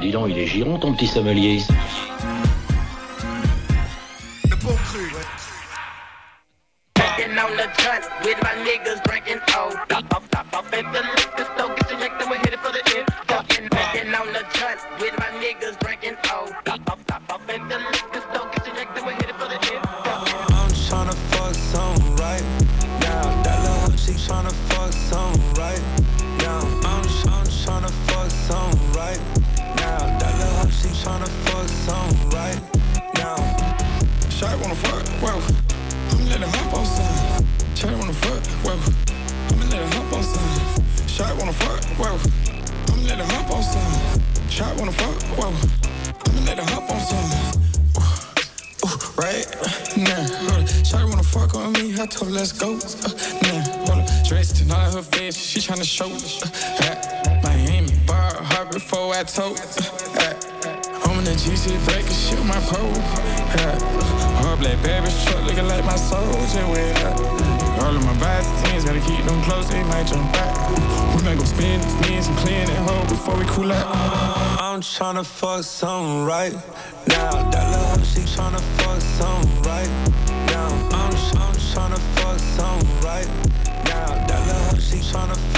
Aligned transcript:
Dis 0.00 0.10
donc, 0.10 0.28
il 0.30 0.38
est 0.38 0.46
giron 0.46 0.78
ton 0.78 0.94
petit 0.94 1.06
sommelier. 1.06 1.60
Le 4.48 4.56
bon 4.56 4.74
cru. 4.84 5.10
Sitting 6.96 7.38
on 7.38 7.56
the 7.56 7.68
trunk 7.76 8.02
with 8.24 8.38
my 8.42 8.54
niggas 8.64 9.02
GC 61.64 61.84
break 61.86 62.04
and 62.04 62.14
shit 62.14 62.38
with 62.38 62.46
my 62.46 62.60
pole. 62.60 62.92
Yeah. 63.56 64.44
All 64.44 64.56
black 64.56 64.82
baby's 64.82 65.24
truck 65.24 65.42
looking 65.44 65.66
like 65.66 65.84
my 65.84 65.96
soldier 65.96 66.60
that. 66.92 67.18
All 67.80 67.96
of 67.96 68.04
my 68.04 68.12
vice 68.14 68.48
teams 68.62 68.84
gotta 68.84 69.00
keep 69.00 69.24
them 69.24 69.42
close, 69.42 69.68
they 69.70 69.82
might 69.84 70.06
jump 70.06 70.30
back. 70.32 70.52
We 71.16 71.22
might 71.22 71.38
go 71.38 71.44
spin 71.44 71.80
these 71.80 72.00
knees 72.00 72.28
and 72.28 72.36
clean 72.38 72.68
it 72.68 72.68
hole 72.68 73.06
before 73.06 73.36
we 73.36 73.44
cool 73.46 73.72
out. 73.72 73.86
I'm 74.60 74.80
tryna 74.80 75.24
fuck 75.24 75.64
some 75.64 76.26
right 76.26 76.52
now. 77.08 77.50
That 77.50 77.70
little 77.70 77.86
hoe, 77.86 78.04
she 78.04 78.20
tryna 78.20 78.60
fuck 78.76 79.00
some 79.00 79.44
right 79.62 79.88
now. 80.52 80.68
I'm, 80.92 81.14
I'm 81.40 81.54
tryna 81.72 81.98
fuck 82.16 82.38
some 82.38 82.80
right 83.00 83.28
now. 83.86 84.26
That 84.26 84.46
little 84.46 84.62
hoe, 84.64 84.78
she 84.78 84.96
tryna 84.98 85.53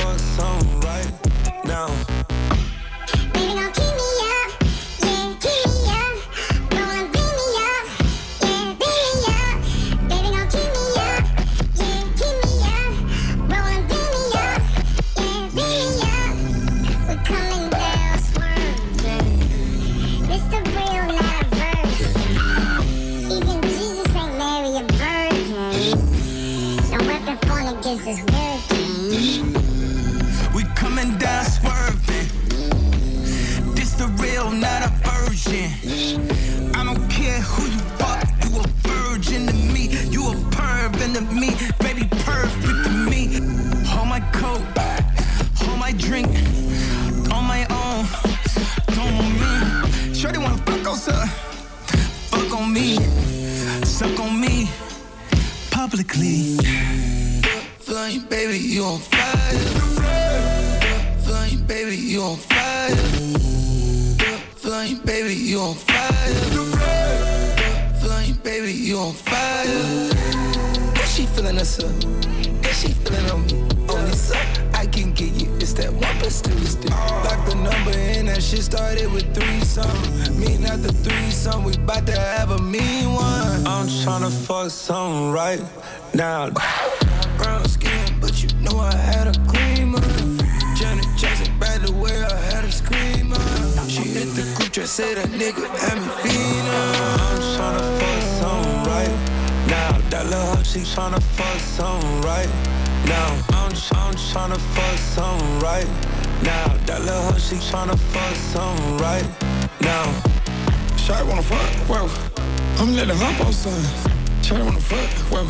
it 113.16 113.22
hump 113.22 113.46
on 113.46 113.52
son. 113.52 114.42
Shot 114.42 114.64
wanna 114.64 114.80
fuck, 114.80 115.10
whoa. 115.30 115.46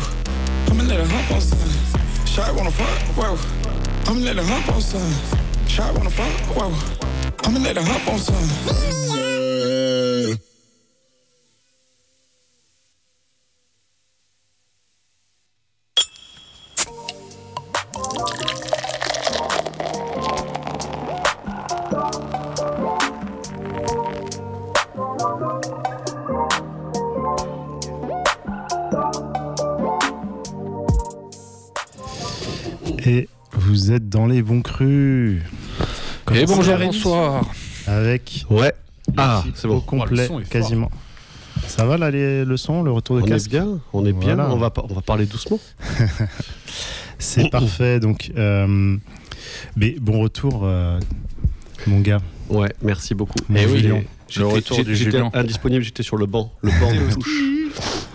I'ma 0.71 0.83
let 0.83 0.99
her 0.99 1.05
hump 1.05 1.31
on 1.31 1.41
son. 1.41 2.25
Shot 2.25 2.55
wanna 2.55 2.71
fuck, 2.71 2.99
whoa. 3.15 3.37
I'ma 4.09 4.19
let 4.21 4.35
her 4.37 4.43
hump 4.43 4.69
on 4.73 4.81
son. 4.81 5.11
Shot 5.67 5.93
wanna 5.95 6.09
fuck, 6.09 6.31
whoa. 6.55 6.73
I'ma 7.43 7.59
let 7.59 7.75
her 7.75 7.83
hump 7.83 8.07
on 8.07 8.19
son. 8.19 9.36
Dans 34.07 34.25
les 34.25 34.41
bons 34.41 34.61
crus. 34.61 35.41
Et 36.33 36.45
bonjour, 36.45 36.77
bonsoir. 36.77 37.45
Avec 37.85 38.45
Ouais. 38.49 38.73
Ah, 39.17 39.43
c'est 39.55 39.67
bon. 39.67 39.77
au 39.77 39.81
complet, 39.81 40.27
Oh, 40.29 40.39
fort. 40.39 40.49
quasiment. 40.49 40.91
Ça 41.65 41.85
va 41.85 41.97
là, 41.97 42.11
les, 42.11 42.45
le 42.45 42.57
son, 42.57 42.83
le 42.83 42.91
retour 42.91 43.17
de 43.17 43.21
On 43.21 43.25
casque 43.25 43.47
est 43.47 43.59
bien, 43.59 43.79
on 43.93 44.05
est 44.05 44.13
bien. 44.13 44.35
Voilà. 44.35 44.51
On 44.53 44.57
va, 44.57 44.71
on 44.89 44.93
va 44.93 45.01
parler 45.01 45.25
doucement. 45.25 45.59
C'est 47.19 47.49
parfait. 47.49 47.99
Donc, 47.99 48.31
euh, 48.37 48.95
mais 49.75 49.95
bon 49.99 50.19
retour, 50.21 50.61
euh, 50.63 50.99
mon 51.87 51.99
gars. 52.01 52.21
Ouais, 52.49 52.71
merci 52.81 53.13
beaucoup. 53.15 53.39
Mon 53.49 53.57
Eh 53.59 53.65
oui, 53.65 53.79
Julien. 53.79 54.01
Le 54.37 54.45
retour 54.45 54.83
du 54.83 54.95
Julien. 54.95 55.29
indisponible, 55.33 55.83
j'étais 55.83 56.03
sur 56.03 56.17
le 56.17 56.25
banc. 56.25 56.53
Le 56.61 56.69
banc 56.79 56.91
de 56.93 57.13
touche. 57.13 57.41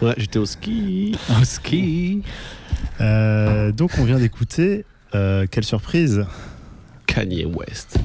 Ouais, 0.03 0.15
j'étais 0.19 0.39
au 0.39 0.47
ski. 0.47 1.17
Au 1.41 1.45
ski. 1.45 2.23
Euh, 3.01 3.73
donc, 3.73 3.93
on 3.99 4.05
vient 4.05 4.19
d'écouter. 4.19 4.85
Euh, 5.15 5.47
quelle 5.51 5.65
surprise 5.65 6.25
Kanye 7.07 7.45
West. 7.47 7.99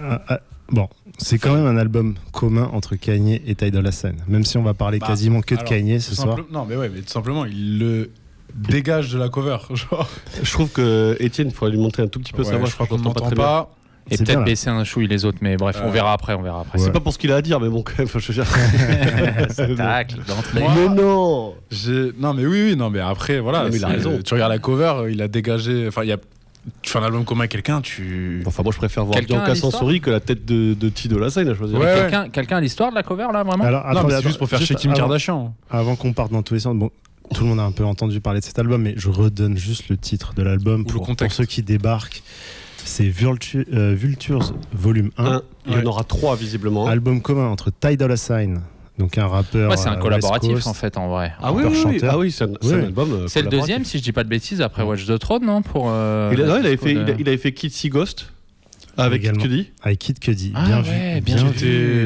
Ah, 0.00 0.22
ah, 0.28 0.40
Bon, 0.68 0.88
c'est 1.18 1.38
quand 1.38 1.54
même 1.54 1.66
un 1.66 1.76
album 1.76 2.14
commun 2.32 2.68
entre 2.72 2.96
Kanye 2.96 3.40
et 3.46 3.54
Ty 3.54 3.70
Dolla 3.70 3.92
Sign. 3.92 4.16
Même 4.26 4.44
si 4.44 4.58
on 4.58 4.62
va 4.64 4.74
parler 4.74 4.98
Bah, 4.98 5.06
quasiment 5.06 5.40
que 5.40 5.54
de 5.54 5.62
Kanye 5.62 6.00
ce 6.00 6.14
soir. 6.14 6.38
Non, 6.50 6.64
mais 6.68 6.74
ouais, 6.76 6.88
mais 6.92 7.02
tout 7.02 7.08
simplement, 7.12 7.44
il 7.44 7.78
le 7.78 8.10
dégage 8.54 9.12
de 9.12 9.18
la 9.18 9.28
cover. 9.28 9.58
Genre, 9.74 10.08
Je 10.42 10.50
trouve 10.50 10.70
que 10.70 11.16
Étienne, 11.20 11.48
il 11.48 11.54
faudrait 11.54 11.76
lui 11.76 11.80
montrer 11.80 12.02
un 12.02 12.08
tout 12.08 12.18
petit 12.18 12.32
peu 12.32 12.42
Ouais, 12.42 12.50
sa 12.50 12.56
voix. 12.56 12.68
je 12.68 12.74
crois 12.74 12.86
qu'on 12.88 12.98
n'entend 12.98 13.26
très 13.26 13.34
bien. 13.36 13.44
pas. 13.44 13.70
Et 14.08 14.16
peut-être 14.18 14.44
baisser 14.44 14.70
un 14.70 14.84
chouille 14.84 15.08
les 15.08 15.24
autres, 15.24 15.38
mais 15.40 15.56
bref, 15.56 15.80
on 15.84 15.90
verra 15.90 16.12
après, 16.12 16.34
on 16.34 16.42
verra 16.42 16.60
après. 16.60 16.78
Ouais. 16.78 16.84
C'est 16.84 16.92
pas 16.92 17.00
pour 17.00 17.12
ce 17.12 17.18
qu'il 17.18 17.32
a 17.32 17.36
à 17.36 17.42
dire, 17.42 17.58
mais 17.58 17.68
bon, 17.68 17.82
quand 17.82 17.98
même, 17.98 18.08
je 18.08 18.18
veux 18.18 18.34
dire. 18.34 18.46
Ça 19.50 19.66
tacle 19.66 20.18
d'entrée. 20.26 20.60
Mais 20.76 20.88
non 20.88 21.54
Non, 22.18 22.34
mais 22.34 22.46
oui, 22.46 22.68
oui, 22.70 22.76
non, 22.76 22.88
mais 22.90 23.00
après, 23.00 23.40
voilà. 23.40 23.64
Non, 23.64 23.70
mais 23.70 23.76
il 23.76 23.84
a 23.84 23.88
raison. 23.88 24.20
Tu 24.24 24.34
regardes 24.34 24.52
la 24.52 24.58
cover, 24.58 25.12
il 25.12 25.22
a 25.22 25.28
dégagé. 25.28 25.86
Enfin, 25.88 26.02
il 26.04 26.08
y 26.08 26.12
a 26.12 26.18
tu 26.82 26.90
fais 26.90 26.98
un 26.98 27.02
album 27.02 27.24
commun 27.24 27.40
avec 27.42 27.50
quelqu'un, 27.52 27.80
tu. 27.80 28.42
Enfin, 28.46 28.62
moi, 28.62 28.72
je 28.72 28.78
préfère 28.78 29.04
voir 29.04 29.20
Bianca 29.22 29.54
Sansori 29.54 30.00
que 30.00 30.10
la 30.10 30.20
tête 30.20 30.44
de, 30.44 30.74
de 30.74 30.88
Tido 30.88 31.18
Lassagne 31.18 31.48
à 31.48 31.54
choisir. 31.54 31.78
Ouais, 31.78 31.84
ouais. 31.86 31.94
Quelqu'un 32.02 32.28
quelqu'un 32.28 32.56
a 32.56 32.60
l'histoire 32.60 32.90
de 32.90 32.94
la 32.96 33.02
cover 33.02 33.26
là 33.32 33.42
vraiment 33.42 33.64
Alors, 33.64 33.84
non, 33.84 33.90
attendez, 33.90 34.14
mais 34.14 34.20
c'est 34.20 34.26
juste 34.28 34.38
pour 34.38 34.48
faire 34.48 34.60
chez 34.60 34.74
Kim 34.74 34.90
avant- 34.90 35.00
Kardashian. 35.00 35.54
Avant 35.70 35.96
qu'on 35.96 36.12
parte 36.12 36.32
dans 36.32 36.42
tous 36.42 36.54
les 36.54 36.60
sens, 36.60 36.76
bon, 36.76 36.90
tout 37.34 37.42
le 37.44 37.48
monde 37.50 37.60
a 37.60 37.64
un 37.64 37.72
peu 37.72 37.84
entendu 37.84 38.20
parler 38.20 38.40
de 38.40 38.44
cet 38.44 38.58
album, 38.58 38.82
mais 38.82 38.94
je 38.96 39.08
redonne 39.08 39.56
juste 39.56 39.88
le 39.88 39.96
titre 39.96 40.32
de 40.34 40.42
l'album 40.42 40.84
le 40.86 40.92
pour, 40.92 41.32
ceux 41.32 41.44
qui 41.44 41.62
débarquent. 41.62 42.22
C'est 42.84 43.08
Vultu- 43.08 43.66
euh, 43.72 43.94
Vultures 43.96 44.52
Volume 44.72 45.10
1, 45.18 45.24
Un, 45.24 45.42
il 45.66 45.72
y 45.72 45.74
en 45.74 45.78
Ouais. 45.80 45.86
aura 45.86 46.04
trois 46.04 46.36
visiblement. 46.36 46.86
album 46.86 47.20
commun 47.20 47.48
entre 47.48 47.70
Ty 47.72 47.96
Dolla 47.96 48.16
Sign, 48.16 48.60
donc 48.98 49.18
un 49.18 49.26
rappeur. 49.26 49.70
Ouais, 49.70 49.76
c'est 49.76 49.88
un 49.88 49.94
euh, 49.94 49.96
collaboratif 49.96 50.66
en 50.66 50.74
fait 50.74 50.96
en 50.96 51.08
vrai. 51.08 51.32
Ah 51.42 51.52
oui, 51.52 51.62
oui, 51.66 51.82
oui. 51.86 52.00
Ah 52.08 52.16
oui, 52.18 52.30
c'est 52.32 52.44
un, 52.44 52.48
Oui. 52.62 52.72
un 52.74 52.84
album. 52.84 53.12
euh, 53.12 53.26
C'est 53.28 53.42
le 53.42 53.48
deuxième, 53.48 53.84
si 53.84 53.98
je 53.98 54.02
dis 54.02 54.12
pas 54.12 54.24
de 54.24 54.28
bêtises, 54.28 54.60
après 54.60 54.82
Watch 54.82 55.06
the 55.06 55.18
Throne, 55.18 55.44
non 55.44 55.62
Pour, 55.62 55.86
euh, 55.90 56.30
Il, 56.32 56.40
a- 56.42 56.46
non, 56.46 56.58
il 56.60 56.66
avait 56.66 56.76
fait, 56.76 56.94
de- 56.94 57.00
il, 57.02 57.10
a- 57.10 57.16
il 57.18 57.28
avait 57.28 57.36
fait 57.38 57.52
Kid 57.52 57.72
See 57.72 57.88
Ghost 57.90 58.26
avec 58.96 59.22
Kid. 59.22 59.36
Cudi. 59.36 59.70
Avec 59.82 59.98
Kid 59.98 60.18
Cudi. 60.18 60.52
Ah 60.54 60.64
bien 60.66 60.76
ouais, 60.82 61.14
vu. 61.16 61.20
bien 61.20 61.36
Bien, 61.36 61.44
vu. 61.48 61.52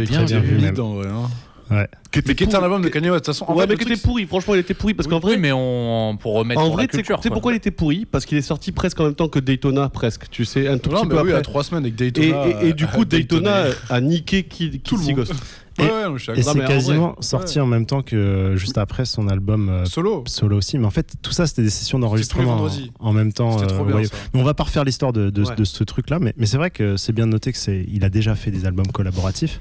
vu. 0.01 0.05
Qui 0.07 0.11
bien 0.11 0.25
bien 0.25 0.41
vu, 0.41 0.59
même. 0.59 0.81
en 0.81 0.95
vrai. 0.95 1.07
hein. 1.09 1.29
Ouais. 1.73 1.87
Mais 2.27 2.35
qui 2.35 2.43
était 2.43 2.57
un 2.57 2.63
album 2.65 2.83
de 2.83 2.89
Kanye 2.89 3.11
West. 3.11 3.27
De 3.27 3.27
toute 3.27 3.27
façon, 3.27 3.45
en 3.47 3.55
ouais, 3.55 3.61
fait, 3.61 3.67
mais 3.69 3.73
le 3.75 3.79
qui 3.79 3.85
truc, 3.85 3.97
était 3.99 4.03
pourri. 4.05 4.27
Franchement, 4.27 4.55
il 4.57 4.59
était 4.59 4.75
pourri 4.75 4.93
parce 4.95 5.07
qu'en 5.07 5.19
Oui, 5.19 5.23
vrai, 5.23 5.37
mais 5.37 5.53
on 5.53 6.17
pour 6.21 6.35
remettre 6.35 6.61
en 6.61 6.65
pour 6.65 6.73
vrai, 6.73 6.83
la 6.83 6.89
tu 6.89 6.97
sais 6.97 7.03
culture. 7.03 7.17
tu 7.19 7.23
sais 7.23 7.29
quoi. 7.29 7.35
pourquoi 7.37 7.53
il 7.53 7.57
était 7.59 7.71
pourri? 7.71 8.07
Parce 8.11 8.27
qu'il 8.27 8.37
est 8.37 8.43
sorti 8.43 8.73
presque 8.73 8.99
en 8.99 9.05
même 9.05 9.15
temps 9.15 9.29
que 9.29 9.39
Daytona, 9.39 9.89
presque. 9.89 10.29
Tu 10.33 10.45
sais, 10.45 10.67
un 10.67 10.79
tout 10.79 10.91
Non, 10.91 11.03
petit 11.03 11.07
mais 11.07 11.15
peu 11.15 11.21
oui, 11.21 11.29
il 11.29 11.31
y 11.31 11.35
a 11.35 11.37
après. 11.37 11.43
trois 11.45 11.63
semaines 11.63 11.85
avec 11.85 11.95
Et, 12.01 12.11
Daytona. 12.11 12.47
et- 12.65 12.69
et 12.71 12.73
du 12.73 12.89
coup, 12.89 13.03
euh, 13.03 13.05
Daytona 13.05 13.67
a 13.89 14.01
niqué 14.01 14.43
Kid, 14.43 14.83
Tout 14.83 14.97
Kid 14.97 14.99
le 14.99 15.05
See 15.05 15.15
monde. 15.33 15.39
Et- 15.81 15.91
ouais, 16.11 16.19
je 16.19 16.23
suis 16.23 16.33
Et 16.33 16.37
d'accord. 16.37 16.55
Non, 16.55 16.61
c'est 16.61 16.65
en 16.65 16.67
quasiment 16.69 17.17
sorti 17.21 17.61
en 17.61 17.67
même 17.67 17.87
temps 17.87 18.03
que 18.03 18.55
juste 18.57 18.79
après 18.79 19.05
son 19.05 19.29
album 19.29 19.69
euh, 19.69 19.85
Solo. 19.85 20.23
solo 20.27 20.57
aussi. 20.59 20.79
Mais 20.79 20.87
en 20.87 20.91
fait, 20.91 21.15
tout 21.23 21.33
ça, 21.33 21.47
c'était 21.47 21.63
des 21.63 21.71
sessions 21.71 21.99
d'enregistrement 21.99 22.67
en, 22.99 23.13
même 23.13 23.33
temps. 23.33 23.57
Trop 23.57 23.83
euh, 23.83 23.87
bien 23.87 23.97
ouais. 23.97 24.05
ça. 24.07 24.15
Mais 24.35 24.41
on 24.41 24.45
va 24.45 24.55
pas 24.55 24.65
refaire 24.65 24.85
l'histoire 24.85 25.13
de, 25.13 25.31
de, 25.31 25.45
Ouais. 25.45 25.55
de 25.57 25.65
ce 25.65 25.83
truc-là, 25.85 26.19
mais, 26.21 26.35
mais 26.37 26.47
c'est 26.47 26.57
vrai 26.59 26.71
que 26.71 26.97
c'est 26.97 27.13
bien 27.13 27.27
de 27.27 27.33
noter 27.33 27.53
que 27.53 27.59
c'est, 27.59 27.85
il 27.93 28.05
a 28.05 28.11
déjà 28.11 28.35
fait 28.35 28.51
des 28.51 28.67
albums 28.67 28.87
collaboratifs 28.89 29.61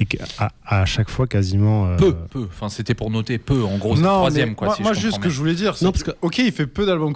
et 0.00 0.06
qu'à 0.06 0.24
à 0.66 0.84
chaque 0.86 1.08
fois 1.10 1.26
quasiment. 1.26 1.86
euh, 1.88 1.96
Peu, 1.96 2.14
peu. 2.30 2.46
Enfin, 2.50 2.68
c'était 2.68 2.94
pour 2.94 3.10
noter 3.10 3.38
peu. 3.38 3.62
En 3.62 3.76
gros, 3.78 3.94
c'est 3.96 4.02
troisième 4.02 4.54
quoi. 4.54 4.68
moi, 4.68 4.76
si 4.76 4.82
moi, 4.82 4.92
je 4.92 5.00
juste 5.00 5.14
ce 5.16 5.20
que 5.20 5.28
je 5.28 5.38
voulais 5.38 5.54
dire, 5.54 5.76
c'est 5.76 5.84
Non, 5.84 5.92
parce 5.92 6.02
que, 6.04 6.10
ok, 6.22 6.38
il 6.38 6.52
fait 6.52 6.66
peu 6.66 6.86
d'albums 6.86 7.12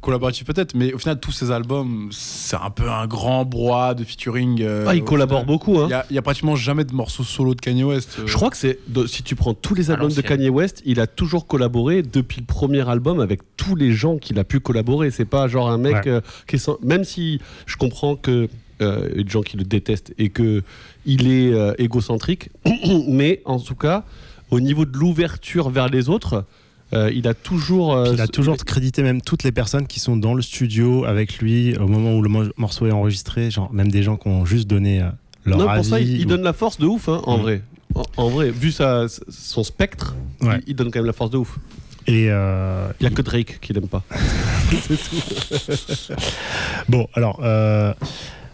collaboratifs, 0.00 0.44
peut-être, 0.44 0.74
mais 0.74 0.92
au 0.92 0.98
final, 0.98 1.20
tous 1.20 1.32
ces 1.32 1.50
albums, 1.50 2.08
c'est 2.12 2.56
un 2.56 2.70
peu 2.70 2.90
un 2.90 3.06
grand 3.06 3.44
brouhaha 3.44 3.94
de 3.94 4.04
featuring. 4.04 4.62
euh, 4.62 4.84
Ah, 4.88 4.94
il 4.94 5.04
collabore 5.04 5.40
final. 5.40 5.46
beaucoup. 5.54 5.78
Hein. 5.78 5.88
Il 6.10 6.14
y 6.14 6.18
a- 6.18 6.22
pratiquement 6.22 6.56
jamais 6.56 6.84
de 6.84 6.92
morceaux 6.94 7.24
solo 7.24 7.54
de 7.54 7.60
Kanye 7.60 7.84
West. 7.84 8.16
euh. 8.18 8.26
Je 8.26 8.34
crois 8.34 8.50
que 8.50 8.56
c'est 8.56 8.78
si 9.06 9.22
tu 9.22 9.34
prends 9.36 9.54
tous 9.54 9.74
les 9.74 9.90
albums 9.90 10.12
de. 10.12 10.20
Kanye 10.20 10.48
West, 10.50 10.82
il 10.84 11.00
a 11.00 11.06
toujours 11.06 11.46
collaboré 11.46 12.02
depuis 12.02 12.40
le 12.40 12.46
premier 12.46 12.86
album 12.88 13.20
avec 13.20 13.40
tous 13.56 13.74
les 13.76 13.92
gens 13.92 14.18
qu'il 14.18 14.38
a 14.38 14.44
pu 14.44 14.60
collaborer. 14.60 15.10
C'est 15.10 15.24
pas 15.24 15.48
genre 15.48 15.70
un 15.70 15.78
mec 15.78 15.94
Ouais. 15.94 16.08
euh, 16.08 16.20
qui 16.46 16.56
est 16.56 16.58
sans- 16.58 16.78
même 16.82 17.04
si 17.04 17.40
je 17.66 17.76
comprends 17.76 18.16
que 18.16 18.48
euh, 18.80 19.08
il 19.12 19.16
y 19.18 19.20
a 19.20 19.24
des 19.24 19.30
gens 19.30 19.40
qui 19.42 19.56
le 19.56 19.64
détestent 19.64 20.12
et 20.18 20.28
que 20.28 20.62
il 21.08 21.26
est 21.26 21.52
euh, 21.52 21.72
égocentrique, 21.78 22.50
mais 23.08 23.40
en 23.44 23.58
tout 23.58 23.74
cas 23.74 24.04
au 24.50 24.60
niveau 24.60 24.84
de 24.84 24.96
l'ouverture 24.96 25.68
vers 25.70 25.88
les 25.88 26.08
autres, 26.08 26.44
euh, 26.94 27.10
il 27.14 27.26
a 27.28 27.34
toujours 27.34 27.94
euh, 27.94 28.12
il 28.14 28.20
a 28.20 28.26
toujours 28.28 28.56
crédité 28.56 29.02
même 29.02 29.20
toutes 29.20 29.42
les 29.42 29.52
personnes 29.52 29.86
qui 29.86 30.00
sont 30.00 30.16
dans 30.16 30.32
le 30.34 30.40
studio 30.42 31.04
avec 31.04 31.38
lui 31.38 31.76
au 31.76 31.86
moment 31.88 32.14
où 32.14 32.22
le 32.22 32.28
mo- 32.30 32.50
morceau 32.56 32.86
est 32.86 32.92
enregistré, 32.92 33.50
genre 33.50 33.70
même 33.72 33.90
des 33.90 34.02
gens 34.02 34.16
qui 34.16 34.28
ont 34.28 34.44
juste 34.46 34.66
donné 34.68 35.02
euh, 35.02 35.08
leur 35.44 35.58
non, 35.58 35.68
avis. 35.68 35.80
pour 35.80 35.84
ça, 35.90 36.00
il, 36.00 36.24
donne 36.26 36.42
la 36.42 36.52
force 36.54 36.78
de 36.78 36.86
ouf, 36.86 37.08
hein, 37.08 37.20
en 37.24 37.36
Mm. 37.38 37.42
vrai. 37.42 37.62
En, 37.94 38.04
en 38.16 38.28
vrai, 38.28 38.50
vu 38.50 38.70
sa, 38.70 39.06
son 39.28 39.64
spectre, 39.64 40.14
Ouais. 40.40 40.60
il, 40.66 40.70
il 40.70 40.76
donne 40.76 40.90
quand 40.90 41.00
même 41.00 41.06
la 41.06 41.12
force 41.12 41.30
de 41.30 41.36
ouf. 41.38 41.58
Et 42.06 42.22
Il 42.22 42.26
y 42.28 43.06
a 43.06 43.10
que 43.14 43.20
Drake 43.20 43.58
qui 43.60 43.74
l'aime 43.74 43.86
pas. 43.88 44.02
bon, 46.88 47.06
alors. 47.14 47.40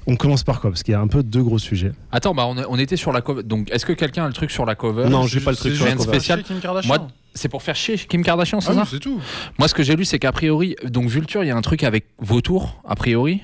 On 0.06 0.16
commence 0.16 0.42
par 0.44 0.60
quoi? 0.60 0.70
Parce 0.70 0.82
qu'il 0.82 0.92
y 0.92 0.94
a 0.94 1.00
un 1.00 1.06
peu 1.06 1.22
deux 1.22 1.42
gros 1.42 1.58
sujets. 1.58 1.92
Attends, 2.12 2.34
bah 2.34 2.44
on, 2.46 2.56
on 2.68 2.78
était 2.78 2.96
sur 2.96 3.12
la 3.12 3.20
cover. 3.22 3.42
Donc, 3.42 3.70
est-ce 3.70 3.86
que 3.86 3.92
quelqu'un 3.92 4.24
a 4.24 4.26
le 4.26 4.32
truc 4.34 4.50
sur 4.50 4.64
la 4.66 4.74
cover? 4.74 5.08
Non, 5.08 5.22
C'est 5.24 5.38
j'ai 5.38 5.40
pas 5.44 5.50
le 5.52 5.56
truc 5.56 5.74
sur 5.74 5.84
la 5.86 5.92
cover. 5.92 6.08
spécial. 6.08 6.42
Moi, 6.86 7.08
c'est 7.34 7.48
pour 7.48 7.62
faire 7.62 7.74
chier 7.76 7.96
Kim 7.96 8.22
Kardashian, 8.22 8.60
c'est 8.60 8.70
Ah 8.70 8.74
ça? 8.74 8.80
oui, 8.82 8.88
c'est 8.90 8.98
tout. 9.00 9.20
Moi, 9.58 9.68
ce 9.68 9.74
que 9.74 9.82
j'ai 9.82 9.96
lu, 9.96 10.04
c'est 10.04 10.18
qu'a 10.18 10.32
priori, 10.32 10.76
donc 10.84 11.08
Vulture, 11.08 11.42
il 11.42 11.48
y 11.48 11.50
a 11.50 11.56
un 11.56 11.62
truc 11.62 11.82
avec 11.84 12.06
Vautour, 12.20 12.80
a 12.86 12.94
priori, 12.94 13.40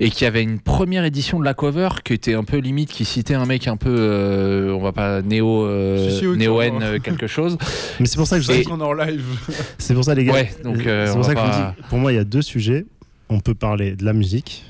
et 0.00 0.10
qu'il 0.10 0.24
y 0.24 0.26
avait 0.26 0.42
une 0.42 0.58
première 0.58 1.04
édition 1.04 1.38
de 1.38 1.44
la 1.44 1.54
cover 1.54 1.88
qui 2.04 2.12
était 2.14 2.34
un 2.34 2.42
peu 2.42 2.56
limite, 2.58 2.90
qui 2.90 3.04
citait 3.04 3.34
un 3.34 3.46
mec 3.46 3.68
un 3.68 3.76
peu, 3.76 3.94
euh, 3.96 4.72
on 4.74 4.82
va 4.82 4.90
pas 4.90 5.22
néo, 5.22 5.64
euh, 5.64 6.10
Si, 6.10 6.18
si, 6.18 6.26
oui, 6.26 6.36
néo 6.36 6.58
ça 6.60 6.66
N 6.66 6.78
va. 6.80 6.84
euh, 6.86 6.98
quelque 6.98 7.28
chose. 7.28 7.56
Mais 8.00 8.06
c'est 8.06 8.16
pour 8.16 8.26
ça 8.26 8.36
que 8.38 8.42
je 8.42 8.50
Et- 8.50 8.66
en 8.68 8.92
live. 8.92 9.24
c'est 9.78 9.94
pour 9.94 10.04
ça 10.04 10.14
les 10.16 10.24
gars. 10.24 10.32
Ouais, 10.32 10.50
donc, 10.64 10.84
euh, 10.84 11.06
c'est 11.06 11.14
pour 11.14 11.24
ça 11.24 11.34
va 11.34 11.40
que 11.40 11.46
je 11.46 11.52
pas- 11.52 11.74
dis, 11.78 11.82
pour 11.88 11.98
moi 11.98 12.12
il 12.12 12.16
y 12.16 12.18
a 12.18 12.24
deux 12.24 12.42
sujets. 12.42 12.84
On 13.30 13.38
peut 13.38 13.54
parler 13.54 13.94
de 13.94 14.04
la 14.04 14.12
musique 14.12 14.64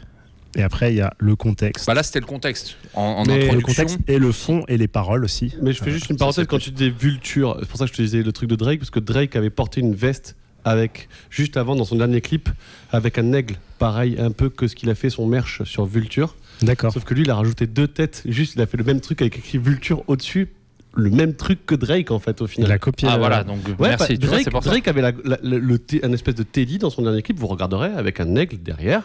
et 0.57 0.63
après 0.63 0.93
il 0.93 0.97
y 0.97 1.01
a 1.01 1.13
le 1.19 1.37
contexte. 1.37 1.87
Bah 1.87 1.95
là, 1.95 2.03
c'était 2.03 2.21
le 2.21 2.27
contexte 2.27 2.77
en, 2.95 3.03
en 3.03 3.25
Mais 3.25 3.35
le 3.35 3.39
le 3.41 3.45
introduction. 3.47 3.85
contexte 3.85 3.99
et 4.09 4.19
le 4.19 4.33
fond 4.33 4.65
et 4.69 4.77
les 4.77 4.89
paroles 4.89 5.25
aussi. 5.25 5.55
Mais 5.63 5.73
je 5.73 5.83
fais 5.83 5.91
juste 5.91 6.11
une 6.11 6.17
parenthèse 6.17 6.47
quand 6.47 6.59
tu 6.59 6.71
disais 6.71 6.91
vulture. 6.91 7.57
C'est 7.61 7.69
pour 7.69 7.79
ça 7.79 7.87
que 7.87 7.93
je 7.93 7.97
te 7.97 8.03
disais 8.03 8.23
le 8.23 8.33
truc 8.33 8.49
de 8.49 8.57
Drake, 8.57 8.79
parce 8.79 8.91
que 8.91 9.01
Drake 9.01 9.37
avait 9.37 9.51
porté 9.51 9.81
une 9.81 9.95
veste 9.95 10.37
avec, 10.65 11.09
juste 11.29 11.57
avant, 11.59 11.77
dans 11.77 11.85
son 11.85 11.97
dernier 11.97 12.21
clip, 12.23 12.49
avec 12.91 13.19
un 13.19 13.33
aigle. 13.35 13.57
Pareil, 13.79 14.17
un 14.19 14.31
peu 14.31 14.49
que 14.49 14.67
ce 14.67 14.75
qu'il 14.75 14.89
a 14.89 14.95
fait 14.95 15.11
son 15.11 15.27
merch 15.27 15.63
sur 15.65 15.85
Vulture. 15.85 16.37
D'accord. 16.63 16.91
Sauf 16.93 17.05
que 17.05 17.13
lui, 17.13 17.23
il 17.23 17.31
a 17.31 17.35
rajouté 17.35 17.67
deux 17.67 17.87
têtes. 17.87 18.23
Juste, 18.27 18.55
il 18.57 18.63
a 18.63 18.67
fait 18.67 18.79
le 18.79 18.85
même 18.85 19.01
truc 19.01 19.21
avec 19.21 19.37
écrit 19.37 19.59
Vulture 19.59 20.03
au-dessus. 20.07 20.53
Le 20.97 21.11
même 21.11 21.35
truc 21.35 21.67
que 21.67 21.75
Drake, 21.75 22.11
en 22.11 22.19
fait, 22.19 22.41
au 22.41 22.47
Il 22.47 22.51
final. 22.51 22.73
a 22.73 22.79
copié. 22.79 23.09
Ah 23.11 23.19
voilà, 23.19 23.43
donc 23.45 23.59
Ouais, 23.81 23.89
merci. 23.89 24.13
bah, 24.15 24.19
tu 24.21 24.27
vois, 24.27 24.37
Drake, 24.43 24.53
ça. 24.53 24.71
Drake 24.71 24.89
avait 24.89 25.03
la- 25.03 25.13
la- 25.25 25.39
le, 25.43 25.59
le 25.59 25.79
t- 25.79 26.05
un 26.05 26.13
espèce 26.13 26.37
de 26.37 26.43
Teddy 26.45 26.79
dans 26.79 26.91
son 26.91 27.03
dernier 27.03 27.23
clip, 27.23 27.39
vous 27.39 27.47
regarderez, 27.49 27.91
avec 27.97 28.21
un 28.21 28.37
aigle 28.37 28.59
derrière. 28.63 29.03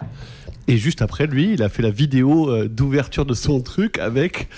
Et 0.68 0.78
juste 0.78 1.02
après, 1.02 1.26
lui, 1.26 1.54
il 1.54 1.64
a 1.64 1.70
fait 1.70 1.82
la 1.82 1.90
vidéo 1.90 2.50
euh, 2.52 2.68
d'ouverture 2.68 3.26
de 3.26 3.34
son 3.34 3.60
truc 3.62 3.98
avec 3.98 4.50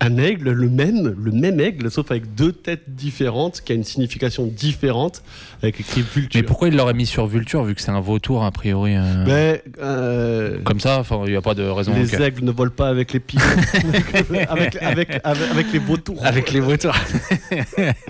un 0.00 0.16
aigle, 0.16 0.50
le 0.50 0.68
même, 0.68 1.14
le 1.22 1.30
même 1.30 1.60
aigle, 1.60 1.90
sauf 1.90 2.10
avec 2.10 2.34
deux 2.34 2.52
têtes 2.52 2.84
différentes, 2.88 3.60
qui 3.60 3.72
a 3.72 3.74
une 3.74 3.84
signification 3.84 4.46
différente, 4.46 5.22
avec 5.62 5.78
écrit 5.80 6.00
Vulture. 6.02 6.40
Mais 6.40 6.46
pourquoi 6.46 6.68
il 6.68 6.76
l'aurait 6.76 6.94
mis 6.94 7.06
sur 7.06 7.26
Vulture 7.26 7.64
vu 7.64 7.74
que 7.74 7.82
c'est 7.82 7.90
un 7.90 8.00
vautour 8.00 8.44
a 8.44 8.50
priori 8.50 8.96
euh, 8.96 9.24
Mais, 9.26 9.62
euh, 9.82 10.58
Comme 10.64 10.80
ça, 10.80 10.98
enfin, 11.00 11.20
il 11.26 11.30
n'y 11.30 11.36
a 11.36 11.42
pas 11.42 11.54
de 11.54 11.64
raison. 11.64 11.92
les 11.94 12.14
aigles 12.22 12.44
ne 12.44 12.50
volent 12.50 12.72
pas 12.74 12.88
avec 12.88 13.12
les 13.12 13.20
pieds, 13.20 13.40
avec, 14.48 14.76
avec, 14.76 14.76
avec, 14.82 15.20
avec 15.24 15.72
les 15.72 15.78
vautours. 15.78 16.24
Avec 16.24 16.50
les 16.52 16.60
vautours. 16.60 16.94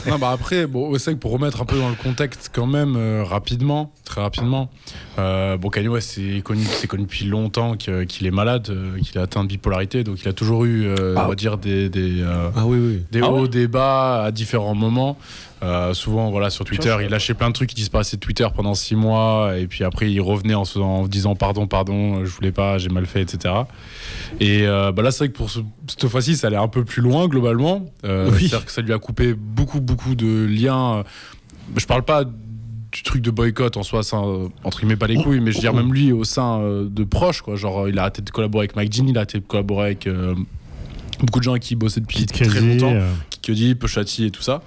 Non, 0.08 0.18
bah 0.18 0.30
après, 0.32 0.66
bon, 0.66 0.92
c'est 0.98 1.04
vrai 1.10 1.14
que 1.14 1.20
pour 1.20 1.32
remettre 1.32 1.60
un 1.60 1.64
peu 1.64 1.78
dans 1.78 1.88
le 1.88 1.94
contexte, 1.94 2.50
quand 2.52 2.66
même, 2.66 2.94
euh, 2.96 3.22
rapidement, 3.24 3.92
très 4.04 4.20
rapidement, 4.20 4.70
euh, 5.18 5.56
bon, 5.56 5.68
Kanye 5.68 5.88
West, 5.88 6.12
c'est 6.14 6.40
connu, 6.42 6.64
c'est 6.64 6.86
connu 6.86 7.02
depuis 7.04 7.26
longtemps 7.26 7.76
qu'il 7.76 8.26
est 8.26 8.30
malade, 8.30 8.70
qu'il 9.02 9.18
a 9.18 9.22
atteint 9.22 9.42
de 9.44 9.48
bipolarité, 9.48 10.04
donc 10.04 10.22
il 10.22 10.28
a 10.28 10.32
toujours 10.32 10.64
eu, 10.64 10.86
euh, 10.86 11.14
Ah. 11.16 11.24
on 11.24 11.28
va 11.28 11.34
dire, 11.34 11.58
des, 11.58 11.79
des, 11.88 12.20
euh, 12.22 12.50
Ah 12.54 12.66
oui, 12.66 12.78
oui. 12.78 13.02
des 13.10 13.20
Ah 13.22 13.30
hauts, 13.30 13.42
ouais 13.42 13.48
des 13.48 13.66
bas 13.68 14.24
à 14.24 14.30
différents 14.30 14.74
moments. 14.74 15.16
Euh, 15.62 15.92
souvent, 15.92 16.30
voilà, 16.30 16.48
sur 16.48 16.64
Twitter, 16.64 16.96
il 17.02 17.08
lâchait 17.10 17.34
plein 17.34 17.48
de 17.48 17.52
trucs, 17.54 17.70
il 17.72 17.74
disparaissait 17.76 18.16
de 18.16 18.20
Twitter 18.22 18.46
pendant 18.56 18.74
six 18.74 18.96
mois, 18.96 19.58
et 19.58 19.66
puis 19.66 19.84
après, 19.84 20.10
il 20.10 20.18
revenait 20.20 20.54
en, 20.54 20.64
se- 20.64 20.78
en 20.78 21.06
disant 21.06 21.34
pardon, 21.34 21.66
pardon, 21.66 22.24
je 22.24 22.30
voulais 22.30 22.50
pas, 22.52 22.78
j'ai 22.78 22.88
mal 22.88 23.04
fait, 23.04 23.20
etc. 23.20 23.52
Et 24.40 24.66
euh, 24.66 24.90
bah 24.90 25.02
là, 25.02 25.10
c'est 25.10 25.18
vrai 25.24 25.28
que 25.28 25.36
pour 25.36 25.50
ce- 25.50 25.60
cette 25.86 26.08
fois-ci, 26.08 26.36
ça 26.36 26.46
allait 26.46 26.56
un 26.56 26.68
peu 26.68 26.82
plus 26.84 27.02
loin 27.02 27.28
globalement. 27.28 27.84
Euh, 28.04 28.30
Oui. 28.32 28.38
C'est-à-dire 28.48 28.64
que 28.64 28.72
ça 28.72 28.80
lui 28.80 28.92
a 28.94 28.98
coupé 28.98 29.34
beaucoup, 29.34 29.80
beaucoup 29.82 30.14
de 30.14 30.46
liens. 30.46 31.04
Je 31.76 31.84
parle 31.84 32.04
pas 32.04 32.24
du 32.24 33.02
truc 33.02 33.20
de 33.20 33.30
boycott 33.30 33.76
en 33.76 33.82
soi, 33.82 34.02
ça, 34.02 34.16
euh, 34.16 34.48
entre 34.64 34.78
guillemets, 34.80 34.96
pas 34.96 35.06
les 35.08 35.22
couilles, 35.22 35.40
mais 35.40 35.50
je 35.52 35.56
veux 35.58 35.60
dire, 35.60 35.74
même 35.74 35.92
lui 35.92 36.10
au 36.10 36.24
sein 36.24 36.58
euh, 36.60 36.88
de 36.90 37.04
proches, 37.04 37.42
quoi. 37.42 37.56
Genre, 37.56 37.86
il 37.86 37.98
a 37.98 38.02
arrêté 38.02 38.22
de 38.22 38.30
collaborer 38.30 38.62
avec 38.64 38.76
Mike 38.76 38.92
Jean, 38.94 39.06
il 39.06 39.16
a 39.18 39.20
arrêté 39.20 39.38
de 39.40 39.44
collaborer 39.44 39.86
avec. 39.88 40.08
Euh, 41.20 41.26
Beaucoup 41.26 41.38
de 41.38 41.44
gens 41.44 41.56
qui 41.56 41.74
il 41.74 41.76
bossait 41.76 42.00
depuis 42.00 42.26
très 42.26 42.46
Cudi, 42.46 42.60
longtemps, 42.78 42.92
euh, 42.94 43.06
Kid 43.30 43.42
Cudi, 43.42 43.74
Pochati 43.74 44.26
et 44.26 44.30
tout 44.30 44.42
ça. 44.42 44.62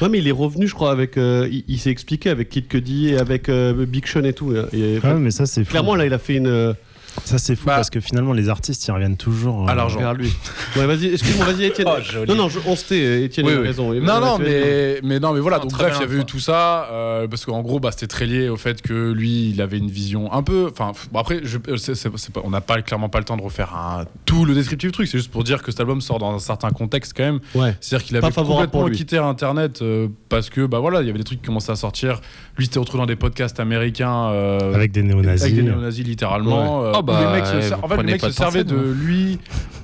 Ouais, 0.00 0.08
mais 0.08 0.18
il 0.18 0.28
est 0.28 0.32
revenu, 0.32 0.66
je 0.66 0.74
crois, 0.74 0.90
avec. 0.90 1.16
euh, 1.16 1.48
il 1.50 1.64
il 1.68 1.78
s'est 1.78 1.90
expliqué 1.90 2.30
avec 2.30 2.48
Kid 2.48 2.68
Cudi 2.68 3.08
et 3.08 3.18
avec 3.18 3.48
euh, 3.48 3.86
Big 3.86 4.06
Sean 4.06 4.24
et 4.24 4.32
tout. 4.32 4.52
Et, 4.72 4.98
ouais, 4.98 5.14
mais 5.18 5.30
ça 5.30 5.46
c'est 5.46 5.64
fou. 5.64 5.70
Clairement, 5.70 5.94
là, 5.94 6.06
il 6.06 6.12
a 6.12 6.18
fait 6.18 6.36
une. 6.36 6.74
Euh, 7.18 7.20
Ça 7.24 7.38
c'est 7.38 7.56
fou 7.56 7.66
Bah- 7.66 7.76
parce 7.76 7.90
que 7.90 8.00
finalement 8.00 8.32
les 8.32 8.48
artistes 8.48 8.86
ils 8.86 8.90
reviennent 8.92 9.16
toujours. 9.16 9.64
euh, 9.64 9.70
À 9.70 9.74
l'argent. 9.74 9.98
vers 10.00 10.14
lui. 10.14 10.32
Ouais, 10.76 10.86
vas-y, 10.86 11.06
excuse-moi, 11.12 11.46
vas-y, 11.46 11.64
Étienne. 11.64 11.88
Oh, 11.90 12.24
non, 12.28 12.34
non, 12.34 12.48
je- 12.48 12.58
on 12.66 12.76
se 12.76 12.84
tait, 12.86 13.24
Étienne 13.24 13.46
Oui, 13.46 13.52
a 13.54 13.56
oui. 13.60 13.66
raison. 13.66 13.92
Non, 13.92 14.20
non, 14.20 14.38
mais, 14.38 15.00
mais 15.02 15.20
non, 15.20 15.32
mais 15.32 15.40
voilà. 15.40 15.58
Non, 15.58 15.64
donc 15.64 15.72
bref, 15.74 15.94
il 15.96 16.00
y 16.00 16.04
avait 16.04 16.20
eu 16.20 16.24
tout 16.24 16.40
ça 16.40 16.88
euh, 16.90 17.28
parce 17.28 17.44
qu'en 17.44 17.60
gros, 17.62 17.80
bah, 17.80 17.90
c'était 17.92 18.06
très 18.06 18.26
lié 18.26 18.48
au 18.48 18.56
fait 18.56 18.82
que 18.82 19.12
lui, 19.12 19.50
il 19.50 19.60
avait 19.62 19.78
une 19.78 19.90
vision 19.90 20.32
un 20.32 20.42
peu. 20.42 20.68
Enfin, 20.70 20.92
bon, 21.12 21.18
après, 21.20 21.40
je, 21.44 21.58
euh, 21.68 21.76
c'est- 21.76 21.94
c'est- 21.94 22.10
c'est 22.16 22.32
pas- 22.32 22.40
on 22.44 22.50
n'a 22.50 22.60
pas 22.60 22.80
clairement 22.82 23.08
pas 23.08 23.18
le 23.18 23.24
temps 23.24 23.36
de 23.36 23.42
refaire 23.42 23.74
un- 23.74 24.04
tout 24.26 24.44
le 24.44 24.54
descriptif 24.54 24.88
du 24.88 24.92
truc. 24.92 25.08
C'est 25.08 25.18
juste 25.18 25.30
pour 25.30 25.44
dire 25.44 25.62
que 25.62 25.70
cet 25.70 25.80
album 25.80 26.00
sort 26.00 26.18
dans 26.18 26.34
un 26.34 26.38
certain 26.38 26.70
contexte 26.70 27.12
quand 27.16 27.24
même. 27.24 27.40
Ouais. 27.54 27.76
C'est-à-dire 27.80 28.06
qu'il 28.06 28.16
avait 28.16 28.30
complètement 28.32 28.88
quitté 28.88 29.18
Internet 29.18 29.80
euh, 29.82 30.08
parce 30.28 30.50
que 30.50 30.66
bah 30.66 30.78
voilà, 30.78 31.00
il 31.02 31.06
y 31.06 31.10
avait 31.10 31.18
des 31.18 31.24
trucs 31.24 31.40
qui 31.40 31.46
commençaient 31.46 31.72
à 31.72 31.76
sortir. 31.76 32.20
Lui, 32.58 32.66
s'était 32.66 32.78
retrouvé 32.78 33.00
dans 33.02 33.06
des 33.06 33.16
podcasts 33.16 33.58
américains. 33.60 34.30
euh, 34.30 34.74
avec 34.74 34.92
des 34.92 35.02
néo-nazis. 35.02 35.42
avec 35.42 35.54
des 35.54 35.62
néo-nazis 35.62 36.04
littéralement. 36.06 36.84
Euh, 36.84 36.92
Oh, 36.96 37.02
bah, 37.02 37.20
les 37.20 37.32
mecs 37.40 37.46
se 37.46 37.74
en 37.74 37.88
fait, 37.88 37.96
les 37.98 38.12
mecs 38.12 38.20
se 38.20 38.26
de 38.26 38.32
servaient 38.32 38.64
de 38.64 38.76
lui 38.76 39.38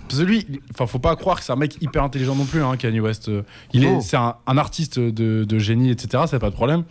Parce 0.08 0.20
que 0.20 0.24
lui, 0.26 0.46
il- 0.48 0.60
enfin, 0.74 0.86
faut 0.86 0.98
pas 0.98 1.14
croire 1.16 1.38
que 1.38 1.44
c'est 1.44 1.52
un 1.52 1.56
mec 1.56 1.76
hyper 1.82 2.02
intelligent 2.02 2.34
non 2.34 2.44
plus, 2.44 2.62
hein, 2.62 2.76
Kanye 2.78 3.00
West. 3.00 3.28
Euh, 3.28 3.42
Il 3.74 3.84
est, 3.84 4.00
c'est 4.00 4.16
un, 4.16 4.36
un 4.46 4.56
artiste 4.58 4.98
de, 4.98 5.44
de 5.44 5.58
génie, 5.58 5.90
etc. 5.90 6.24
C'est 6.26 6.38
pas 6.38 6.48
de 6.50 6.54
problème. 6.54 6.84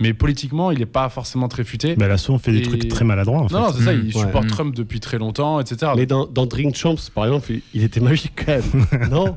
Mais 0.00 0.12
politiquement, 0.14 0.70
il 0.70 0.80
est 0.82 0.86
pas 0.86 1.08
forcément 1.08 1.48
très 1.48 1.64
futé. 1.64 1.94
Bah, 1.96 2.08
là, 2.08 2.16
souvent, 2.18 2.36
on 2.36 2.38
fait 2.38 2.52
des 2.52 2.62
trucs 2.62 2.88
très 2.88 3.04
maladroits. 3.04 3.40
En 3.40 3.48
fait. 3.48 3.54
non, 3.54 3.60
non, 3.62 3.72
c'est 3.76 3.84
ça. 3.84 3.92
Il 3.92 4.12
supporte 4.12 4.44
Ouais. 4.44 4.50
Trump 4.50 4.74
depuis 4.74 5.00
très 5.00 5.18
longtemps, 5.18 5.60
etc. 5.60 5.92
Mais 5.96 6.06
dans, 6.06 6.26
dans 6.26 6.46
Drink 6.46 6.74
Champs, 6.74 6.96
par 7.14 7.24
exemple, 7.26 7.52
il, 7.52 7.62
il 7.74 7.84
était 7.84 8.00
magique 8.00 8.32
quand 8.44 8.52
même. 8.92 9.08
non? 9.10 9.36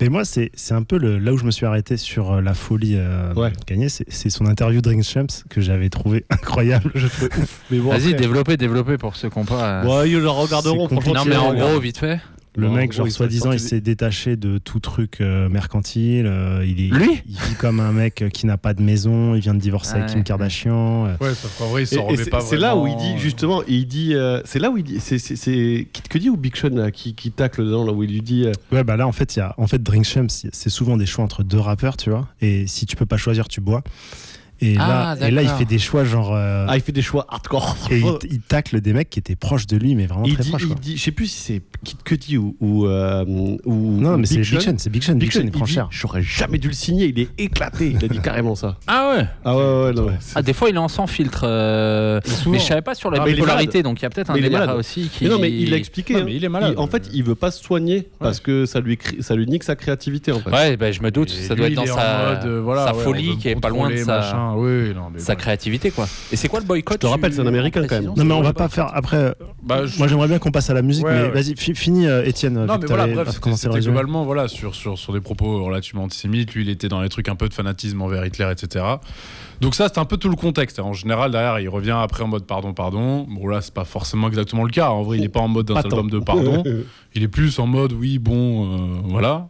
Mais 0.00 0.08
moi, 0.08 0.24
c'est 0.24 0.50
c'est 0.54 0.74
un 0.74 0.82
peu 0.82 0.98
le, 0.98 1.18
là 1.18 1.32
où 1.32 1.38
je 1.38 1.44
me 1.44 1.50
suis 1.50 1.66
arrêté 1.66 1.96
sur 1.96 2.32
euh, 2.34 2.40
la 2.40 2.54
folie 2.54 2.94
euh, 2.96 3.32
Ouais. 3.34 3.50
de 3.50 3.64
Kanye. 3.66 3.88
C'est 3.88 4.30
son 4.30 4.46
interview 4.46 4.80
Drink 4.80 5.02
Champs 5.02 5.26
que 5.48 5.60
j'avais 5.60 5.88
trouvé 5.88 6.24
incroyable. 6.30 6.90
Je 6.94 7.06
trouvais 7.08 7.34
ouf. 7.38 7.60
Mais 7.70 7.78
bon, 7.78 7.90
Vas-y, 7.90 8.14
développez, 8.14 8.56
développez 8.56 8.98
pour 8.98 9.16
ceux 9.16 9.28
qui 9.30 9.38
n'ont 9.38 9.44
pas. 9.44 9.82
euh, 9.84 10.00
Ouais, 10.02 10.10
ils 10.10 10.18
le 10.18 10.28
regarderont. 10.28 10.88
Non, 10.90 11.24
mais 11.26 11.36
en 11.36 11.54
gros, 11.54 11.78
vite 11.80 11.98
fait. 11.98 12.20
Le 12.60 12.68
mec, 12.70 12.90
en 12.90 12.92
genre, 12.92 13.08
soi-disant, 13.10 13.52
il 13.52 13.60
s'est 13.60 13.80
détaché 13.80 14.36
de 14.36 14.58
tout 14.58 14.80
truc 14.80 15.20
euh, 15.20 15.48
mercantile. 15.48 16.26
euh, 16.26 16.64
il, 16.66 16.80
est, 16.80 16.94
Lui 16.94 17.22
il 17.28 17.36
vit 17.38 17.54
comme 17.58 17.78
un 17.80 17.92
mec 17.92 18.22
euh, 18.22 18.28
qui 18.28 18.46
n'a 18.46 18.56
pas 18.56 18.74
de 18.74 18.82
maison. 18.82 19.34
Il 19.36 19.40
vient 19.40 19.54
de 19.54 19.60
divorcer 19.60 19.92
Ah 19.94 19.98
avec 19.98 20.10
Kim. 20.10 20.24
Kardashian. 20.24 21.06
euh. 21.06 21.16
Ouais, 21.20 21.34
sauf 21.34 21.56
qu'en 21.58 21.68
vrai, 21.68 21.84
il 21.84 21.86
s'en 21.86 21.96
et 21.96 21.98
remet 22.00 22.16
c'est- 22.24 22.30
pas 22.30 22.40
c'est 22.40 22.56
là 22.56 22.76
où 22.76 22.86
il 22.88 22.96
dit 22.96 23.16
justement, 23.18 23.62
il 23.68 23.86
dit, 23.86 24.14
euh, 24.14 24.40
c'est 24.44 24.58
là 24.58 24.70
où 24.70 24.76
il 24.76 24.82
dit, 24.84 24.98
c'est 25.00 25.86
Kid 25.92 26.08
Cudi 26.08 26.28
ou 26.30 26.36
Big 26.36 26.56
Sean 26.56 26.70
là, 26.70 26.90
qui, 26.90 27.14
qui 27.14 27.30
tacle 27.30 27.64
dedans 27.64 27.84
là 27.84 27.92
où 27.92 28.02
il 28.02 28.10
lui 28.10 28.22
dit, 28.22 28.44
euh, 28.46 28.52
Ouais, 28.72 28.82
bah 28.82 28.96
là, 28.96 29.06
en 29.06 29.12
fait, 29.12 29.36
il 29.36 29.38
y 29.38 29.42
a, 29.42 29.54
en 29.56 29.66
fait, 29.66 29.82
Drink 29.82 30.04
Champs, 30.04 30.26
c'est 30.28 30.70
souvent 30.70 30.96
des 30.96 31.06
choix 31.06 31.24
entre 31.24 31.42
deux 31.44 31.60
rappeurs, 31.60 31.96
tu 31.96 32.10
vois. 32.10 32.26
Et 32.40 32.66
si 32.66 32.86
tu 32.86 32.96
peux 32.96 33.06
pas 33.06 33.16
choisir, 33.18 33.46
tu 33.48 33.60
bois. 33.60 33.82
Et, 34.60 34.76
Ah, 34.78 35.14
là, 35.18 35.28
et 35.28 35.30
là, 35.30 35.42
il 35.42 35.48
fait 35.50 35.64
des 35.64 35.78
choix 35.78 36.04
genre. 36.04 36.34
euh, 36.34 36.66
ah 36.68 36.76
il 36.76 36.80
fait 36.82 36.92
des 36.92 37.02
choix 37.02 37.26
hardcore. 37.28 37.76
et 37.90 37.98
il, 38.00 38.04
il 38.30 38.40
tacle 38.40 38.80
des 38.80 38.92
mecs 38.92 39.08
qui 39.10 39.18
étaient 39.18 39.36
proches 39.36 39.66
de 39.66 39.76
lui, 39.76 39.94
mais 39.94 40.06
vraiment 40.06 40.24
il 40.24 40.34
très 40.34 40.42
dit, 40.42 40.48
proches. 40.50 40.62
il 40.62 40.68
quoi. 40.68 40.76
dit, 40.80 40.96
je 40.96 41.02
sais 41.02 41.10
plus 41.12 41.26
si 41.28 41.38
c'est 41.40 41.62
Kid 41.84 42.02
Cudi 42.02 42.36
ou 42.36 42.56
ou, 42.60 42.86
euh, 42.86 43.24
ou 43.64 44.00
Non, 44.00 44.18
mais 44.18 44.26
c'est 44.26 44.40
Big 44.40 44.60
Sean, 44.60 44.74
c'est 44.78 44.90
Big 44.90 45.02
Sean. 45.02 45.12
Big 45.14 45.20
Big 45.28 45.32
Sean, 45.32 45.40
il 45.42 45.46
il 45.46 45.50
prend 45.52 45.64
dit, 45.64 45.72
cher. 45.72 45.88
j'aurais 45.90 46.22
jamais 46.22 46.58
dû 46.58 46.68
le 46.68 46.74
signer, 46.74 47.06
il 47.06 47.18
est 47.20 47.28
éclaté. 47.38 47.94
Il 47.98 48.04
a 48.04 48.08
dit 48.08 48.18
carrément 48.20 48.54
ça. 48.54 48.76
Ah 48.88 49.12
ouais 49.16 49.26
Ah 49.44 49.56
ouais 49.56 49.82
ouais 49.84 49.92
non. 49.92 50.06
mais 50.08 50.16
Ah, 50.34 50.42
des 50.42 50.52
fois, 50.52 50.70
il 50.70 50.74
est 50.74 50.78
en 50.78 50.88
sans 50.88 51.06
filtre. 51.06 51.42
euh. 51.44 52.20
Mais 52.46 52.58
je 52.58 52.64
savais 52.64 52.82
pas 52.82 52.94
sur 52.94 53.10
la 53.10 53.22
Ah, 53.22 53.26
bipolarité, 53.26 53.82
donc 53.82 54.00
il 54.00 54.02
y 54.02 54.06
a 54.06 54.10
peut-être 54.10 54.30
un 54.30 54.34
Mais 54.34 54.40
il 54.40 54.44
est 54.46 54.48
délire 54.48 54.60
malade. 54.66 54.76
aussi 54.78 55.08
qui. 55.08 55.24
Mais 55.24 55.30
non 55.30 55.38
mais 55.38 55.50
il 55.52 55.70
l'a 55.70 55.76
expliqué. 55.76 56.14
Non, 56.14 56.20
hein. 56.20 56.22
mais 56.26 56.34
il 56.34 56.44
est 56.44 56.48
malade. 56.48 56.74
en 56.78 56.86
fait, 56.86 57.08
il 57.12 57.22
veut 57.22 57.34
pas 57.34 57.50
se 57.50 57.62
soigner 57.62 58.08
parce 58.18 58.40
que 58.40 58.66
ça 58.66 58.80
lui 58.80 58.98
ça 59.20 59.34
lui 59.36 59.46
nique 59.46 59.62
sa 59.62 59.76
créativité 59.76 60.32
en 60.32 60.40
fait. 60.40 60.50
Ouais, 60.50 60.76
bah, 60.76 60.90
je 60.90 61.00
me 61.02 61.10
doute, 61.10 61.30
ça 61.30 61.54
doit 61.54 61.68
être 61.68 61.74
dans 61.74 61.86
sa, 61.86 62.42
euh, 62.44 62.62
ouais, 62.62 63.02
folie 63.04 63.36
qui 63.38 63.48
est 63.48 63.54
pas 63.60 63.68
loin 63.68 63.88
de 63.90 63.94
contrôler, 63.94 64.04
sa, 64.50 64.56
machin. 64.56 64.88
Oui, 64.88 64.94
non, 64.94 65.10
mais 65.12 65.18
sa 65.20 65.36
créativité, 65.36 65.90
quoi. 65.90 66.06
Et 66.32 66.36
c'est 66.36 66.48
quoi 66.48 66.60
le 66.60 66.66
boycott 66.66 66.96
Je 67.00 67.06
te 67.06 67.06
rappelle, 67.06 67.32
c'est 67.32 67.40
un 67.40 67.46
Américain, 67.46 67.82
quand 67.88 68.00
même. 68.00 68.12
Non, 68.16 68.24
mais 68.24 68.34
on 68.34 68.42
va 68.42 68.52
pas 68.52 68.68
faire. 68.68 68.90
Après, 68.94 69.34
Bah, 69.62 69.86
je- 69.86 69.98
moi, 69.98 70.08
j'aimerais 70.08 70.28
bien 70.28 70.38
qu'on 70.38 70.50
passe 70.50 70.70
à 70.70 70.74
la 70.74 70.82
musique, 70.82 71.04
Ouais, 71.04 71.14
mais 71.14 71.22
ouais. 71.22 71.30
vas-y, 71.30 71.56
fi- 71.56 71.74
finis, 71.74 72.06
euh, 72.06 72.24
Étienne. 72.24 72.64
Non, 72.64 72.78
mais 72.78 72.86
voilà, 72.86 73.06
bref, 73.06 73.28
c'était 73.54 73.80
globalement 73.80 74.24
voilà, 74.24 74.48
sur, 74.48 74.74
sur, 74.74 74.98
sur 74.98 75.12
des 75.12 75.20
propos 75.20 75.64
relativement 75.64 76.04
antisémites. 76.04 76.54
Lui, 76.54 76.62
il 76.64 76.68
était 76.70 76.88
dans 76.88 77.00
les 77.00 77.08
trucs 77.08 77.28
un 77.28 77.36
peu 77.36 77.48
de 77.48 77.54
fanatisme 77.54 78.00
envers 78.02 78.24
Hitler, 78.24 78.48
etc. 78.50 78.84
Donc, 79.60 79.74
ça, 79.74 79.88
c'est 79.92 79.98
un 79.98 80.04
peu 80.04 80.16
tout 80.16 80.28
le 80.28 80.36
contexte. 80.36 80.78
En 80.78 80.92
général, 80.92 81.32
derrière, 81.32 81.58
il 81.58 81.68
revient 81.68 81.96
après 82.00 82.22
en 82.22 82.28
mode 82.28 82.44
pardon, 82.46 82.72
pardon. 82.72 83.26
Bon, 83.28 83.46
là, 83.48 83.60
c'est 83.60 83.74
pas 83.74 83.84
forcément 83.84 84.28
exactement 84.28 84.64
le 84.64 84.70
cas. 84.70 84.90
En 84.90 85.02
vrai, 85.02 85.18
il 85.18 85.24
est 85.24 85.28
pas 85.28 85.40
en 85.40 85.48
mode 85.48 85.66
d'un 85.66 85.74
album 85.76 86.10
de 86.10 86.18
pardon. 86.18 86.62
Il 87.14 87.22
est 87.22 87.28
plus 87.28 87.58
en 87.58 87.66
mode 87.66 87.92
oui, 87.94 88.18
bon, 88.18 88.66
euh, 88.66 88.78
voilà. 89.04 89.48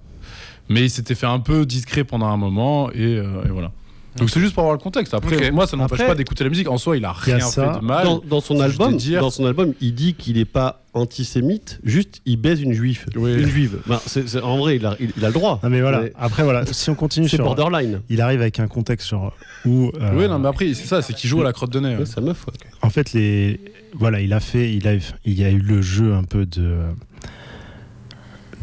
Mais 0.71 0.83
il 0.85 0.91
s'était 0.91 1.15
fait 1.17 1.27
un 1.27 1.41
peu 1.41 1.67
discret 1.67 2.05
pendant 2.05 2.27
un 2.27 2.37
moment 2.37 2.91
et, 2.93 2.97
euh, 3.17 3.45
et 3.45 3.49
voilà. 3.49 3.73
Donc 4.17 4.31
c'est 4.31 4.41
juste 4.41 4.55
pour 4.55 4.63
avoir 4.65 4.75
le 4.77 4.83
contexte. 4.83 5.15
Après, 5.15 5.51
moi, 5.53 5.67
ça 5.69 5.77
n'empêche 5.77 6.05
pas 6.05 6.15
d'écouter 6.17 6.43
la 6.43 6.51
musique. 6.51 6.69
En 6.69 6.79
soi, 6.79 6.97
il 6.97 7.05
a 7.05 7.13
rien 7.13 7.39
ça. 7.41 7.73
fait 7.75 7.81
de 7.81 7.85
mal. 7.85 8.05
dans, 8.05 8.19
dans 8.19 8.41
son 8.41 8.59
album, 8.61 8.97
dire- 8.97 9.21
dans 9.21 9.31
son 9.31 9.45
album, 9.47 9.75
il 9.81 9.95
dit 9.95 10.15
qu'il 10.15 10.39
est 10.39 10.45
pas 10.45 10.83
antisémite, 10.93 11.79
juste 11.85 12.21
il 12.27 12.37
baise 12.39 12.61
une 12.61 12.73
juive, 12.73 13.05
Oui. 13.15 13.35
une 13.35 13.47
juive. 13.49 13.79
Ben, 13.87 14.01
en 14.43 14.59
vrai, 14.59 14.77
il 14.77 14.87
a, 14.87 14.97
il, 14.99 15.13
il 15.17 15.25
a 15.25 15.29
le 15.29 15.35
droit. 15.35 15.61
Non, 15.63 15.71
mais 15.71 15.81
voilà. 15.81 16.01
Mais 16.01 16.13
Après, 16.19 16.43
voilà. 16.43 16.65
Si 16.67 16.91
on 16.91 16.97
continue 16.97 17.29
C'est 17.29 17.37
sur. 17.37 17.45
borderline. 17.45 18.01
Il 18.09 18.21
arrive 18.21 18.41
avec 18.41 18.59
un 18.59 18.67
contexte 18.67 19.07
sur 19.07 19.33
où. 19.65 19.93
euh, 20.01 20.11
Oui, 20.17 20.27
non, 20.27 20.41
mais 20.41 20.49
après, 20.49 20.75
c'est 20.75 20.87
ça, 20.87 21.01
c'est 21.01 21.13
qu'il 21.15 21.31
joue 21.31 21.41
à 21.41 21.45
la 21.45 21.53
crotte 21.53 21.73
de 21.73 21.79
nez. 21.79 21.91
ouais. 21.91 21.99
Ouais, 21.99 22.07
sa 22.07 22.21
meuf. 22.21 22.45
ouais. 22.47 22.55
En 22.83 22.91
fait, 22.91 23.13
les 23.13 23.61
voilà, 23.95 24.21
il 24.21 24.33
a 24.33 24.41
fait, 24.41 24.75
il 24.75 24.89
a, 24.89 24.95
il 25.25 25.39
y 25.39 25.45
a 25.45 25.51
eu 25.51 25.59
le 25.59 25.81
jeu 25.81 26.13
un 26.15 26.25
peu 26.25 26.45
de 26.45 26.79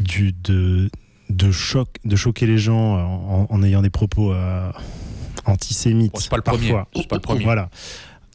du 0.00 0.34
de 0.44 0.90
de 1.30 1.50
choc, 1.50 1.88
de 2.04 2.14
choquer 2.16 2.46
les 2.46 2.58
gens 2.58 2.96
en, 2.98 3.46
en 3.50 3.62
ayant 3.62 3.82
des 3.82 3.90
propos 3.90 4.32
euh, 4.32 4.70
antisémites. 5.46 6.12
Bon, 6.12 6.18
c'est 6.20 6.30
pas 6.30 6.36
le 6.36 6.42
premier, 6.42 6.74
c'est 6.94 7.08
pas 7.08 7.16
le 7.16 7.20
premier. 7.22 7.44
Voilà. 7.44 7.68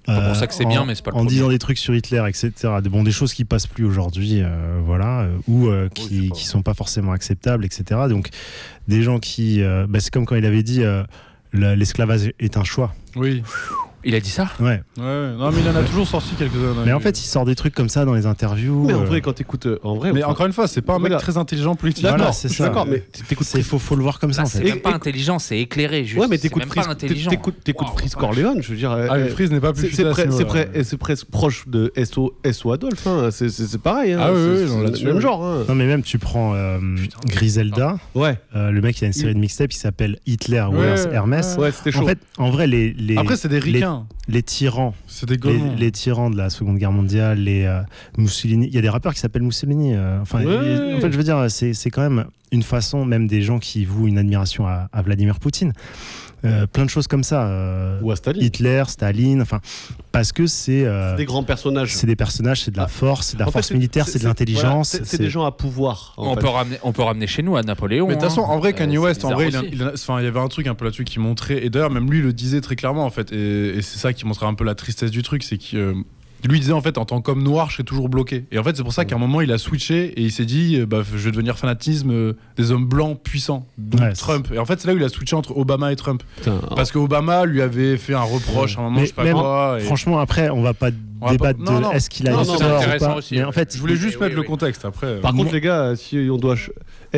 Euh, 0.10 0.28
pour 0.30 0.36
ça 0.36 0.48
que 0.48 0.54
c'est 0.56 0.66
en- 0.66 0.70
bien, 0.70 0.84
mais 0.86 0.96
c'est 0.96 1.04
pas 1.06 1.12
le 1.12 1.16
En 1.18 1.20
premier. 1.20 1.30
disant 1.30 1.50
des 1.50 1.60
trucs 1.60 1.78
sur 1.78 1.94
Hitler, 1.94 2.24
etc. 2.28 2.52
Des, 2.82 2.90
bon, 2.90 3.04
des 3.04 3.12
choses 3.12 3.34
qui 3.36 3.46
passent 3.46 3.68
plus 3.68 3.86
aujourd'hui, 3.86 4.42
euh, 4.42 4.80
voilà, 4.84 5.22
euh, 5.22 5.38
ou 5.48 5.68
euh, 5.68 5.90
qui, 5.90 6.32
qui 6.32 6.46
sont 6.46 6.64
pas 6.64 6.74
forcément 6.74 7.12
acceptables, 7.12 7.64
etc. 7.66 7.84
Donc, 8.10 8.30
des 8.88 9.04
gens 9.04 9.20
qui, 9.20 9.62
euh, 9.62 9.86
bah, 9.88 10.00
c'est 10.00 10.12
comme 10.12 10.26
quand 10.26 10.36
il 10.36 10.46
avait 10.46 10.64
dit. 10.64 10.84
euh, 10.84 11.04
la- 11.54 11.76
L'esclavage 11.76 12.32
est 12.40 12.56
un 12.58 12.64
choix. 12.64 12.96
Oui. 13.16 13.44
Il 14.04 14.16
a 14.16 14.20
dit 14.20 14.30
ça 14.30 14.48
Ouais. 14.60 14.82
Non, 14.98 15.52
mais 15.52 15.62
il 15.62 15.70
en 15.70 15.76
a 15.76 15.84
toujours 15.84 16.08
sorti 16.08 16.34
quelques-uns. 16.38 16.74
Mais 16.86 16.94
en 16.94 17.00
fait, 17.00 17.20
il 17.20 17.26
sort 17.26 17.46
des 17.46 17.56
trucs 17.56 17.74
comme 17.76 17.90
ça 17.90 18.06
dans 18.06 18.14
les 18.14 18.26
interviews. 18.26 18.86
Mais 18.86 18.94
en 18.94 19.02
euh, 19.02 19.06
vrai, 19.06 19.22
quand 19.22 19.34
t'écoutes, 19.34 19.66
euh, 19.68 19.80
en 19.84 19.96
vrai, 19.96 20.12
Mais 20.14 20.24
encore 20.24 20.46
une 20.46 20.54
fois, 20.54 20.68
c'est 20.68 20.82
pas 20.82 20.96
un 20.96 21.00
mec 21.00 21.16
très 21.18 21.38
intelligent 21.38 21.76
politiquement. 21.76 22.12
D'accord, 22.12 22.34
c'est 22.34 22.50
ça. 22.50 22.66
D'accord, 22.66 22.86
mais 22.86 23.04
t'écoutes 23.28 23.48
c'est 23.48 23.62
faut, 23.62 23.80
faut 23.80 23.96
le 23.96 24.04
voir 24.04 24.20
comme 24.20 24.34
ça 24.34 24.42
Là, 24.42 24.48
en 24.48 24.50
c'est 24.50 24.64
même 24.64 24.80
pas 24.80 24.94
intelligent, 24.94 25.40
c'est 25.40 25.60
éclairé. 25.60 26.06
Juste. 26.06 26.20
Ouais, 26.22 26.28
mais 26.30 26.38
C'est 26.38 26.44
t'écoutes 26.44 26.64
même 26.64 26.70
Freeze, 26.70 26.86
pas 26.86 26.92
intelligent. 26.92 27.30
t'écoutes, 27.30 27.90
Freeze. 27.96 28.16
Corleone, 28.16 28.62
je 28.62 28.70
veux 28.72 28.78
dire. 28.78 28.92
Ah, 28.92 29.16
euh, 29.16 29.30
Freeze 29.30 29.52
n'est 29.52 29.60
pas 29.60 29.74
plus 29.74 29.92
c'est 29.92 30.98
presque 30.98 31.28
proche 31.28 31.68
de 31.68 31.92
SO, 32.04 32.34
Adolphe, 32.72 33.08
hein. 33.08 33.30
c'est 33.32 33.78
pareil. 33.82 34.14
Hein. 34.14 34.20
Ah 34.22 34.32
oui, 34.34 35.04
même 35.06 35.20
genre. 35.20 35.46
hein. 35.46 35.64
Non 35.68 35.76
mais 35.76 35.86
même 35.86 36.02
tu 36.02 36.18
prends 36.18 36.54
Griselda, 37.28 37.98
Ouais, 38.16 38.38
le 38.54 38.80
mec 38.82 39.00
il 39.00 39.06
a 39.06 39.08
une 39.08 39.14
série 39.14 39.34
de 39.34 39.40
mixtapes 39.40 39.70
qui 39.70 39.78
s'appelle 39.78 40.18
Hitler 40.26 40.66
Hermès. 41.12 41.58
ouais, 41.58 41.72
c'était 41.72 41.92
chaud. 41.92 42.04
En 42.04 42.06
fait, 42.06 42.20
en 42.38 42.50
vrai 42.50 42.68
les 42.68 43.18
Après, 43.18 43.36
c'est 43.36 43.48
des 43.48 43.60
les, 43.60 43.82
les 44.28 44.44
tyrans, 44.44 44.94
C'est 45.08 45.28
des 45.28 45.38
les, 45.78 45.92
tyrans 45.92 46.30
de 46.30 46.38
la 46.38 46.50
Seconde 46.50 46.78
Guerre 46.78 46.92
mondiale, 46.92 47.40
les 47.40 47.66
euh, 47.66 47.82
Mussolini, 48.18 48.68
il 48.68 48.74
y 48.74 48.78
a 48.78 48.82
des 48.82 48.90
rappeurs 48.90 49.14
qui 49.14 49.20
s'appellent 49.20 49.44
Mussolini. 49.44 49.94
euh, 49.96 50.22
enfin, 50.22 50.44
Ouais. 50.44 50.96
en 50.96 51.00
fait, 51.00 51.12
je 51.12 51.18
veux 51.18 51.24
dire, 51.24 51.50
c'est 51.50 51.74
c'est 51.74 51.90
quand 51.90 52.02
même 52.02 52.26
une 52.52 52.64
façon, 52.64 53.06
même 53.06 53.28
des 53.28 53.42
gens 53.42 53.60
qui 53.60 53.86
vouent 53.86 54.08
une 54.08 54.18
admiration 54.18 54.68
à, 54.68 54.90
à 54.92 55.02
Vladimir 55.02 55.40
Poutine. 55.40 55.74
Euh, 56.44 56.66
plein 56.66 56.86
de 56.86 56.90
choses 56.90 57.08
comme 57.08 57.24
ça. 57.24 57.44
euh, 57.46 58.00
Ou 58.02 58.10
à 58.12 58.16
Staline. 58.16 58.42
Hitler, 58.44 58.84
Staline, 58.88 59.42
enfin, 59.44 59.60
parce 60.12 60.32
que 60.32 60.48
c'est 60.48 60.86
euh, 60.86 61.16
Des 61.16 61.26
grands 61.26 61.44
personnages. 61.44 61.94
c'est 61.94 62.08
des 62.08 62.16
personnages, 62.16 62.62
c'est 62.64 62.72
de 62.72 62.78
la 62.78 62.86
Ah. 62.86 62.88
force, 62.88 63.28
c'est 63.28 63.34
de 63.36 63.40
la 63.42 63.48
En 63.48 63.52
fait, 63.52 63.60
force 63.60 63.72
militaire, 63.72 64.08
c'est 64.08 64.18
de 64.20 64.24
l'intelligence. 64.24 64.92
voilà, 64.92 65.06
c'est- 65.06 65.18
des 65.20 65.30
gens 65.30 65.46
à 65.46 65.52
pouvoir. 65.52 66.14
en 66.18 66.32
On 66.32 66.34
fait. 66.36 66.42
peut, 66.42 66.48
ramener, 66.48 66.78
on 66.82 66.92
peut 66.94 67.04
ramener 67.04 67.28
chez 67.28 67.44
nous 67.44 67.56
à 67.58 67.62
Napoléon. 67.62 68.08
Mais 68.08 68.16
de 68.16 68.20
toute 68.20 68.30
façon, 68.30 68.42
hein. 68.42 68.48
en 68.50 68.58
vrai, 68.58 68.70
Euh, 68.70 68.78
Kanye 68.78 68.94
c'est 68.94 68.98
West, 69.00 69.26
en 69.26 69.34
vrai, 69.34 69.50
il, 69.50 69.56
a- 69.56 69.62
il 69.72 69.84
a- 69.84 69.92
enfin, 69.94 70.20
il 70.20 70.24
y 70.24 70.28
avait 70.28 70.40
un 70.40 70.48
truc 70.48 70.66
un 70.66 70.74
peu 70.74 70.86
là-dessus 70.86 71.04
qui 71.04 71.20
montrait, 71.20 71.64
et 71.64 71.70
d'ailleurs, 71.70 71.92
même 71.92 72.10
lui 72.10 72.18
il 72.20 72.24
le 72.24 72.34
disait 72.34 72.62
très 72.62 72.76
clairement, 72.76 73.06
en 73.06 73.12
fait, 73.12 73.32
et, 73.32 73.78
et 73.78 73.82
c'est 73.84 74.00
ça 74.00 74.12
qui 74.14 74.26
montrait 74.26 74.48
un 74.48 74.56
peu 74.56 74.64
la 74.64 74.74
tristesse 74.76 75.12
du 75.12 75.22
truc, 75.22 75.44
c'est 75.44 75.58
que 75.60 75.78
euh, 75.78 75.94
lui 76.50 76.60
disait, 76.60 76.74
en 76.74 76.82
fait, 76.82 76.98
en 76.98 77.06
tant 77.06 77.22
qu'homme 77.22 77.44
noir, 77.44 77.70
je 77.70 77.76
serai 77.76 77.84
toujours 77.84 78.10
bloqué. 78.10 78.46
Et 78.52 78.58
en 78.60 78.64
fait, 78.64 78.76
c'est 78.78 78.84
pour 78.84 78.94
ça 78.94 79.06
qu'à 79.06 79.16
un 79.16 79.20
moment, 79.20 79.42
il 79.42 79.52
a 79.52 79.58
switché 79.58 80.06
et 80.18 80.22
il 80.22 80.32
s'est 80.32 80.46
dit, 80.46 80.78
euh, 80.80 80.86
bah, 80.86 81.02
je 81.04 81.18
vais 81.18 81.32
devenir 81.32 81.58
fanatisme 81.58 82.12
euh, 82.12 82.34
des 82.58 82.72
hommes 82.72 82.86
blancs 82.86 83.20
puissants, 83.22 83.66
donc 83.78 84.02
Ouais, 84.02 84.14
Trump. 84.14 84.48
Et 84.54 84.58
en 84.60 84.66
fait, 84.66 84.80
c'est 84.82 84.88
là 84.88 84.94
où 84.94 84.98
il 84.98 85.04
a 85.04 85.10
switché 85.10 85.36
entre 85.36 85.56
Obama 85.58 85.92
et 85.92 85.96
Trump. 85.96 86.24
Putain, 86.38 86.60
Parce 86.76 86.92
que 86.92 86.98
Obama 86.98 87.46
lui 87.46 87.62
avait 87.62 87.98
fait 87.98 88.14
un 88.14 88.22
reproche 88.22 88.78
à 88.78 88.82
un 88.82 88.84
moment, 88.86 88.96
Mais 88.98 89.02
je 89.04 89.08
sais 89.08 89.14
pas 89.14 89.24
même- 89.24 89.34
quoi. 89.34 89.78
et- 89.80 89.84
Franchement, 89.84 90.20
après, 90.20 90.50
on 90.50 90.62
va 90.62 90.74
pas 90.74 90.90
On 91.24 91.26
va 91.28 91.32
débattre 91.34 91.64
pas- 91.64 91.80
de 91.92 91.96
est-ce 91.96 92.10
qu'il 92.10 92.28
a 92.28 92.32
Non, 92.32 92.38
non, 92.38 92.44
c'est 92.58 92.64
ou 92.64 92.68
intéressant 92.76 93.08
pas. 93.08 93.16
aussi, 93.18 93.36
Mais 93.36 93.42
ouais. 93.42 93.46
en 93.48 93.52
fait, 93.52 93.74
Je 93.76 93.80
voulais 93.80 93.96
juste 93.96 94.16
Oui, 94.18 94.24
mettre 94.24 94.36
oui, 94.36 94.42
le 94.42 94.48
contexte 94.48 94.86
après. 94.86 95.18
Par 95.20 95.34
Moi- 95.34 95.44
contre, 95.46 95.54
les 95.56 95.62
gars, 95.62 95.94
si 95.96 96.18
on 96.32 96.38
doit. 96.38 96.56
ch- 96.56 96.72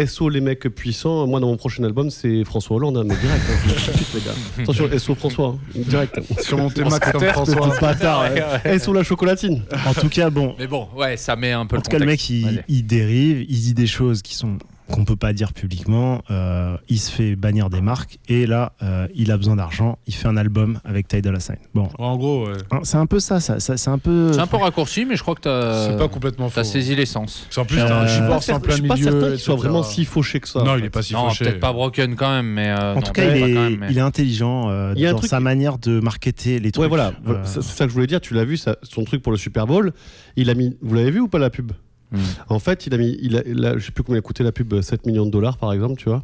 SO 0.08 0.28
les 0.28 0.42
mecs 0.42 0.68
puissants, 0.70 1.28
moi 1.28 1.40
dans 1.40 1.46
mon 1.46 1.56
prochain 1.56 1.84
album 1.84 2.10
c'est 2.10 2.44
François 2.46 2.78
Hollande, 2.78 2.98
hein, 2.98 3.04
mais 3.06 3.16
direct. 3.16 3.44
hein, 3.48 3.92
les 4.16 4.20
gars. 4.26 4.32
Attention, 4.64 4.90
SO 4.98 5.14
François, 5.14 5.50
hein, 5.50 5.80
direct. 5.88 6.20
sur 6.42 6.58
mon 6.58 6.72
thème 6.72 6.90
comme 6.90 7.22
François. 7.28 7.68
Bâtard, 7.80 8.24
ouais. 8.66 8.80
SO 8.80 8.92
la 8.92 9.04
chocolatine. 9.14 9.64
en 9.86 9.94
tout 9.94 10.10
cas, 10.10 10.30
bon, 10.30 10.56
Mais 10.58 10.68
bon, 10.68 10.88
ouais, 10.96 11.18
ça 11.18 11.36
met 11.36 11.52
un 11.52 11.66
peu 11.66 11.76
en 11.76 11.80
le 11.80 11.84
tout 11.84 11.92
cas, 11.92 12.00
le 12.00 12.06
mec, 12.06 12.30
il 12.30 12.86
dérive, 12.86 13.46
il 13.48 13.60
dit 13.60 13.74
des 13.74 13.88
choses 13.88 14.22
qui 14.22 14.36
sont 14.36 14.58
qu'on 14.92 15.06
peut 15.06 15.16
pas 15.16 15.34
dire 15.34 15.54
publiquement. 15.54 16.22
euh, 16.32 16.78
il 16.90 17.00
se 17.00 17.12
fait 17.12 17.36
bannir 17.36 17.70
des 17.70 17.82
marques 17.82 18.20
et 18.28 18.46
là, 18.46 18.74
euh, 18.84 19.08
il 19.16 19.32
a 19.32 19.38
besoin 19.38 19.56
d'argent. 19.56 19.98
Il 20.08 20.14
fait 20.14 20.28
un 20.28 20.38
album 20.38 20.80
avec 20.84 21.08
Tidal 21.08 21.36
Assign. 21.36 21.58
Bon, 21.74 21.90
En 21.98 22.18
gros, 22.18 22.48
ouais. 22.48 22.54
hein, 22.72 22.80
c'est 22.84 22.98
un 22.98 23.06
peu 23.06 23.20
ça. 23.20 23.40
ça, 23.40 23.60
ça- 23.60 23.78
c'est 23.78 23.90
un 23.90 23.98
peu. 23.98 24.32
C'est 24.34 24.40
un 24.40 24.48
peu 24.48 24.58
raccourci, 24.58 25.06
mais 25.06 25.16
je 25.16 25.22
crois 25.22 25.36
que 25.36 25.42
t'as 25.42 25.88
c'est 25.90 25.98
pas 25.98 26.08
complètement 26.08 26.50
faux. 26.50 26.56
t'as 26.56 26.64
saisi 26.64 26.96
l'essence. 26.96 27.48
C'est 27.50 27.60
en 27.62 27.66
plus, 27.66 27.80
Euh, 27.80 27.88
t'as 27.88 28.02
un 28.02 28.08
je 28.08 28.12
suis 28.14 28.22
divorce 28.22 28.46
Je 28.48 28.52
en 28.52 28.60
plein 28.60 28.76
suis 28.76 28.88
pas 28.88 28.96
milieu. 28.96 29.12
certain 29.12 29.30
qu'il 29.30 29.40
soit 29.40 29.56
vraiment 29.56 29.84
si 29.84 30.06
fauché 30.06 30.40
que 30.40 30.48
ça. 30.48 30.64
Non, 30.64 30.72
en 30.72 30.78
il 30.78 30.86
est 30.86 30.90
pas 30.90 31.02
si 31.02 31.14
non, 31.14 31.30
fauché. 31.30 31.46
peut-être 31.46 31.60
pas 31.60 31.74
broken 31.74 32.16
quand 32.16 32.30
même, 32.32 32.48
mais. 32.48 32.70
euh, 32.70 32.92
En 32.92 32.96
non, 32.96 33.02
tout 33.02 33.12
cas, 33.14 33.24
il 33.26 33.38
est, 33.44 33.54
quand 33.54 33.62
même, 33.62 33.78
mais- 33.80 33.88
il 33.92 33.98
est 33.98 34.02
intelligent 34.02 34.70
euh, 34.70 34.94
Il 34.96 35.02
y 35.02 35.06
a 35.06 35.10
un 35.10 35.12
dans 35.14 35.18
truc 35.20 35.30
sa 35.30 35.40
manière 35.40 35.78
de 35.78 36.00
marketer 36.00 36.60
les 36.60 36.72
trucs. 36.72 36.82
Ouais, 36.84 36.88
voilà, 36.90 37.14
Euh, 37.28 37.42
c'est 37.46 37.62
c'est 37.62 37.76
ça 37.78 37.86
que 37.86 37.90
je 37.90 37.94
voulais 37.96 38.08
dire. 38.08 38.22
Tu 38.22 38.34
l'as 38.34 38.46
vu, 38.46 38.58
ça- 38.58 38.76
son 38.84 39.04
truc 39.04 39.22
pour 39.22 39.32
le 39.32 39.38
Super 39.38 39.66
Bowl. 39.68 39.94
Il 40.36 40.50
a 40.50 40.54
mis. 40.56 40.76
Vous 40.82 40.96
l'avez 40.96 41.12
vu 41.12 41.20
ou 41.20 41.28
pas 41.28 41.40
la 41.40 41.50
pub? 41.50 41.72
Hmm. 42.14 42.20
En 42.50 42.60
fait, 42.60 42.86
il 42.88 42.94
a 42.94 42.98
mis. 42.98 43.18
Il 43.22 43.36
a, 43.38 43.42
il 43.46 43.66
a- 43.66 43.78
je 43.78 43.86
sais 43.86 43.92
plus 43.92 44.04
combien 44.04 44.20
a 44.20 44.22
coûté 44.22 44.44
la 44.44 44.52
pub, 44.52 44.80
7 44.82 45.06
millions 45.06 45.26
de 45.26 45.32
dollars 45.32 45.58
par 45.58 45.74
exemple, 45.74 45.96
tu 45.96 46.10
vois. 46.10 46.24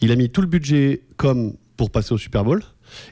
Il 0.00 0.10
a 0.12 0.16
mis 0.16 0.28
tout 0.30 0.40
le 0.40 0.46
budget 0.48 1.02
comme 1.16 1.54
pour 1.76 1.90
passer 1.90 2.12
au 2.12 2.18
Super 2.18 2.44
Bowl. 2.44 2.62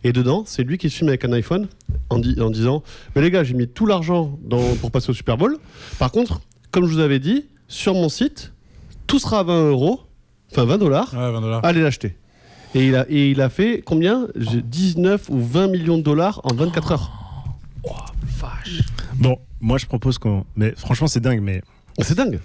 Et 0.05 0.13
dedans, 0.13 0.43
c'est 0.47 0.63
lui 0.65 0.79
qui 0.79 0.89
se 0.91 0.97
filme 0.97 1.09
avec 1.11 1.25
un 1.25 1.33
iPhone 1.33 1.69
en, 2.11 2.19
di- 2.19 2.41
en 2.41 2.51
disant 2.51 2.83
Mais 3.15 3.23
les 3.23 3.31
gars, 3.31 3.45
j'ai 3.45 3.55
mis 3.55 3.69
tout 3.69 3.87
l'argent 3.87 4.39
pour 4.81 4.91
passer 4.91 5.11
au 5.11 5.15
Super 5.15 5.37
Bowl. 5.37 5.57
Par 5.99 6.11
contre, 6.11 6.41
comme 6.73 6.87
je 6.87 6.93
vous 6.93 6.99
avais 7.01 7.19
dit, 7.21 7.45
sur 7.69 7.95
mon 7.95 8.09
site, 8.09 8.53
tout 9.07 9.19
sera 9.19 9.41
à 9.41 9.43
20 9.45 9.69
euros, 9.71 10.01
enfin 10.51 10.65
20 10.65 10.79
dollars, 10.79 11.13
Ouais, 11.15 11.31
20 11.31 11.41
dollars. 11.41 11.65
allez 11.65 11.83
l'acheter. 11.83 12.17
Et 12.75 12.89
il, 12.89 12.97
a, 12.97 13.07
et 13.09 13.31
il 13.31 13.41
a 13.41 13.49
fait 13.49 13.83
combien? 13.85 14.27
Je- 14.35 14.59
19 14.59 15.29
ou 15.31 15.39
20 15.41 15.69
millions 15.69 15.99
de 15.99 16.03
dollars 16.03 16.41
en 16.45 16.55
24 16.55 16.93
heures. 16.93 17.11
Bon, 19.15 19.39
moi 19.61 19.79
je 19.79 19.87
propose 19.87 20.19
qu'on. 20.19 20.45
Mais 20.57 20.73
franchement, 20.77 21.07
c'est 21.07 21.21
dingue, 21.21 21.41
mais. 21.41 21.63
C'est 22.01 22.17
dingue. 22.17 22.41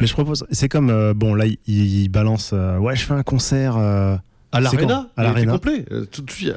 Mais 0.00 0.06
je 0.06 0.12
propose. 0.12 0.44
C'est 0.50 0.68
comme. 0.68 0.90
euh, 0.90 1.14
bon, 1.14 1.34
là, 1.34 1.46
il, 1.46 1.58
il 1.66 2.08
balance. 2.08 2.50
euh, 2.52 2.78
ouais, 2.78 2.96
je 2.96 3.04
fais 3.04 3.14
un 3.14 3.22
concert. 3.22 3.76
euh, 3.76 4.16
À 4.52 4.60
l'arena, 4.60 5.08
À 5.16 5.22
l'arena. 5.22 5.52
complet. 5.52 5.84
euh, 5.92 6.04
tout 6.06 6.22
de 6.22 6.30
suite, 6.30 6.52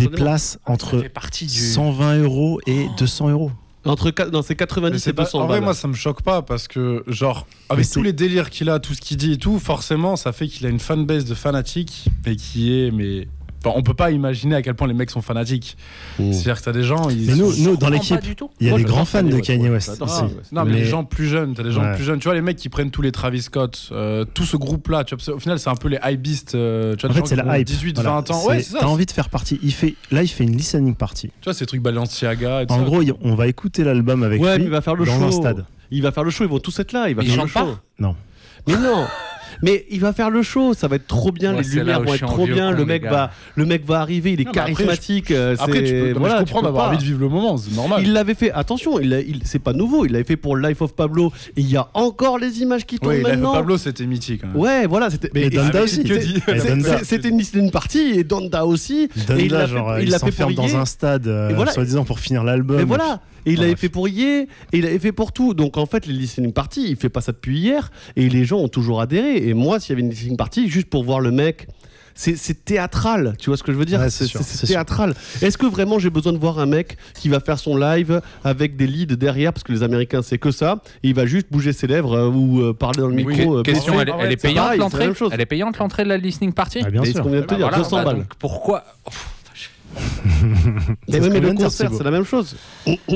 des 0.00 0.08
places 0.08 0.58
Ça 0.66 0.72
entre 0.72 1.00
fait 1.00 1.08
partie 1.08 1.46
du. 1.46 1.52
120 1.58 2.18
euros 2.22 2.60
et 2.66 2.86
200 2.98 3.30
euros. 3.30 3.50
Entre, 3.84 4.12
c'est 4.42 4.50
Mais 4.50 4.56
90 4.56 4.98
c'est 4.98 5.10
et 5.10 5.12
pas- 5.14 5.22
200 5.24 5.38
en 5.40 5.46
vrai, 5.46 5.56
balles. 5.58 5.64
moi, 5.64 5.72
ça 5.74 5.88
me 5.88 5.94
choque 5.94 6.20
pas 6.22 6.42
parce 6.42 6.68
que, 6.68 7.04
genre, 7.06 7.46
avec 7.70 7.88
tous 7.88 8.02
les 8.02 8.12
délires 8.12 8.50
qu'il 8.50 8.68
a, 8.68 8.80
tout 8.80 8.92
ce 8.92 9.00
qu'il 9.00 9.16
dit 9.16 9.32
et 9.32 9.38
tout, 9.38 9.58
forcément, 9.58 10.16
ça 10.16 10.32
fait 10.32 10.46
qu'il 10.46 10.66
a 10.66 10.68
une 10.68 10.80
fanbase 10.80 11.24
de 11.24 11.34
fanatiques, 11.34 12.08
mais 12.26 12.36
qui 12.36 12.72
est, 12.72 12.90
mais. 12.90 13.28
Enfin, 13.64 13.74
on 13.76 13.82
peut 13.82 13.94
pas 13.94 14.12
imaginer 14.12 14.54
à 14.54 14.62
quel 14.62 14.74
point 14.74 14.86
les 14.86 14.94
mecs 14.94 15.10
sont 15.10 15.20
fanatiques. 15.20 15.76
Mmh. 16.18 16.32
C'est-à-dire 16.32 16.58
que 16.58 16.64
t'as 16.64 16.72
des 16.72 16.84
gens. 16.84 17.08
Ils 17.10 17.26
Mais 17.26 17.34
nous, 17.34 17.50
sont- 17.50 17.62
nous 17.70 17.76
dans 17.76 17.88
l'équipe, 17.88 18.16
il 18.60 18.66
y 18.66 18.68
a 18.68 18.70
Moi, 18.70 18.78
des 18.78 18.84
grands 18.84 19.04
fans 19.04 19.22
de 19.24 19.38
Kanye 19.40 19.68
West. 19.68 20.00
aussi. 20.00 20.22
Non, 20.52 20.64
mais, 20.64 20.70
Mais- 20.72 20.76
les 20.78 20.84
gens 20.84 21.02
plus 21.04 21.26
jeunes, 21.26 21.54
t'as 21.54 21.64
des 21.64 21.72
gens 21.72 21.82
Ouais. 21.82 21.94
plus 21.96 22.04
jeunes. 22.04 22.20
Tu 22.20 22.24
vois, 22.28 22.34
les 22.34 22.40
mecs 22.40 22.56
qui 22.56 22.68
prennent 22.68 22.90
tous 22.92 23.02
les 23.02 23.10
Travis 23.10 23.42
Scott, 23.42 23.88
euh, 23.90 24.24
tout 24.24 24.44
ce 24.44 24.56
groupe-là, 24.56 25.02
tu 25.04 25.16
vois, 25.16 25.34
au 25.34 25.38
final, 25.40 25.58
c'est 25.58 25.70
un 25.70 25.74
peu 25.74 25.88
les 25.88 25.98
hypebeasts. 26.04 26.54
euh, 26.54 26.94
tu 26.94 27.00
vois, 27.06 27.10
En 27.10 27.14
des 27.14 27.20
fait, 27.20 27.26
c'est 27.26 27.36
la 27.36 27.58
hype. 27.58 27.66
18, 27.66 27.94
Voilà. 27.96 28.10
20 28.10 28.30
ans. 28.30 28.46
Ouais, 28.46 28.62
c'est 28.62 28.72
ça. 28.72 28.78
T'as 28.80 28.86
envie 28.86 29.06
de 29.06 29.10
faire 29.10 29.28
partie. 29.28 29.58
Il 29.62 29.72
fait, 29.72 29.94
là, 30.12 30.22
il 30.22 30.28
fait 30.28 30.44
une 30.44 30.56
listening 30.56 30.94
party. 30.94 31.28
Tu 31.40 31.44
vois, 31.44 31.54
ces 31.54 31.66
trucs 31.66 31.82
Balenciaga 31.82 32.62
et 32.62 32.66
tout 32.66 32.74
En 32.74 32.78
ça. 32.78 32.84
gros, 32.84 33.02
on 33.22 33.34
va 33.34 33.48
écouter 33.48 33.82
l'album 33.82 34.22
avec 34.22 34.40
Ouais, 34.40 34.56
lui 34.58 34.64
il 34.64 34.70
va 34.70 34.80
faire 34.80 34.94
le 34.94 35.04
dans 35.04 35.18
show. 35.18 35.24
un 35.24 35.32
stade. 35.32 35.64
Il 35.90 36.02
va 36.02 36.12
faire 36.12 36.22
le 36.24 36.30
show, 36.30 36.44
ils 36.44 36.50
vont 36.50 36.58
tous 36.60 36.78
être 36.78 36.92
là. 36.92 37.08
Il 37.08 37.16
va 37.16 37.22
faire 37.24 37.42
le 37.42 37.48
show. 37.48 37.58
pas 37.58 37.80
Non. 37.98 38.14
Mais 38.66 38.76
non 38.76 39.04
Mais 39.62 39.86
il 39.90 40.00
va 40.00 40.12
faire 40.12 40.30
le 40.30 40.42
show, 40.42 40.74
ça 40.74 40.88
va 40.88 40.96
être 40.96 41.06
trop 41.06 41.32
bien, 41.32 41.54
Ouais, 41.54 41.62
les 41.62 41.68
lumières 41.68 42.02
vont 42.02 42.14
être 42.14 42.26
trop 42.26 42.46
bien, 42.46 42.70
con, 42.72 42.78
le 42.78 42.84
mec 42.84 43.04
va 43.04 43.30
le 43.56 43.64
mec 43.66 43.84
va 43.84 44.00
arriver, 44.00 44.32
il 44.32 44.40
est 44.40 44.44
Non, 44.44 44.52
mais 44.54 44.60
après, 44.60 44.72
charismatique, 44.74 45.30
Après, 45.30 45.80
tu 45.80 45.86
c'est- 45.86 46.12
peux, 46.12 46.18
voilà, 46.18 46.34
je 46.36 46.40
comprends 46.44 46.62
d'avoir 46.62 46.88
envie 46.88 46.98
de 46.98 47.02
vivre 47.02 47.20
le 47.20 47.28
moment, 47.28 47.56
c'est 47.56 47.74
normal. 47.74 48.02
Il 48.04 48.12
l'avait 48.12 48.34
fait, 48.34 48.50
attention, 48.52 49.00
il, 49.00 49.12
il- 49.28 49.40
c'est 49.44 49.58
pas 49.58 49.72
nouveau, 49.72 50.04
il 50.06 50.12
l'avait 50.12 50.24
fait 50.24 50.36
pour 50.36 50.56
Life 50.56 50.80
of 50.82 50.94
Pablo 50.94 51.32
et 51.56 51.60
il 51.60 51.70
y 51.70 51.76
a 51.76 51.88
encore 51.94 52.38
les 52.38 52.60
images 52.62 52.86
qui 52.86 52.98
tournent 52.98 53.14
Oui, 53.14 53.18
Life 53.18 53.26
of 53.26 53.32
maintenant. 53.34 53.52
Pablo, 53.52 53.76
c'était 53.78 54.06
mythique. 54.06 54.42
hein. 54.44 54.48
Ouais, 54.54 54.86
voilà, 54.86 55.10
c'était 55.10 55.30
Mais 55.34 55.48
et- 55.48 55.58
aussi. 55.80 56.04
C'était 57.02 57.28
une 57.58 57.70
party 57.70 57.98
et 58.16 58.24
Donda 58.24 58.66
aussi. 58.66 59.08
l'a 59.28 59.66
genre, 59.66 59.94
fait, 59.94 60.02
il 60.04 60.10
l'a 60.10 60.18
fait 60.18 60.54
dans 60.54 60.76
un 60.76 60.84
stade, 60.84 61.26
euh, 61.26 61.66
soi-disant 61.66 62.04
pour 62.04 62.18
finir 62.20 62.44
l'album. 62.44 62.80
Et 62.80 62.84
voilà. 62.84 63.20
Et 63.48 63.52
il 63.52 63.58
Ah, 63.58 63.62
l'avait 63.62 63.76
fait 63.76 63.88
pour 63.88 64.08
Ye, 64.08 64.22
et 64.22 64.46
il 64.72 64.82
l'avait 64.84 64.98
fait 64.98 65.12
pour 65.12 65.32
tout. 65.32 65.54
Donc 65.54 65.76
en 65.76 65.86
fait, 65.86 66.06
les 66.06 66.12
listening 66.12 66.52
parties, 66.52 66.86
il 66.90 66.96
fait 66.96 67.08
pas 67.08 67.20
ça 67.20 67.32
depuis 67.32 67.58
hier, 67.58 67.90
et 68.16 68.28
les 68.28 68.44
gens 68.44 68.58
ont 68.58 68.68
toujours 68.68 69.00
adhéré. 69.00 69.48
Et 69.48 69.54
moi, 69.54 69.80
s'il 69.80 69.90
y 69.90 69.92
avait 69.94 70.02
une 70.02 70.10
listening 70.10 70.36
party, 70.36 70.68
juste 70.68 70.88
pour 70.88 71.02
voir 71.04 71.20
le 71.20 71.30
mec, 71.30 71.66
c'est 72.14 72.36
c'est 72.36 72.64
théâtral. 72.64 73.34
Tu 73.38 73.48
vois 73.48 73.56
ce 73.56 73.62
que 73.62 73.70
je 73.72 73.76
veux 73.78 73.84
dire? 73.84 74.00
Ouais, 74.00 74.10
c'est 74.10 74.24
C'est 74.24 74.30
sûr, 74.30 74.40
c'est 74.42 74.56
c'est 74.56 74.66
sûr. 74.66 74.74
théâtral. 74.74 75.14
Est-ce 75.40 75.56
que 75.56 75.66
vraiment 75.66 76.00
j'ai 76.00 76.10
besoin 76.10 76.32
de 76.32 76.38
voir 76.38 76.58
un 76.58 76.66
mec 76.66 76.96
qui 77.14 77.28
va 77.28 77.38
faire 77.38 77.58
son 77.60 77.76
live 77.76 78.20
avec 78.42 78.76
des 78.76 78.88
leads 78.88 79.14
derrière, 79.16 79.52
parce 79.52 79.62
que 79.62 79.70
les 79.72 79.84
Américains 79.84 80.20
c'est 80.22 80.36
que 80.38 80.50
ça, 80.50 80.82
et 81.04 81.08
il 81.10 81.14
va 81.14 81.26
juste 81.26 81.46
bouger 81.50 81.72
ses 81.72 81.86
lèvres 81.86 82.14
euh, 82.14 82.28
ou 82.28 82.60
euh, 82.60 82.72
parler 82.74 83.02
dans 83.02 83.08
le 83.08 83.14
micro. 83.14 83.32
que- 83.54 83.58
euh, 83.60 83.62
question, 83.62 84.00
elle, 84.00 84.12
elle 84.20 84.26
est 84.26 84.30
C'est 84.30 84.48
payante 84.48 84.76
l'entrée? 84.78 85.08
Elle 85.30 85.40
est 85.40 85.46
payante 85.46 85.78
l'entrée 85.78 86.02
de 86.04 86.08
la 86.08 86.16
listening 86.16 86.52
party? 86.52 86.80
Ah, 86.84 86.90
bien 86.90 87.02
Et 87.02 87.06
ce 87.06 87.12
sûr. 87.12 87.22
qu'on 87.22 87.30
vient 87.30 87.40
de 87.40 87.46
te 87.46 87.50
Bah 87.50 87.56
dire, 87.56 87.68
voilà, 87.68 87.78
200 87.84 87.96
bah 87.98 88.04
balles. 88.04 88.26
pourquoi? 88.40 88.84
Mais, 91.08 91.20
ce 91.20 91.26
mais 91.28 91.40
le 91.40 91.52
concert, 91.54 91.90
c'est 91.92 92.04
la 92.04 92.10
même 92.10 92.24
chose. 92.24 92.56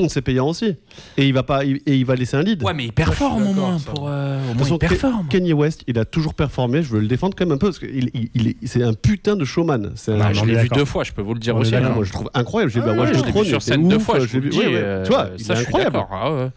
C'est 0.09 0.21
payant 0.21 0.47
aussi. 0.49 0.75
Et 1.17 1.27
il 1.27 1.33
va 1.33 1.43
pas, 1.43 1.63
et 1.65 1.81
il 1.85 2.05
va 2.05 2.15
laisser 2.15 2.35
un 2.35 2.41
lead. 2.43 2.63
Ouais, 2.63 2.73
mais 2.73 2.85
il 2.85 2.91
performe 2.93 3.47
au 3.47 3.53
moins. 3.53 3.77
Pour, 3.79 4.07
euh, 4.09 4.39
au 4.51 4.53
moins, 4.53 4.63
façon, 4.63 4.75
il 4.75 4.79
performe. 4.79 5.27
Kanye 5.29 5.53
West, 5.53 5.83
il 5.87 5.97
a 5.99 6.05
toujours 6.05 6.33
performé. 6.33 6.83
Je 6.83 6.89
veux 6.89 6.99
le 6.99 7.07
défendre 7.07 7.35
quand 7.37 7.45
même 7.45 7.53
un 7.53 7.57
peu 7.57 7.67
parce 7.67 7.79
qu'il 7.79 8.09
il, 8.13 8.29
il 8.33 8.47
est- 8.49 8.57
c'est 8.65 8.83
un 8.83 8.93
putain 8.93 9.35
de 9.35 9.45
showman. 9.45 9.93
Un- 10.07 10.19
Ah, 10.21 10.33
je 10.33 10.43
l'ai 10.45 10.55
vu 10.57 10.69
deux 10.69 10.85
fois, 10.85 11.03
je 11.03 11.11
peux 11.13 11.21
vous 11.21 11.33
le 11.33 11.39
dire 11.39 11.55
On 11.55 11.59
aussi. 11.61 11.75
hein. 11.75 11.89
moi, 11.95 12.03
je 12.03 12.11
trouve 12.11 12.29
incroyable. 12.33 12.71
J'ai 12.71 12.79
Washington, 12.79 13.07
je 13.13 13.25
l'ai 13.33 13.41
vu 13.43 13.45
sur 13.49 13.61
scène 13.61 13.87
deux 13.87 13.99
fois, 13.99 14.19
je 14.19 14.25
j'ai 14.27 14.39
vous 14.39 14.43
le 14.43 14.43
vu- 14.43 14.49
dis. 14.49 14.57
ouais, 14.59 14.65
ouais. 14.67 14.73
euh, 14.75 15.03
Tu 15.03 15.11
vois, 15.11 15.29
il 15.37 15.43
ça, 15.43 15.53
est 15.53 15.57
incroyable. 15.59 15.99
Ah. 16.11 16.49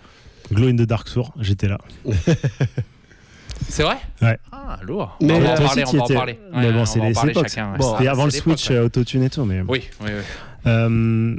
Glow 0.53 0.69
in 0.69 0.77
the 0.77 0.83
Dark 0.83 1.11
Tour, 1.13 1.33
j'étais 1.41 1.69
là. 1.69 1.79
C'est 3.69 3.83
vrai 3.83 3.97
Ouais. 4.23 4.39
Ah, 4.53 4.79
lourd. 4.83 5.17
Mais 5.21 5.33
on 5.33 5.41
va 5.41 5.53
en 5.53 5.57
parler, 5.57 5.85
on 5.87 5.93
va 5.93 6.03
en 6.03 6.07
parler. 6.07 6.39
Mais 6.55 6.73
bon, 6.73 6.81
on 6.81 6.85
c'est 6.87 7.01
les 7.01 7.31
époques. 7.31 7.49
C'était 7.49 8.09
avant 8.09 8.25
le 8.25 8.31
switch 8.31 8.71
euh, 8.71 8.87
autotune 8.87 9.23
et 9.23 9.31
tout. 9.31 9.45
Mais 9.45 9.61
Oui, 9.61 9.83
oui, 10.01 10.07
oui. 10.07 10.23
Euh, 10.67 11.37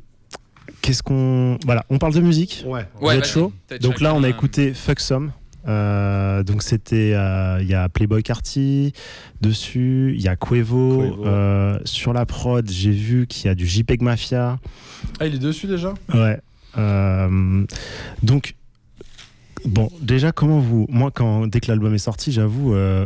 qu'est-ce 0.82 1.04
qu'on. 1.04 1.58
Voilà, 1.66 1.86
on 1.90 1.98
parle 1.98 2.14
de 2.14 2.22
musique. 2.22 2.64
Ouais. 2.66 2.86
Ouais, 3.02 3.20
Peut-être 3.20 3.82
Donc 3.82 4.02
là, 4.02 4.14
on 4.14 4.24
a 4.24 4.30
écouté 4.30 4.74
Fuck 4.74 5.00
Some. 5.00 5.32
Euh, 5.68 6.44
donc 6.44 6.64
c'était 6.64 7.12
euh, 7.14 7.60
il 7.62 7.68
y 7.68 7.74
a 7.74 7.90
Playboy 7.90 8.24
Carty 8.24 8.94
dessus, 9.42 10.14
il 10.16 10.22
y 10.22 10.30
a 10.30 10.38
euh, 10.50 11.80
sur 11.84 12.14
la 12.14 12.26
prod 12.26 12.70
j'ai 12.70 12.92
vu 12.92 13.28
qu'il 13.28 13.48
y 13.48 13.50
a 13.50 13.56
du 13.56 13.68
JPEG 13.68 14.02
Mafia, 14.02 14.60
Ah, 15.20 15.26
il 15.26 15.36
est 15.36 15.40
dessus 15.40 15.68
déjà? 15.68 15.94
Ouais. 16.14 16.40
Euh, 16.78 17.66
donc 18.24 18.56
bon 19.68 19.90
déjà 20.02 20.32
comment 20.32 20.60
vous, 20.60 20.86
moi 20.90 21.12
quand 21.12 21.48
dès 21.48 21.60
que 21.60 21.68
l'album 21.68 21.94
est 21.94 21.98
sorti 22.00 22.32
j'avoue 22.32 22.74
euh, 22.74 23.06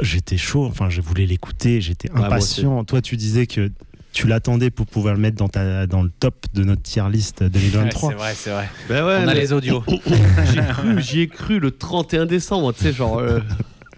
j'étais 0.00 0.36
chaud, 0.38 0.64
enfin 0.66 0.88
je 0.88 1.00
voulais 1.00 1.26
l'écouter, 1.26 1.80
j'étais 1.80 2.08
moi 2.14 2.26
impatient. 2.26 2.84
Toi 2.84 3.02
tu 3.02 3.16
disais 3.16 3.46
que 3.46 3.70
tu 4.12 4.26
l'attendais 4.26 4.70
pour 4.70 4.86
pouvoir 4.86 5.14
le 5.14 5.20
mettre 5.20 5.36
dans 5.36 5.48
ta 5.48 5.86
dans 5.86 6.02
le 6.02 6.10
top 6.10 6.46
de 6.54 6.64
notre 6.64 6.82
tier 6.82 7.04
list 7.10 7.42
2023. 7.44 8.08
Ouais, 8.08 8.14
c'est 8.14 8.18
vrai, 8.20 8.34
c'est 8.36 8.50
vrai. 8.50 8.68
Ben 8.88 9.04
ouais, 9.06 9.18
On 9.24 9.28
a 9.28 9.34
les 9.34 9.52
audios. 9.52 9.84
J'y 10.52 10.58
ai 10.58 10.66
cru, 10.66 11.02
j'y 11.02 11.20
ai 11.20 11.28
cru 11.28 11.60
le 11.60 11.70
31 11.70 12.26
décembre, 12.26 12.72
tu 12.72 12.82
sais, 12.84 12.92
genre. 12.92 13.18
euh, 13.18 13.40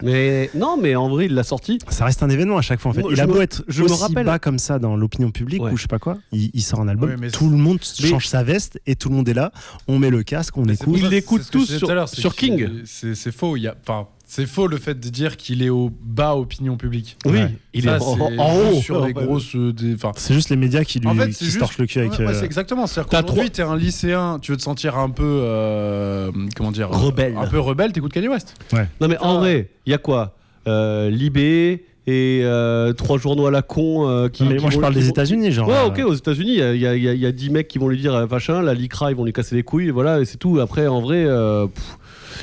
Mais 0.01 0.49
non, 0.55 0.77
mais 0.81 0.95
en 0.95 1.07
vrai, 1.09 1.25
il 1.27 1.33
l'a 1.35 1.43
sorti. 1.43 1.77
Ça 1.89 2.05
reste 2.05 2.23
un 2.23 2.29
événement 2.29 2.57
à 2.57 2.61
chaque 2.61 2.79
fois 2.79 2.91
en 2.91 2.93
fait. 2.93 3.01
Moi, 3.01 3.11
il 3.11 3.17
je 3.17 3.21
a 3.21 3.27
me- 3.27 3.33
beau 3.33 3.41
être 3.41 3.63
je 3.67 3.83
me 3.83 3.89
aussi 3.91 4.01
rappelle- 4.01 4.25
bas 4.25 4.39
comme 4.39 4.57
ça 4.59 4.79
dans 4.79 4.95
l'opinion 4.95 5.31
publique 5.31 5.61
Ouais. 5.61 5.71
ou 5.71 5.77
je 5.77 5.83
sais 5.83 5.87
pas 5.87 5.99
quoi, 5.99 6.17
il, 6.31 6.49
il 6.53 6.61
sort 6.61 6.79
un 6.81 6.87
album, 6.87 7.15
mais 7.19 7.29
tout 7.29 7.49
le 7.49 7.57
monde 7.57 7.79
Mais- 8.01 8.07
change 8.09 8.27
sa 8.27 8.43
veste 8.43 8.79
et 8.87 8.95
tout 8.95 9.09
le 9.09 9.15
monde 9.15 9.29
est 9.29 9.33
là, 9.33 9.51
on 9.87 9.99
met 9.99 10.09
le 10.09 10.23
casque, 10.23 10.57
on 10.57 10.63
Mais 10.65 10.73
écoute. 10.73 10.95
Ils 10.97 11.07
l'écoutent 11.09 11.49
tous 11.51 11.65
sur- 11.77 12.09
sur 12.09 12.35
King. 12.35 12.69
C'est 12.85 13.15
c'est 13.15 13.31
faux. 13.31 13.55
Il 13.57 13.61
y 13.63 13.67
a, 13.67 13.75
enfin, 13.81 14.07
c'est 14.25 14.45
faux 14.47 14.67
le 14.67 14.77
fait 14.77 14.99
de 14.99 15.09
dire 15.09 15.37
qu'il 15.37 15.61
est 15.61 15.69
au 15.69 15.91
bas 16.03 16.35
opinion 16.35 16.75
publique. 16.77 17.17
Oui, 17.25 17.33
Ouais. 17.33 17.51
il 17.73 17.83
Ça, 17.83 17.97
est 17.97 18.01
en, 18.01 18.19
en 18.39 18.57
haut. 18.71 18.81
sur 18.81 19.05
des 19.05 19.13
grosses, 19.13 19.55
euh, 19.55 19.71
C'est 20.15 20.33
juste 20.33 20.49
les 20.49 20.55
médias 20.55 20.83
qui 20.83 20.99
lui 20.99 21.07
En 21.07 21.13
fait, 21.15 21.27
qui 21.27 21.33
se 21.33 21.45
juste- 21.45 21.59
torchent 21.59 21.77
le 21.77 21.85
cul 21.85 21.99
avec. 21.99 22.13
Ouais, 22.13 22.19
ouais, 22.25 22.31
euh, 22.31 22.33
c'est 22.39 22.45
exactement. 22.45 22.87
C'est-à-dire 22.87 23.09
T'as 23.09 23.21
qu'aujourd'hui, 23.21 23.51
t'es 23.51 23.61
un 23.61 23.75
lycéen, 23.75 24.39
tu 24.41 24.51
veux 24.51 24.57
te 24.57 24.63
sentir 24.63 24.97
un 24.97 25.09
peu, 25.09 25.23
euh, 25.23 26.31
comment 26.55 26.71
dire, 26.71 26.89
Rebelle. 26.89 27.35
un 27.37 27.47
peu 27.47 27.59
rebelle, 27.59 27.91
t'écoutes 27.91 28.13
Kanye 28.13 28.27
West. 28.29 28.55
Non, 29.01 29.07
mais 29.07 29.17
en 29.19 29.35
Ah. 29.35 29.39
vrai, 29.39 29.69
il 29.85 29.91
y 29.91 29.93
a 29.93 29.97
quoi 29.99 30.35
euh, 30.67 31.09
Libé 31.09 31.83
et 32.07 32.41
euh, 32.43 32.93
trois 32.93 33.17
journaux 33.17 33.45
à 33.47 33.51
la 33.51 33.61
con 33.61 34.07
euh, 34.09 34.29
qui. 34.29 34.43
mais 34.43 34.55
qui 34.55 34.61
moi 34.61 34.71
je 34.71 34.79
parle 34.79 34.93
des 34.93 35.01
vont- 35.01 35.09
États-Unis, 35.09 35.51
genre. 35.51 35.67
Ouais, 35.67 35.81
ok, 35.85 36.01
aux 36.05 36.13
États-Unis, 36.13 36.53
il 36.53 36.57
y 36.57 36.61
a, 36.63 36.73
il 36.73 36.81
y 36.81 36.87
a- 36.87 36.95
il 36.95 37.03
y 37.03 37.07
a- 37.09 37.13
il 37.13 37.19
y 37.19 37.25
a 37.25 37.31
10 37.33 37.49
mecs 37.49 37.67
qui 37.67 37.79
vont 37.79 37.87
lui 37.89 37.97
dire 37.99 38.27
machin, 38.29 38.61
la 38.61 38.73
Lycra, 38.73 39.11
ils 39.11 39.15
vont 39.17 39.25
lui 39.25 39.33
casser 39.33 39.55
les 39.55 39.63
couilles, 39.63 39.89
et 39.89 39.91
voilà, 39.91 40.19
et 40.21 40.25
c'est 40.25 40.37
tout. 40.37 40.59
Après, 40.59 40.87
en 40.87 41.01
vrai, 41.01 41.23
euh, 41.25 41.67
pff, 41.67 41.97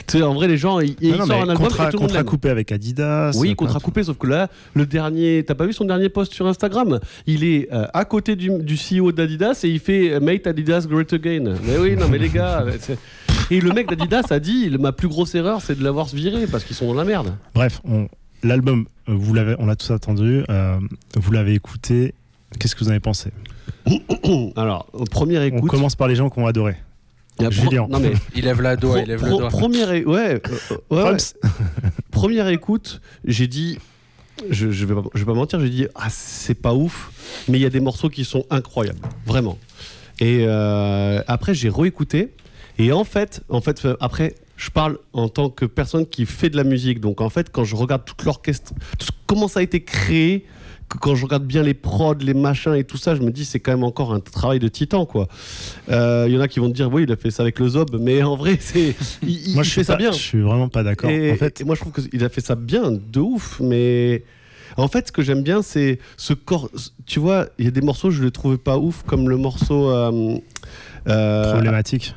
tu 0.06 0.18
sais, 0.18 0.22
en 0.22 0.34
vrai, 0.34 0.48
les 0.48 0.56
gens, 0.56 0.80
ils, 0.80 0.96
ils 1.00 1.12
non, 1.12 1.18
non, 1.18 1.26
sortent 1.26 1.30
un 1.30 1.48
album 1.50 1.56
contrat, 1.68 1.88
et 1.88 1.90
tout 1.90 1.98
contrat 1.98 2.22
coupé 2.24 2.50
avec 2.50 2.72
Adidas. 2.72 3.32
Oui, 3.36 3.50
euh, 3.50 3.54
contrat 3.54 3.80
coupé, 3.80 4.02
sauf 4.04 4.18
que 4.18 4.26
là, 4.26 4.48
le 4.74 4.86
dernier, 4.86 5.44
t'as 5.46 5.54
pas 5.54 5.66
vu 5.66 5.72
son 5.72 5.84
dernier 5.84 6.08
post 6.08 6.32
sur 6.32 6.46
Instagram? 6.46 7.00
Il 7.26 7.44
est 7.44 7.68
euh, 7.72 7.86
à 7.94 8.04
côté 8.04 8.36
du, 8.36 8.50
du 8.62 8.76
CEO 8.76 9.12
d'Adidas 9.12 9.60
et 9.64 9.68
il 9.68 9.80
fait 9.80 10.12
euh, 10.12 10.20
Make 10.20 10.46
Adidas 10.46 10.86
Great 10.88 11.12
Again. 11.12 11.54
Mais 11.64 11.78
oui, 11.78 11.96
non, 11.96 12.08
mais 12.08 12.18
les 12.18 12.28
gars. 12.28 12.64
Et 13.52 13.60
le 13.60 13.72
mec 13.72 13.88
d'Adidas 13.88 14.26
a 14.30 14.38
dit 14.38 14.70
ma 14.78 14.92
plus 14.92 15.08
grosse 15.08 15.34
erreur, 15.34 15.60
c'est 15.60 15.76
de 15.76 15.82
l'avoir 15.82 16.06
viré 16.06 16.46
parce 16.46 16.62
qu'ils 16.62 16.76
sont 16.76 16.86
dans 16.86 16.94
la 16.94 17.04
merde. 17.04 17.34
Bref, 17.52 17.80
on- 17.84 18.06
l'album, 18.44 18.86
vous 19.08 19.34
l'avez, 19.34 19.56
on 19.58 19.66
l'a 19.66 19.74
tous 19.74 19.90
attendu, 19.90 20.44
euh, 20.48 20.78
vous 21.16 21.32
l'avez 21.32 21.54
écouté. 21.54 22.14
Qu'est-ce 22.60 22.76
que 22.76 22.80
vous 22.84 22.86
en 22.88 22.90
avez 22.92 23.00
pensé? 23.00 23.30
Alors, 24.56 24.86
première 25.10 25.42
On 25.42 25.44
écoute. 25.56 25.70
commence 25.70 25.96
par 25.96 26.06
les 26.08 26.14
gens 26.14 26.30
qui 26.30 26.38
ont 26.38 26.46
adoré. 26.46 26.76
Il 27.40 27.44
y 27.44 27.46
a 27.46 27.50
Julien. 27.50 27.86
Non, 27.90 27.98
mais. 28.00 28.12
Il 28.34 28.44
lève 28.44 28.60
la 28.60 28.76
doigt, 28.76 28.94
pro- 28.96 29.02
il 29.04 29.08
lève 29.08 29.22
la 29.22 29.28
doigt. 29.30 29.48
première, 29.48 29.90
é- 29.92 30.04
ouais, 30.04 30.40
euh, 30.70 30.76
ouais, 30.90 31.02
ouais. 31.02 31.16
Proms. 31.16 31.50
première 32.10 32.48
écoute, 32.48 33.00
j'ai 33.24 33.46
dit. 33.46 33.78
Je, 34.48 34.70
je, 34.70 34.86
vais 34.86 34.94
pas, 34.94 35.02
je 35.12 35.18
vais 35.20 35.26
pas 35.26 35.34
mentir, 35.34 35.60
j'ai 35.60 35.68
dit 35.68 35.86
ah 35.94 36.06
c'est 36.08 36.54
pas 36.54 36.72
ouf, 36.72 37.10
mais 37.46 37.58
il 37.58 37.60
y 37.60 37.66
a 37.66 37.70
des 37.70 37.80
morceaux 37.80 38.08
qui 38.08 38.24
sont 38.24 38.46
incroyables, 38.48 39.00
vraiment. 39.26 39.58
Et 40.18 40.44
euh, 40.46 41.20
après 41.26 41.52
j'ai 41.52 41.68
réécouté 41.68 42.32
et 42.78 42.90
en 42.92 43.04
fait, 43.04 43.42
en 43.50 43.60
fait 43.60 43.84
euh, 43.84 43.96
après 44.00 44.34
je 44.56 44.70
parle 44.70 44.96
en 45.12 45.28
tant 45.28 45.50
que 45.50 45.66
personne 45.66 46.06
qui 46.06 46.24
fait 46.24 46.48
de 46.48 46.56
la 46.56 46.64
musique, 46.64 47.00
donc 47.00 47.20
en 47.20 47.28
fait 47.28 47.50
quand 47.52 47.64
je 47.64 47.76
regarde 47.76 48.06
toute 48.06 48.24
l'orchestre, 48.24 48.72
comment 49.26 49.46
ça 49.46 49.60
a 49.60 49.62
été 49.62 49.82
créé, 49.82 50.46
quand 51.00 51.14
je 51.14 51.24
regarde 51.24 51.44
bien 51.44 51.62
les 51.62 51.74
prods, 51.74 52.14
les 52.20 52.34
machins 52.34 52.74
et 52.74 52.84
tout 52.84 52.96
ça, 52.96 53.14
je 53.14 53.20
me 53.22 53.30
dis 53.30 53.44
c'est 53.44 53.60
quand 53.60 53.70
même 53.72 53.84
encore 53.84 54.12
un 54.12 54.20
travail 54.20 54.58
de 54.58 54.68
titan 54.68 55.06
quoi. 55.06 55.28
Euh, 55.90 56.24
Il 56.28 56.34
y 56.34 56.36
en 56.36 56.40
a 56.40 56.48
qui 56.48 56.58
vont 56.58 56.68
te 56.68 56.74
dire 56.74 56.92
oui 56.92 57.04
il 57.04 57.12
a 57.12 57.16
fait 57.16 57.30
ça 57.30 57.42
avec 57.44 57.58
le 57.60 57.68
Zob, 57.68 57.96
mais 58.00 58.22
en 58.22 58.36
vrai 58.36 58.56
c'est 58.60 58.94
il, 59.22 59.48
il 59.50 59.54
Moi, 59.54 59.62
je 59.62 59.68
fait 59.70 59.80
suis, 59.80 59.84
ça 59.84 59.92
pas- 59.94 59.98
bien. 59.98 60.12
je 60.12 60.16
suis 60.18 60.40
vraiment 60.40 60.68
pas 60.68 60.82
d'accord. 60.82 61.10
En 61.10 61.36
fait, 61.36 61.60
et 61.60 61.64
moi, 61.64 61.74
je 61.76 61.80
trouve 61.80 61.92
qu'il 62.08 62.24
a 62.24 62.28
fait 62.28 62.40
ça 62.40 62.54
bien, 62.56 62.90
de 62.90 63.20
ouf, 63.20 63.60
mais. 63.60 64.24
En 64.76 64.86
fait, 64.86 65.08
ce 65.08 65.12
que 65.12 65.20
j'aime 65.20 65.42
bien, 65.42 65.62
c'est 65.62 65.98
ce 66.16 66.32
corps. 66.32 66.70
Tu 67.04 67.18
vois, 67.18 67.48
il 67.58 67.64
y 67.64 67.68
a 67.68 67.72
des 67.72 67.80
morceaux, 67.80 68.10
je 68.12 68.20
ne 68.20 68.26
les 68.26 68.30
trouvais 68.30 68.56
pas 68.56 68.78
ouf, 68.78 69.02
comme 69.04 69.28
le 69.28 69.36
morceau. 69.36 69.90
euh, 69.90 70.38
euh, 71.08 71.52
problématique. 71.52 72.14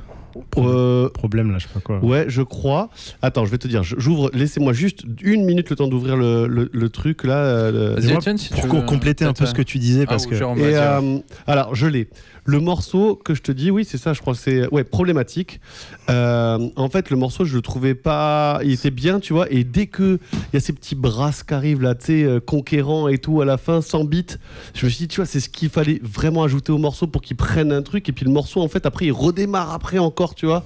Euh, 0.58 1.10
Problème 1.10 1.52
là, 1.52 1.58
je 1.60 1.67
sais 1.67 1.74
pas 1.74 1.80
quoi. 1.80 2.00
Ouais, 2.04 2.26
je 2.28 2.41
crois. 2.41 2.89
Attends, 3.22 3.46
je 3.46 3.52
vais 3.52 3.58
te 3.58 3.67
dire. 3.67 3.84
J'ouvre. 3.84 4.30
Laissez-moi 4.34 4.74
juste 4.74 5.04
une 5.22 5.46
minute 5.46 5.69
le 5.69 5.76
temps 5.76 5.88
d'ouvrir 5.88 6.15
le, 6.17 6.48
le- 6.48 6.69
le 6.72 6.89
truc 6.89 7.24
là. 7.24 7.38
euh, 7.38 7.72
le- 7.72 8.02
Vas-y, 8.02 8.12
moi, 8.13 8.22
si 8.38 8.50
Pour 8.54 8.62
tu 8.63 8.67
co- 8.67 8.78
veux, 8.78 8.84
compléter 8.86 9.26
un 9.26 9.34
peu 9.34 9.46
ce 9.46 9.54
que 9.54 9.62
tu 9.62 9.78
disais, 9.80 10.04
Ah, 10.04 10.10
parce 10.10 10.26
que 10.28 10.36
Et 10.36 10.76
euh, 10.76 11.17
alors, 11.48 11.76
je 11.76 11.88
l'ai. 11.88 12.10
Le 12.45 12.60
morceau 12.60 13.15
que 13.15 13.34
je 13.34 13.41
te 13.41 13.51
dis, 13.51 13.71
oui, 13.71 13.86
c'est 13.86 13.97
ça, 13.97 14.13
je 14.13 14.21
crois 14.21 14.36
c'est 14.36 14.67
ouais, 14.73 14.84
problématique. 14.84 15.62
Euh, 16.10 16.69
en 16.75 16.89
fait, 16.89 17.10
le 17.10 17.15
morceau, 17.15 17.45
je 17.45 17.56
le 17.56 17.62
trouvais 17.62 17.95
pas. 17.95 18.60
Il 18.63 18.71
était 18.71 18.91
bien, 18.91 19.19
tu 19.19 19.34
vois, 19.34 19.49
et 19.51 19.63
dès 19.63 19.88
que 19.88 20.19
il 20.34 20.56
y 20.56 20.58
a 20.58 20.60
ces 20.60 20.73
petits 20.73 20.95
brasses 20.95 21.43
qui 21.43 21.53
arrivent 21.53 21.82
là, 21.82 21.95
tu 21.95 22.06
sais, 22.06 22.23
euh, 22.23 22.39
conquérants 22.39 23.08
et 23.08 23.17
tout, 23.17 23.41
à 23.41 23.45
la 23.45 23.58
fin, 23.58 23.82
sans 23.82 24.03
beat, 24.03 24.39
je 24.73 24.86
me 24.86 24.89
suis 24.89 24.99
dit, 24.99 25.08
tu 25.08 25.17
vois, 25.17 25.25
c'est 25.25 25.39
ce 25.39 25.49
qu'il 25.49 25.69
fallait 25.69 25.99
vraiment 26.03 26.43
ajouter 26.43 26.71
au 26.71 26.77
morceau 26.77 27.08
pour 27.08 27.21
qu'il 27.21 27.38
prenne 27.38 27.71
un 27.71 27.82
truc, 27.82 28.10
et 28.10 28.12
puis 28.12 28.25
le 28.25 28.32
morceau, 28.32 28.62
en 28.62 28.67
fait, 28.67 28.86
après, 28.86 29.06
il 29.06 29.12
redémarre 29.12 29.71
après 29.71 29.99
encore, 29.99 30.36
tu 30.36 30.45
vois. 30.45 30.63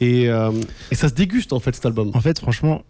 Et, 0.00 0.28
euh, 0.28 0.52
et 0.90 0.94
ça 0.94 1.08
se 1.08 1.14
déguste, 1.14 1.52
en 1.52 1.58
fait, 1.58 1.74
cet 1.74 1.86
album. 1.86 2.10
en 2.14 2.20
fait, 2.20 2.38
franchement, 2.38 2.82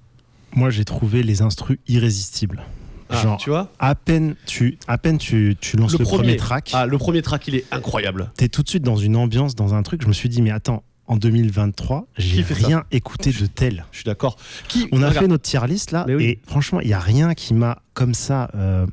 moi 0.55 0.71
j'ai 0.71 0.85
trouvé 0.85 1.23
les 1.23 1.43
instrus 1.43 1.79
irrésistibles. 1.87 2.63
Ah, 3.09 3.23
Genre, 3.23 3.37
tu 3.39 3.51
vois 3.51 3.71
à 3.79 3.95
peine 3.95 4.35
tu, 4.47 4.79
à 4.89 4.99
peine 4.99 5.19
tu, 5.19 5.57
tu 5.61 5.77
lances 5.77 5.93
le, 5.99 6.05
premier. 6.05 6.37
track, 6.37 6.71
Ah, 6.75 6.87
le 6.87 6.99
premier 6.99 7.23
track, 7.23 7.47
il 7.49 7.55
est 7.57 7.65
incroyable. 7.71 8.31
t'es 8.37 8.49
tout 8.49 8.63
de 8.63 8.69
suite 8.69 8.83
dans 8.83 8.97
une 8.97 9.17
ambiance, 9.17 9.55
dans 9.55 9.75
un 9.75 9.83
truc. 9.83 10.03
Je 10.03 10.09
me 10.09 10.13
suis 10.13 10.29
dit, 10.29 10.43
mais 10.43 10.51
attends, 10.51 10.83
en 11.07 11.17
2023, 11.17 12.07
j'ai 12.19 12.43
rien 12.43 12.83
écouté 12.91 13.31
de 13.31 13.47
tel. 13.47 13.85
Je 13.93 13.99
suis 13.99 14.05
d'accord. 14.05 14.37
Qui 14.69 14.89
On 14.91 15.03
a 15.03 15.09
regarde, 15.09 15.25
fait 15.25 15.29
notre 15.29 15.45
tier 15.45 15.61
list 15.69 15.93
là, 15.93 16.05
oui. 16.09 16.25
et 16.25 16.41
franchement, 16.49 16.81
il 16.81 16.89
y 16.89 16.95
a 16.95 16.99
rien 17.01 17.35
qui 17.35 17.55
m'a 17.55 17.79
comme 17.95 18.13
ça, 18.15 18.51
euh, 18.57 18.87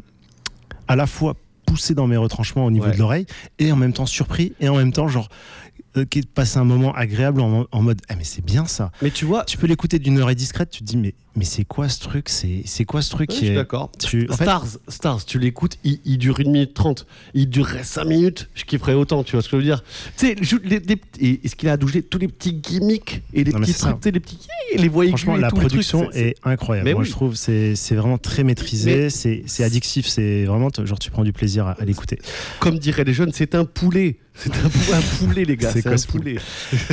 à 0.87 0.95
la 0.95 1.07
fois 1.07 1.35
poussé 1.65 1.95
dans 1.95 2.05
mes 2.07 2.17
retranchements 2.17 2.65
au 2.65 2.71
niveau 2.71 2.85
Ouais. 2.85 2.93
de 2.93 2.99
l'oreille, 2.99 3.25
et 3.57 3.71
en 3.71 3.75
même 3.75 3.93
temps 3.93 4.05
surpris, 4.05 4.53
et 4.59 4.69
en 4.69 4.75
même 4.75 4.91
temps 4.91 5.07
genre 5.07 5.27
euh, 5.97 6.05
qui 6.05 6.21
passé 6.23 6.57
un 6.59 6.63
moment 6.65 6.93
agréable 6.93 7.39
en, 7.41 7.65
en 7.71 7.81
mode, 7.81 8.01
ah 8.09 8.15
mais 8.15 8.23
c'est 8.23 8.43
bien 8.45 8.65
ça. 8.65 8.91
Mais 9.01 9.09
tu 9.11 9.25
vois, 9.25 9.43
Tu 9.45 9.57
peux 9.57 9.65
l'écouter 9.67 9.97
d'une 9.99 10.19
oreille 10.19 10.35
discrète, 10.35 10.69
tu 10.69 10.79
te 10.81 10.83
dis 10.85 10.97
mais 10.97 11.13
mais 11.35 11.45
c'est 11.45 11.65
quoi 11.65 11.89
ce 11.89 11.99
truc? 11.99 12.29
C'est 12.29 12.85
quoi 12.85 13.01
ce 13.01 13.09
truc 13.09 13.29
Ouais, 13.29 13.35
qui 13.35 13.41
je 13.41 13.45
suis 13.45 13.53
est- 13.53 13.55
d'accord. 13.55 13.91
tu- 13.99 14.27
en 14.29 14.35
fait- 14.37 14.43
Stars, 14.43 14.65
Stars, 14.87 15.25
tu 15.25 15.39
l'écoutes, 15.39 15.77
il, 15.83 15.99
il 16.05 16.17
dure 16.17 16.39
1 16.39 16.43
minute 16.51 16.73
30. 16.73 17.05
Il 17.33 17.49
durerait 17.49 17.83
5 17.83 18.05
minutes, 18.05 18.49
je 18.55 18.63
kifferais 18.65 18.93
autant, 18.93 19.23
tu 19.23 19.31
vois 19.33 19.41
ce 19.41 19.47
que 19.49 19.57
je 19.57 19.61
veux 19.61 19.63
dire? 19.63 19.83
Tu 20.17 20.27
sais, 20.27 20.35
je- 20.41 20.57
les- 20.63 20.79
les- 20.79 21.01
et, 21.19 21.41
et 21.43 21.47
ce 21.47 21.55
qu'il 21.55 21.69
a 21.69 21.73
ajouté, 21.73 22.03
tous 22.03 22.17
les 22.19 22.27
petits 22.27 22.53
gimmicks 22.53 23.21
et 23.33 23.43
les 23.43 23.51
Non, 23.51 23.59
mais 23.59 23.65
petits 23.65 23.79
trucs, 23.79 24.05
les 24.05 24.19
petits, 24.19 24.37
les 24.75 24.87
voix 24.87 25.07
Franchement, 25.07 25.35
la 25.35 25.49
trucs, 25.49 25.61
production 25.61 26.11
est 26.11 26.35
incroyable. 26.43 26.85
Mais 26.87 26.93
Moi, 26.93 27.01
oui. 27.01 27.07
je 27.07 27.11
trouve 27.11 27.35
c'est 27.35 27.75
c'est 27.75 27.95
vraiment 27.95 28.17
très 28.17 28.43
maîtrisé, 28.43 29.09
c'est 29.09 29.43
c'est 29.47 29.63
addictif, 29.63 30.07
c'est 30.07 30.45
vraiment 30.45 30.69
genre 30.83 30.99
tu 30.99 31.09
prends 31.11 31.23
du 31.23 31.33
plaisir 31.33 31.67
à, 31.67 31.71
à 31.71 31.85
l'écouter. 31.85 32.19
Comme 32.59 32.77
diraient 32.79 33.03
les 33.03 33.13
jeunes, 33.13 33.31
c'est 33.33 33.55
un 33.55 33.65
poulet. 33.65 34.17
C'est 34.35 34.49
un, 34.55 34.67
pou- 34.69 34.93
un 34.93 35.01
poulet, 35.27 35.45
les 35.45 35.55
gars. 35.57 35.71
C'est 35.71 35.85
un 35.85 35.95
ce 35.95 36.07
poulet? 36.07 36.37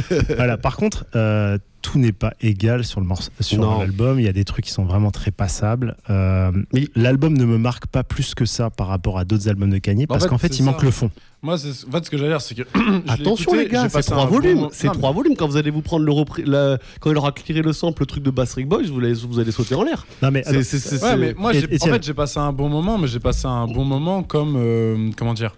poulet. 0.09 0.23
voilà. 0.37 0.59
Par 0.59 0.77
contre, 0.77 1.07
euh, 1.17 1.57
tout 1.83 1.99
n'est 1.99 2.13
pas 2.13 2.35
égal 2.41 2.85
sur 2.85 3.01
le 3.01 3.07
morceau, 3.07 3.31
sur 3.41 3.59
Non. 3.63 3.79
l'album. 3.79 4.19
Il 4.21 4.25
y 4.25 4.29
a 4.29 4.33
des 4.33 4.45
trucs 4.45 4.65
qui 4.67 4.71
sont 4.71 4.85
vraiment 4.85 5.11
très 5.11 5.31
passables. 5.31 5.97
Euh, 6.11 6.51
Mais- 6.73 6.89
l'album 6.95 7.37
ne 7.37 7.45
me 7.45 7.59
marque 7.59 7.87
pas 7.87 8.03
plus 8.05 8.35
que 8.35 8.45
ça 8.45 8.71
par 8.71 8.87
rapport 8.89 9.19
à 9.19 9.25
d'autres 9.25 9.49
albums 9.49 9.71
de 9.71 9.79
Kanye, 9.79 10.05
en 10.05 10.07
parce 10.07 10.25
fait, 10.25 10.29
qu'en 10.29 10.39
fait, 10.39 10.59
il 10.59 10.65
manque 10.65 10.83
le 10.83 10.91
fond. 10.91 11.11
Moi, 11.43 11.57
c'est- 11.57 11.87
en 11.89 11.91
fait, 11.93 12.05
ce 12.05 12.11
que 12.11 12.19
j'allais 12.19 12.29
dire, 12.31 12.41
c'est 12.43 12.55
que. 12.55 12.63
Attention, 13.09 13.53
écouté, 13.53 13.65
les 13.65 13.71
gars, 13.71 13.89
c'est 13.89 14.03
trois 14.03 14.27
bon 14.27 14.33
volumes. 14.33 14.69
C'est 14.73 14.89
Non, 14.89 14.93
trois 14.93 15.13
volumes. 15.13 15.37
Quand 15.37 15.49
vous 15.49 15.57
allez 15.57 15.71
vous 15.71 15.81
prendre 15.81 16.05
le 16.05 16.45
la- 16.51 16.79
quand 17.01 17.11
il 17.11 17.17
aura 17.17 17.33
clearé 17.33 17.63
le 17.63 17.73
sample, 17.73 18.03
le 18.03 18.07
truc 18.07 18.23
de 18.23 18.31
Bass 18.31 18.55
Rick 18.55 18.69
Boys, 18.69 18.83
vous 18.93 18.99
allez, 18.99 19.15
vous 19.15 19.39
allez 19.39 19.51
sauter 19.53 19.75
en 19.75 19.83
l'air. 19.83 20.07
Non 20.23 20.31
mais 20.31 20.43
C'est- 20.45 20.63
c'est- 20.63 21.03
Ouais, 21.03 21.17
mais 21.17 21.35
moi, 21.35 21.53
j'ai- 21.55 21.65
en 21.81 21.87
fait, 21.87 22.05
j'ai 22.05 22.15
passé 22.15 22.39
un 22.39 22.53
bon 22.53 22.69
moment, 22.69 22.99
mais 22.99 23.09
j'ai 23.09 23.21
passé 23.21 23.47
un 23.47 23.67
bon 23.67 23.85
moment 23.87 24.23
comme. 24.23 24.55
euh, 24.57 25.11
comment 25.17 25.33
dire 25.35 25.55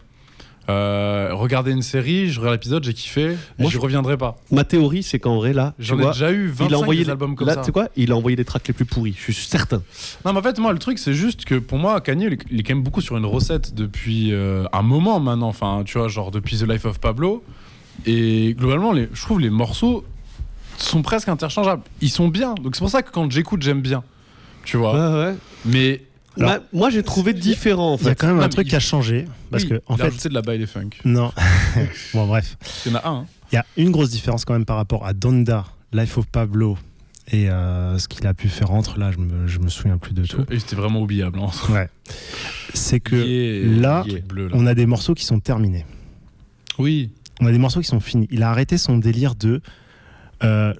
euh, 0.68 1.30
Regarder 1.32 1.72
une 1.72 1.82
série, 1.82 2.30
je 2.30 2.38
regarde 2.38 2.54
l'épisode, 2.54 2.84
j'ai 2.84 2.94
kiffé, 2.94 3.36
Moi, 3.58 3.70
je- 3.70 3.78
reviendrai 3.78 4.16
pas. 4.16 4.36
Ma 4.50 4.64
théorie, 4.64 5.02
c'est 5.02 5.18
qu'en 5.18 5.36
vrai, 5.36 5.52
là, 5.52 5.74
J'en 5.78 5.98
ai 5.98 6.06
déjà 6.06 6.30
eu 6.32 6.46
25 6.48 6.66
il 6.68 6.74
a 6.74 6.78
envoyé 6.78 7.04
des 7.04 7.10
albums 7.10 7.34
comme 7.36 7.48
là, 7.48 7.54
ça. 7.54 7.60
tu 7.60 7.66
sais 7.66 7.72
quoi 7.72 7.88
Il 7.96 8.12
a 8.12 8.16
envoyé 8.16 8.36
les 8.36 8.44
tracks 8.44 8.66
les 8.68 8.74
plus 8.74 8.84
pourris, 8.84 9.14
je 9.18 9.32
suis 9.32 9.34
certain. 9.46 9.82
Non, 10.24 10.32
mais 10.32 10.38
en 10.38 10.42
fait, 10.42 10.58
moi, 10.58 10.72
le 10.72 10.78
truc, 10.78 10.98
c'est 10.98 11.14
juste 11.14 11.44
que 11.44 11.56
pour 11.56 11.78
moi, 11.78 12.00
Kanye, 12.00 12.26
il 12.26 12.32
est- 12.34 12.44
il 12.50 12.60
est 12.60 12.62
quand 12.62 12.74
même 12.74 12.84
beaucoup 12.84 13.00
sur 13.00 13.16
une 13.16 13.26
recette 13.26 13.74
depuis 13.74 14.32
euh, 14.32 14.64
un 14.72 14.82
moment 14.82 15.18
maintenant. 15.20 15.48
Enfin, 15.48 15.82
tu 15.84 15.98
vois, 15.98 16.08
genre 16.08 16.30
depuis 16.30 16.56
The 16.58 16.68
Life 16.68 16.84
of 16.84 16.98
Pablo. 17.00 17.42
Et 18.06 18.54
globalement, 18.58 18.92
les, 18.92 19.08
je 19.12 19.20
trouve 19.22 19.40
les 19.40 19.50
morceaux 19.50 20.04
sont 20.78 21.02
presque 21.02 21.28
interchangeables. 21.28 21.82
Ils 22.00 22.08
sont 22.10 22.28
bien. 22.28 22.54
Donc 22.54 22.74
c'est 22.76 22.80
pour 22.80 22.90
ça 22.90 23.02
que 23.02 23.10
quand 23.10 23.30
j'écoute, 23.30 23.62
j'aime 23.62 23.80
bien. 23.82 24.02
Tu 24.64 24.76
vois. 24.76 24.94
Ouais, 24.94 25.24
ouais. 25.24 25.34
Mais. 25.66 26.02
Alors, 26.38 26.50
Ma- 26.50 26.60
moi, 26.72 26.90
j'ai 26.90 27.02
trouvé 27.02 27.34
différent 27.34 27.92
en 27.94 27.96
il 27.96 28.04
y 28.04 28.06
a 28.06 28.10
fait. 28.10 28.14
quand 28.16 28.26
même 28.28 28.36
Non, 28.36 28.42
un 28.42 28.48
truc 28.48 28.66
il- 28.66 28.70
qui 28.70 28.76
a 28.76 28.80
changé, 28.80 29.26
parce 29.50 29.64
oui, 29.64 29.68
que 29.70 29.74
en 29.86 29.94
il 29.96 30.00
a 30.00 30.04
fait, 30.04 30.10
ajouté 30.10 30.28
de 30.30 30.34
la 30.34 30.42
baile 30.42 30.66
funk. 30.66 30.90
non. 31.04 31.30
bon 32.14 32.26
bref, 32.26 32.56
Il 32.86 32.92
y 32.92 32.94
en 32.94 32.98
a 32.98 33.08
un. 33.08 33.14
hein. 33.20 33.26
il 33.52 33.56
y 33.56 33.58
a 33.58 33.66
une 33.76 33.90
grosse 33.90 34.10
différence 34.10 34.44
quand 34.44 34.54
même 34.54 34.64
par 34.64 34.76
rapport 34.76 35.06
à 35.06 35.12
Donda, 35.12 35.64
Life 35.92 36.16
of 36.18 36.26
Pablo 36.26 36.78
et 37.30 37.50
euh, 37.50 37.98
ce 37.98 38.08
qu'il 38.08 38.26
a 38.26 38.34
pu 38.34 38.48
faire 38.48 38.70
entre 38.72 38.98
là. 38.98 39.10
Je 39.12 39.18
me, 39.18 39.46
je 39.46 39.58
me 39.58 39.68
souviens 39.68 39.98
plus 39.98 40.14
de 40.14 40.24
tout. 40.24 40.44
Et 40.50 40.58
c'était 40.58 40.76
vraiment 40.76 41.00
oubliable. 41.02 41.38
Hein. 41.38 41.50
Ouais. 41.72 41.88
C'est 42.74 42.98
que 43.00 43.14
Yeah, 43.16 43.80
là, 43.80 44.04
yeah, 44.08 44.20
bleu, 44.20 44.48
là. 44.48 44.54
on 44.56 44.66
a 44.66 44.74
des 44.74 44.86
morceaux 44.86 45.14
qui 45.14 45.24
sont 45.24 45.38
terminés. 45.38 45.84
Oui. 46.78 47.10
On 47.40 47.46
a 47.46 47.52
des 47.52 47.58
morceaux 47.58 47.80
qui 47.80 47.86
sont 47.88 48.00
finis. 48.00 48.26
Il 48.30 48.42
a 48.42 48.50
arrêté 48.50 48.78
son 48.78 48.96
délire 48.98 49.34
de 49.34 49.60
euh, 50.42 50.72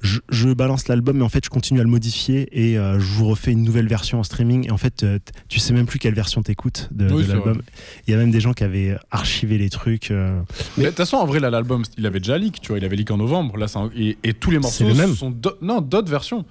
je, 0.00 0.20
je 0.30 0.48
balance 0.52 0.88
l'album, 0.88 1.18
mais 1.18 1.24
en 1.24 1.28
fait, 1.28 1.44
je 1.44 1.50
continue 1.50 1.80
à 1.80 1.82
le 1.82 1.88
modifier 1.88 2.48
et 2.52 2.78
euh, 2.78 2.98
je 2.98 3.04
vous 3.04 3.26
refais 3.26 3.52
une 3.52 3.62
nouvelle 3.62 3.86
version 3.88 4.18
en 4.20 4.22
streaming. 4.22 4.66
Et 4.66 4.70
en 4.70 4.76
fait, 4.78 5.02
euh, 5.02 5.18
tu 5.48 5.58
sais 5.58 5.72
même 5.72 5.86
plus 5.86 5.98
quelle 5.98 6.14
version 6.14 6.42
t'écoutes 6.42 6.88
de, 6.92 7.06
Oui, 7.12 7.18
de 7.22 7.22
c'est 7.26 7.32
l'album. 7.34 7.62
Il 8.06 8.10
y 8.10 8.14
a 8.14 8.16
même 8.16 8.30
des 8.30 8.40
gens 8.40 8.52
qui 8.52 8.64
avaient 8.64 8.96
archivé 9.10 9.58
les 9.58 9.68
trucs. 9.70 10.10
euh. 10.10 10.40
Mais 10.76 10.84
de 10.84 10.88
toute 10.88 10.96
façon, 10.98 11.16
en 11.18 11.26
vrai, 11.26 11.40
là, 11.40 11.50
l'album, 11.50 11.82
il 11.98 12.06
avait 12.06 12.20
déjà 12.20 12.38
leak, 12.38 12.60
tu 12.60 12.68
vois, 12.68 12.78
il 12.78 12.84
avait 12.84 12.96
leak 12.96 13.10
en 13.10 13.18
novembre. 13.18 13.56
Là, 13.56 13.66
un- 13.74 13.90
et, 13.96 14.16
et 14.24 14.32
tous 14.34 14.50
les 14.50 14.58
morceaux 14.58 14.88
le 14.88 14.94
même. 14.94 15.14
sont 15.14 15.34
non 15.62 15.80
d'autres 15.80 16.10
versions. 16.10 16.44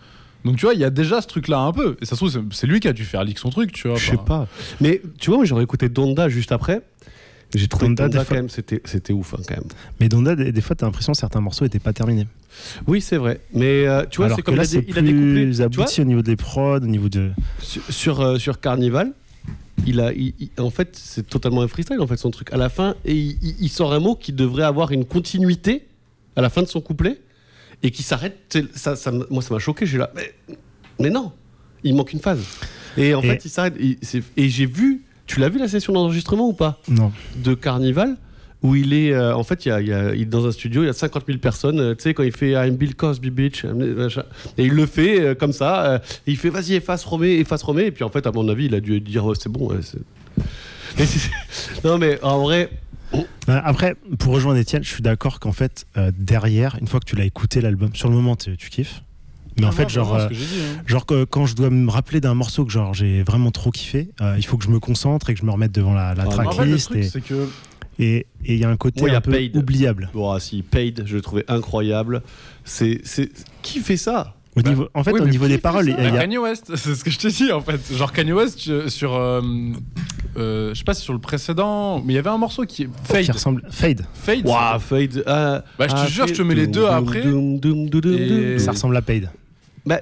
Donc 0.46 0.56
tu 0.56 0.66
vois, 0.66 0.74
il 0.74 0.80
y 0.80 0.86
a 0.86 0.90
déjà 0.90 1.22
ce 1.22 1.28
truc-là 1.28 1.60
un 1.60 1.74
peu. 1.74 1.98
Et 2.02 2.06
ça 2.06 2.12
se 2.12 2.26
trouve, 2.26 2.48
c'est- 2.52 2.68
lui 2.68 2.80
qui 2.80 2.88
a 2.88 2.94
dû 2.94 3.04
faire 3.04 3.24
leak 3.26 3.40
son 3.40 3.50
truc, 3.50 3.74
tu 3.74 3.88
vois. 3.90 3.98
Je 3.98 4.12
sais 4.12 4.18
pas. 4.18 4.48
Mais 4.80 5.02
tu 5.20 5.30
vois, 5.32 5.38
moi, 5.38 5.46
j'aurais 5.46 5.64
écouté 5.64 5.90
Donda 5.90 6.30
juste 6.30 6.52
après. 6.54 6.82
J'ai 7.56 7.68
trouvé 7.68 7.88
Donda, 7.88 8.08
Donda, 8.10 8.26
quand 8.26 8.36
même, 8.36 8.50
c'était 8.50 8.80
c'était 8.86 9.12
ouf 9.14 9.34
hein, 9.34 9.42
quand 9.48 9.56
même. 9.56 9.64
Mais 10.00 10.08
Donda, 10.08 10.36
des, 10.36 10.52
des 10.52 10.62
fois, 10.62 10.76
t'as 10.76 10.86
l'impression 10.86 11.14
que 11.14 11.18
certains 11.18 11.42
morceaux 11.42 11.66
n'étaient 11.66 11.80
pas 11.80 11.94
terminés. 11.94 12.28
Oui, 12.88 13.02
c'est 13.02 13.18
vrai. 13.18 13.40
Mais 13.54 13.88
euh, 13.88 14.06
tu 14.10 14.18
vois, 14.18 14.36
c'est 14.36 14.42
comme 14.44 14.56
là, 14.56 14.64
il, 14.66 14.78
a, 14.78 14.82
il 14.82 14.98
a 14.98 15.02
plus 15.02 15.62
abouti 15.62 16.02
au 16.02 16.04
niveau 16.04 16.22
des 16.22 16.36
prods, 16.36 16.78
au 16.78 16.80
niveau 16.82 17.10
de. 17.10 17.32
sur 17.62 17.82
sur, 17.92 18.22
euh, 18.22 18.38
sur 18.38 18.60
Carnival, 18.60 19.14
il 19.88 20.00
a, 20.00 20.14
il- 20.14 20.34
il- 20.40 20.50
en 20.60 20.70
fait, 20.70 20.90
c'est 20.96 21.28
totalement 21.28 21.62
un 21.64 21.68
freestyle 21.68 22.00
en 22.02 22.06
fait 22.08 22.18
son 22.18 22.30
truc. 22.30 22.54
À 22.54 22.58
la 22.58 22.70
fin, 22.70 22.96
et 23.06 23.16
il, 23.16 23.70
sort 23.70 23.94
un 23.94 24.00
mot 24.00 24.16
qui 24.16 24.32
devrait 24.32 24.64
avoir 24.64 24.92
une 24.92 25.06
continuité 25.06 25.88
à 26.36 26.42
la 26.42 26.50
fin 26.50 26.62
de 26.62 26.68
son 26.68 26.82
couplet 26.82 27.20
et 27.82 27.90
qui 27.92 28.04
s'arrête. 28.04 28.60
Ça, 28.76 28.96
moi, 29.32 29.42
ça 29.42 29.54
m'a 29.56 29.60
choqué. 29.60 29.86
J'ai 29.88 29.98
là, 29.98 30.12
mais, 30.16 30.34
mais 31.00 31.10
non, 31.10 31.32
il 31.84 31.96
manque 31.96 32.14
une 32.14 32.20
phase. 32.20 32.42
Et 32.98 33.16
en 33.16 33.22
Et- 33.24 33.28
fait, 33.28 33.46
il 33.46 33.50
s'arrête. 33.50 33.76
Et 34.38 34.50
j'ai 34.50 34.66
vu. 34.68 35.02
Tu 35.30 35.40
l'as 35.40 35.48
vu 35.50 35.60
la 35.60 35.68
session 35.68 35.94
d'enregistrement 35.94 36.48
ou 36.50 36.54
pas 36.54 36.80
Non. 36.90 37.12
de 37.38 37.54
Carnival 37.54 38.18
où 38.62 38.76
il 38.76 38.92
est 38.92 39.14
euh, 39.14 39.34
en 39.34 39.44
fait 39.44 39.66
il 39.66 39.70
y 39.70 39.72
a, 39.72 39.80
il 39.80 39.88
y 39.88 39.94
a- 39.94 40.14
il 40.14 40.24
est 40.24 40.26
dans 40.26 40.46
un 40.46 40.52
studio 40.52 40.84
il 40.84 40.88
y 40.88 40.90
a 40.90 40.94
50 40.94 41.24
000 41.28 41.38
personnes 41.40 41.80
euh, 41.80 41.96
tu 41.96 42.02
sais 42.04 42.14
quand 42.14 42.24
il 42.24 42.34
fait 42.34 42.52
I'm 42.52 42.76
Bill 42.76 42.94
Cosby 42.94 43.30
bitch 43.30 43.64
machin. 43.64 44.24
et 44.58 44.66
il 44.66 44.74
le 44.74 44.86
fait 44.86 45.22
euh, 45.22 45.34
comme 45.34 45.54
ça 45.54 46.02
il 46.28 46.36
fait 46.36 46.50
vas-y 46.50 46.74
efface 46.74 47.06
Romé 47.06 47.36
efface 47.40 47.64
Romé 47.64 47.86
et 47.86 47.92
puis 47.92 48.04
en 48.04 48.10
fait 48.10 48.28
à 48.28 48.34
mon 48.34 48.50
avis 48.50 48.66
il 48.66 48.76
a 48.76 48.82
dû 48.82 49.00
dire 49.00 49.24
Ouais, 49.26 49.36
c'est 49.40 49.48
bon 49.50 49.70
Mais 50.98 51.06
non 51.86 51.98
mais 51.98 52.20
en 52.22 52.44
vrai 52.44 52.70
Après, 53.48 53.96
pour 54.20 54.34
rejoindre 54.34 54.60
Étienne, 54.60 54.84
je 54.84 54.90
suis 54.90 55.02
d'accord 55.04 55.40
qu'en 55.40 55.52
fait, 55.54 55.86
derrière, 56.18 56.76
une 56.82 56.88
fois 56.88 57.00
que 57.00 57.06
tu 57.06 57.16
l'as 57.16 57.26
écouté 57.26 57.62
l'album, 57.62 57.90
sur 57.96 58.10
le 58.10 58.16
moment, 58.16 58.36
tu, 58.36 58.56
tu 58.58 58.70
kiffes. 58.70 59.02
Mais 59.60 59.66
en 59.66 59.70
Ah, 59.70 59.72
fait, 59.72 59.90
genre, 59.90 60.16
euh, 60.16 60.28
dit, 60.30 60.36
hein. 60.62 60.82
genre 60.86 61.06
quand 61.30 61.46
je 61.46 61.56
dois 61.56 61.70
me 61.70 61.90
rappeler 61.90 62.22
d'un 62.22 62.34
morceau 62.34 62.66
que 62.66 62.72
genre 62.72 62.94
j'ai 62.94 63.24
vraiment 63.24 63.52
trop 63.52 63.72
kiffé, 63.72 64.10
euh, 64.22 64.36
il 64.38 64.46
faut 64.46 64.58
que 64.58 64.64
je 64.64 64.70
me 64.70 64.80
concentre 64.80 65.30
et 65.30 65.34
que 65.34 65.40
je 65.40 65.46
me 65.46 65.52
remette 65.52 65.72
devant 65.72 65.94
la, 65.94 66.14
la 66.16 66.24
Ah, 66.24 66.36
mais 66.38 66.48
En 66.48 66.52
fait, 66.52 66.66
le 66.66 66.78
tracklist. 66.78 67.16
et- 67.18 67.22
que 67.22 67.48
il 68.00 68.56
y 68.56 68.64
a 68.64 68.70
un 68.70 68.78
côté 68.78 69.10
un 69.10 69.14
a 69.14 69.22
peu 69.22 69.32
Paid. 69.32 69.58
oubliable. 69.58 70.10
bon 70.14 70.32
ah, 70.32 70.40
si 70.40 70.62
Paid 70.62 71.04
je 71.06 71.16
le 71.16 71.22
trouvais 71.22 71.44
incroyable 71.50 72.22
c'est 72.64 73.02
c'est 73.04 73.30
qui 73.62 73.80
fait 73.80 73.98
ça? 73.98 74.36
Au 74.56 74.62
Bah, 74.62 74.70
niveau, 74.72 74.88
en 74.96 75.04
fait, 75.04 75.12
oui, 75.12 75.20
au 75.22 75.28
niveau 75.28 75.48
des 75.48 75.60
paroles, 75.60 75.90
il 75.90 76.04
y 76.04 76.08
a- 76.08 76.12
Kanye 76.20 76.38
West, 76.40 76.72
c'est 76.76 76.96
ce 76.96 77.04
que 77.04 77.12
je 77.12 77.20
t'ai 77.20 77.30
dit 77.30 77.52
en 77.52 77.62
fait. 77.62 77.80
Genre 77.96 78.12
Kanye 78.12 78.34
West 78.34 78.88
sur, 78.90 79.14
euh, 79.16 79.42
euh, 80.38 80.74
je 80.74 80.78
sais 80.80 80.84
pas 80.84 80.94
si 80.96 81.04
sur 81.04 81.14
le 81.14 81.20
précédent, 81.20 82.02
mais 82.04 82.14
il 82.14 82.16
y 82.16 82.20
avait 82.20 82.32
un 82.32 82.38
morceau 82.38 82.64
qui 82.66 82.84
est 82.84 82.90
Fade. 83.04 83.26
qui 83.26 83.32
ressemble. 83.32 83.62
Fade. 83.70 84.06
Fade. 84.14 84.46
Waouh 84.48 84.80
Fade 84.80 85.24
ah, 85.28 85.64
Bah, 85.78 85.86
je 85.88 85.94
te 85.94 86.00
ah, 86.00 86.08
jure, 86.08 86.28
je 86.28 86.34
te 86.34 86.42
mets 86.42 86.56
Fade. 86.56 86.58
les 86.58 86.68
deux 86.68 86.86
après. 86.88 87.24
Et-. 87.24 88.60
Ça 88.60 88.72
ressemble 88.72 88.98
à 88.98 89.02
Paid. 89.04 89.30
Bah, 89.90 90.00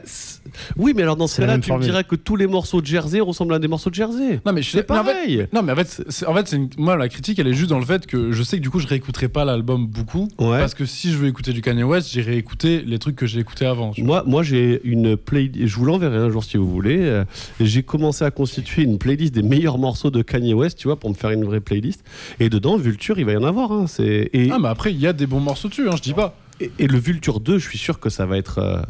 oui, 0.75 0.93
mais 0.95 1.01
alors 1.03 1.15
dans 1.15 1.27
ce 1.27 1.39
cas-là, 1.41 1.57
tu 1.59 1.71
me 1.71 1.79
dirais 1.79 2.03
que 2.03 2.15
tous 2.15 2.35
les 2.35 2.47
morceaux 2.47 2.81
de 2.81 2.85
Jersey 2.85 3.19
ressemblent 3.19 3.53
à 3.53 3.59
des 3.59 3.67
morceaux 3.67 3.89
de 3.89 3.95
Jersey. 3.95 4.39
Non 4.45 4.51
mais 4.53 4.61
je 4.61 4.69
fait- 4.69 4.83
pareil. 4.83 5.47
non 5.53 5.61
mais 5.63 5.71
en 5.71 5.75
fait, 5.75 6.03
c'est- 6.09 6.25
en 6.25 6.33
fait, 6.33 6.51
une- 6.55 6.69
moi 6.77 6.95
la 6.97 7.07
critique 7.09 7.39
elle 7.39 7.47
est 7.47 7.53
juste 7.53 7.69
dans 7.69 7.79
le 7.79 7.85
fait 7.85 8.05
que 8.05 8.31
je 8.31 8.43
sais 8.43 8.57
que 8.57 8.61
du 8.61 8.69
coup 8.69 8.79
je 8.79 8.87
réécouterai 8.87 9.27
pas 9.29 9.45
l'album 9.45 9.87
beaucoup 9.87 10.27
Ouais. 10.39 10.59
parce 10.59 10.73
que 10.73 10.85
si 10.85 11.11
je 11.11 11.17
veux 11.17 11.27
écouter 11.27 11.53
du 11.53 11.61
Kanye 11.61 11.83
West, 11.83 12.09
j'irai 12.11 12.37
écouter 12.37 12.81
les 12.85 12.99
trucs 12.99 13.15
que 13.15 13.25
j'ai 13.25 13.39
écoutés 13.39 13.65
avant. 13.65 13.91
Moi, 13.97 14.23
moi 14.27 14.43
j'ai 14.43 14.81
une 14.83 15.15
playlist, 15.17 15.67
je 15.67 15.75
vous 15.77 15.85
l'enverrai 15.85 16.17
un 16.17 16.29
jour 16.29 16.43
si 16.43 16.57
vous 16.57 16.69
voulez. 16.69 16.97
Euh, 16.99 17.23
J'ai 17.59 17.83
commencé 17.83 18.23
à 18.25 18.31
constituer 18.31 18.83
une 18.83 18.97
playlist 18.97 19.33
des 19.33 19.41
meilleurs 19.43 19.77
morceaux 19.77 20.09
de 20.11 20.21
Kanye 20.21 20.53
West, 20.53 20.77
tu 20.79 20.87
vois, 20.87 20.99
pour 20.99 21.09
me 21.09 21.15
faire 21.15 21.31
une 21.31 21.45
vraie 21.45 21.59
playlist. 21.61 22.03
Et 22.39 22.49
dedans, 22.49 22.77
Vulture, 22.77 23.19
il 23.19 23.25
va 23.25 23.33
y 23.33 23.37
en 23.37 23.43
avoir. 23.43 23.71
hein, 23.71 23.85
c'est... 23.87 24.29
Et... 24.33 24.49
Ah 24.51 24.57
mais 24.59 24.67
après 24.69 24.91
il 24.93 24.99
y 24.99 25.07
a 25.07 25.13
des 25.13 25.27
bons 25.27 25.39
morceaux 25.39 25.67
dessus, 25.69 25.87
hein, 25.89 25.95
je 25.95 26.01
dis 26.01 26.13
pas. 26.13 26.35
et, 26.59 26.71
et 26.79 26.87
le 26.87 26.97
Vulture 26.99 27.39
2, 27.39 27.57
je 27.57 27.67
suis 27.69 27.77
sûr 27.77 27.99
que 27.99 28.09
ça 28.09 28.25
va 28.25 28.37
être, 28.37 28.57
euh, 28.59 28.81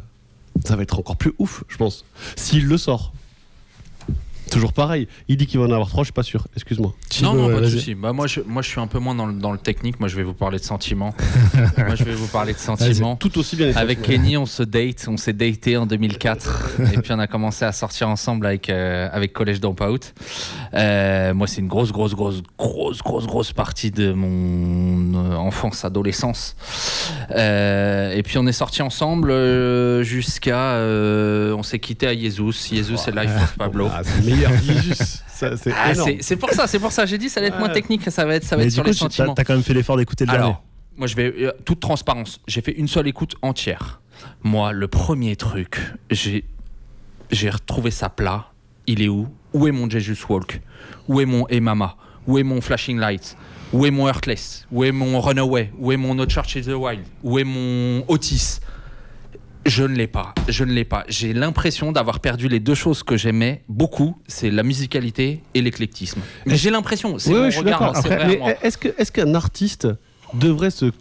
ça 0.65 0.75
va 0.75 0.83
être 0.83 0.99
encore 0.99 1.17
plus 1.17 1.33
ouf, 1.39 1.63
je 1.67 1.77
pense. 1.77 2.05
S'il 2.35 2.67
le 2.67 2.77
sort. 2.77 3.13
Toujours 4.51 4.73
pareil. 4.73 5.07
Il 5.27 5.37
dit 5.37 5.45
qu'il 5.47 5.59
va 5.59 5.65
en 5.65 5.71
avoir 5.71 5.89
3, 5.89 6.03
je 6.03 6.07
suis 6.07 6.13
pas 6.13 6.23
sûr. 6.23 6.47
Excuse-moi. 6.55 6.93
Non, 7.21 7.33
non, 7.33 7.47
ouais, 7.47 7.53
pas 7.53 7.61
de 7.61 7.69
souci. 7.69 7.95
Bah, 7.95 8.13
moi, 8.13 8.27
je, 8.27 8.41
moi, 8.45 8.61
je 8.61 8.69
suis 8.69 8.79
un 8.79 8.87
peu 8.87 8.99
moins 8.99 9.15
dans 9.15 9.25
le, 9.25 9.33
dans 9.33 9.51
le 9.51 9.57
technique. 9.57 9.99
Moi, 9.99 10.09
je 10.09 10.15
vais 10.15 10.23
vous 10.23 10.33
parler 10.33 10.59
de 10.59 10.63
sentiments. 10.63 11.13
moi, 11.77 11.95
je 11.95 12.03
vais 12.03 12.13
vous 12.13 12.27
parler 12.27 12.53
de 12.53 12.59
sentiments. 12.59 13.15
Tout 13.15 13.37
aussi 13.37 13.55
bien. 13.55 13.75
Avec. 13.75 14.01
Kenny, 14.01 14.37
on 14.37 14.45
se 14.45 14.63
date, 14.63 15.05
on 15.09 15.17
s'est 15.17 15.33
daté 15.33 15.75
en 15.75 15.85
2004 15.85 16.79
et 16.93 16.97
puis 16.99 17.11
on 17.11 17.19
a 17.19 17.27
commencé 17.27 17.65
à 17.65 17.71
sortir 17.71 18.07
ensemble 18.07 18.45
avec 18.45 18.69
euh, 18.69 19.09
avec 19.11 19.33
Collège 19.33 19.59
Dropout. 19.59 20.13
Euh, 20.73 21.33
moi, 21.33 21.47
c'est 21.47 21.61
une 21.61 21.67
grosse, 21.67 21.91
grosse, 21.91 22.15
grosse, 22.15 22.41
grosse, 22.57 23.01
grosse, 23.01 23.27
grosse 23.27 23.51
partie 23.53 23.91
de 23.91 24.13
mon 24.13 25.13
euh, 25.15 25.35
enfance, 25.35 25.83
adolescence. 25.83 26.55
Euh, 27.31 28.11
et 28.11 28.23
puis 28.23 28.37
on 28.37 28.47
est 28.47 28.51
sortis 28.51 28.81
ensemble 28.81 29.31
euh, 29.31 30.03
jusqu'à, 30.03 30.73
euh, 30.73 31.53
on 31.53 31.63
s'est 31.63 31.79
quitté 31.79 32.07
à 32.07 32.15
Jesus. 32.17 32.69
Jesus, 32.71 32.97
c'est 32.97 33.15
Life 33.15 33.31
of 33.35 33.55
Pablo. 33.57 33.87
Ah, 33.91 34.01
meilleur 34.37 34.51
c'est 35.31 35.73
Ah, 35.75 35.93
c'est 36.21 36.35
pour 36.35 36.51
ça, 36.51 36.67
c'est 36.67 36.79
pour 36.79 36.91
ça. 36.91 37.05
J'ai 37.05 37.17
dit, 37.17 37.29
ça 37.29 37.41
va 37.41 37.47
être 37.47 37.59
moins 37.59 37.69
technique, 37.69 38.09
ça 38.09 38.25
va 38.25 38.35
être, 38.35 38.43
ça 38.43 38.55
va 38.55 38.63
être 38.63 38.71
sur 38.71 38.83
coup, 38.83 38.89
les 38.89 38.95
sentiments. 38.95 39.33
t'as 39.33 39.43
quand 39.43 39.53
même 39.53 39.63
fait 39.63 39.73
l'effort 39.73 39.97
d'écouter 39.97 40.25
le 40.25 40.31
dernier. 40.31 40.45
Alors, 40.45 40.63
moi, 40.95 41.07
je 41.07 41.15
vais 41.15 41.33
euh, 41.39 41.51
toute 41.65 41.79
transparence. 41.79 42.41
J'ai 42.47 42.61
fait 42.61 42.71
une 42.71 42.87
seule 42.87 43.07
écoute 43.07 43.35
entière. 43.41 44.01
Moi, 44.43 44.71
le 44.71 44.87
premier 44.87 45.35
truc, 45.35 45.79
j'ai 46.09 46.45
j'ai 47.31 47.49
retrouvé 47.49 47.91
ça 47.91 48.09
plat. 48.09 48.47
Il 48.87 49.01
est 49.01 49.09
où? 49.09 49.27
Où 49.53 49.67
est 49.67 49.71
mon 49.71 49.89
Jesus 49.89 50.25
Walk? 50.29 50.61
Où 51.07 51.19
est 51.19 51.25
mon 51.25 51.45
Emama 51.47 51.97
Où 52.25 52.37
est 52.37 52.43
mon 52.43 52.61
Flashing 52.61 52.97
Lights? 52.97 53.35
Où 53.73 53.85
est 53.85 53.91
mon 53.91 54.07
Heartless? 54.07 54.65
Où 54.71 54.83
est 54.85 54.93
mon 54.93 55.19
Runaway? 55.19 55.71
Où 55.77 55.91
est 55.91 55.97
mon 55.97 56.15
No 56.15 56.25
Church 56.27 56.55
in 56.55 56.61
the 56.61 56.67
Wild? 56.75 57.03
Où 57.21 57.37
est 57.37 57.43
mon 57.43 58.05
Otis? 58.07 58.59
Je 59.67 59.83
ne 59.83 59.95
l'ai 59.95 60.07
pas, 60.07 60.33
je 60.47 60.63
ne 60.63 60.71
l'ai 60.71 60.85
pas. 60.85 61.03
J'ai 61.09 61.33
l'impression 61.33 61.91
d'avoir 61.91 62.19
perdu 62.19 62.47
les 62.47 62.59
deux 62.59 62.73
choses 62.75 63.03
que 63.03 63.17
j'aimais 63.17 63.63
beaucoup, 63.67 64.17
c'est 64.27 64.49
la 64.49 64.63
musicalité 64.63 65.43
et 65.53 65.61
l'éclectisme. 65.61 66.21
Mais 66.45 66.55
j'ai 66.55 66.69
l'impression, 66.69 67.19
c'est 67.19 67.29
Oui, 67.31 67.35
mon 67.35 67.47
oui, 67.47 67.57
regard, 67.57 67.83
hein, 67.83 68.53
est-ce 68.61 69.11
qu'un 69.11 69.35
artiste 69.35 69.87
devrait 70.33 70.71
se 70.71 70.91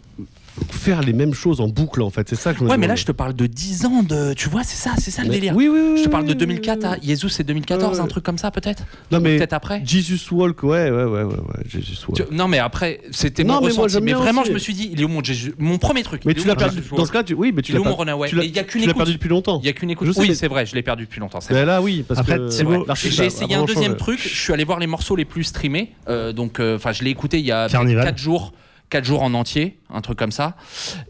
faire 0.71 1.01
les 1.01 1.13
mêmes 1.13 1.33
choses 1.33 1.61
en 1.61 1.67
boucle 1.67 2.01
en 2.01 2.09
fait 2.09 2.27
C'est 2.29 2.35
ça 2.35 2.53
que 2.53 2.59
je 2.59 2.63
me 2.63 2.69
Ouais, 2.69 2.77
mais 2.77 2.87
là, 2.87 2.95
je 2.95 3.05
te 3.05 3.11
parle 3.11 3.33
de 3.33 3.45
10 3.47 3.85
ans 3.85 4.03
de. 4.03 4.33
Tu 4.33 4.49
vois, 4.49 4.63
c'est 4.63 4.75
ça, 4.77 4.95
c'est 4.97 5.11
ça 5.11 5.23
le 5.23 5.29
Mais- 5.29 5.35
délire. 5.35 5.55
Oui, 5.55 5.67
oui, 5.67 5.79
oui. 5.93 5.97
Je 5.99 6.03
te 6.03 6.09
parle 6.09 6.25
de 6.25 6.31
oui, 6.31 6.35
2004 6.37 6.85
à. 6.85 6.95
Jesus, 7.01 7.29
c'est 7.29 7.43
2014, 7.43 7.97
Ouais, 7.97 8.03
un 8.03 8.07
truc 8.07 8.23
comme 8.23 8.37
ça, 8.37 8.51
peut-être 8.51 8.83
Non 9.11 9.19
mais 9.19 9.37
Peut-être 9.37 9.53
après 9.53 9.81
Jesus 9.85 10.33
Walk, 10.33 10.63
ouais, 10.63 10.89
ouais, 10.91 11.03
ouais, 11.03 11.23
ouais, 11.23 11.23
ouais. 11.23 11.63
Jesus 11.67 12.05
Walk. 12.07 12.27
Tu- 12.29 12.35
Non, 12.35 12.47
mais 12.47 12.59
après, 12.59 13.01
c'était 13.11 13.43
Non, 13.43 13.55
mon 13.55 13.67
mais 13.67 13.73
moi, 13.73 13.83
ressenti. 13.83 14.03
Mais 14.03 14.13
vraiment, 14.13 14.41
aussi. 14.41 14.49
je 14.49 14.53
me 14.53 14.59
suis 14.59 14.73
dit, 14.73 14.89
il 14.91 15.01
est 15.01 15.03
où 15.03 15.07
mon 15.07 15.23
Jesus 15.23 15.53
Mon 15.57 15.77
premier 15.77 16.03
truc. 16.03 16.23
Mais 16.25 16.33
tu 16.33 16.47
l'as 16.47 16.55
perdu. 16.55 16.81
Dans 16.95 17.05
ce 17.05 17.11
cas, 17.11 17.23
tu... 17.23 17.33
oui, 17.33 17.51
mais 17.55 17.61
tu 17.61 17.71
l'as 17.73 17.79
Et 17.79 18.45
il 18.45 18.55
y 18.55 18.59
a 18.59 18.63
qu'une 18.63 18.83
écoute. 18.83 18.95
perdu 18.95 19.13
depuis 19.13 19.29
longtemps. 19.29 19.59
Il 19.61 19.65
y 19.65 19.69
a 19.69 19.73
qu'une 19.73 19.89
écoute. 19.89 20.07
Oui, 20.17 20.35
c'est 20.35 20.47
vrai, 20.47 20.65
je 20.65 20.75
l'ai 20.75 20.83
perdu 20.83 21.03
depuis 21.05 21.19
longtemps. 21.19 21.41
c'est 21.41 21.53
Mais 21.53 21.65
là, 21.65 21.81
oui, 21.81 22.03
parce 22.07 22.21
que 22.21 23.09
J'ai 23.09 23.25
essayé 23.25 23.55
un 23.55 23.65
deuxième 23.65 23.95
truc. 23.95 24.19
Je 24.21 24.27
suis 24.29 24.53
allé 24.53 24.63
voir 24.63 24.79
les 24.79 24.87
morceaux 24.87 25.15
les 25.15 25.25
plus 25.25 25.43
streamés. 25.43 25.91
Euh, 26.07 26.31
donc, 26.33 26.59
euh, 26.59 26.75
enfin, 26.75 26.91
je 26.91 27.03
l'ai 27.03 27.09
écouté 27.11 27.39
il 27.39 27.45
y 27.45 27.51
a 27.51 27.67
Carnival. 27.69 28.03
4 28.05 28.17
jours. 28.17 28.53
4 28.89 29.03
jours 29.03 29.21
en 29.21 29.33
entier, 29.33 29.77
un 29.93 29.99
truc 30.01 30.17
comme 30.17 30.31
ça. 30.31 30.55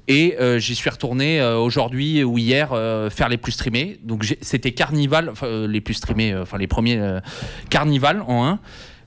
Et 0.08 0.36
euh, 0.40 0.58
j'y 0.58 0.74
suis 0.74 0.90
retourné 0.90 1.40
euh, 1.40 1.58
aujourd'hui 1.58 2.24
ou 2.24 2.38
hier 2.40 2.70
euh, 2.74 3.10
faire 3.12 3.30
les 3.30 3.38
plus 3.38 3.52
streamés. 3.52 4.00
Donc 4.04 4.26
c'était 4.42 4.72
Carnival, 4.72 5.30
enfin, 5.30 5.46
euh, 5.48 5.68
les 5.68 5.80
plus 5.82 5.94
streamés, 5.94 6.34
euh, 6.34 6.42
enfin 6.42 6.58
les 6.58 6.68
premiers 6.68 6.98
euh, 6.98 7.20
Carnival 7.70 8.24
en 8.28 8.46
1, 8.48 8.60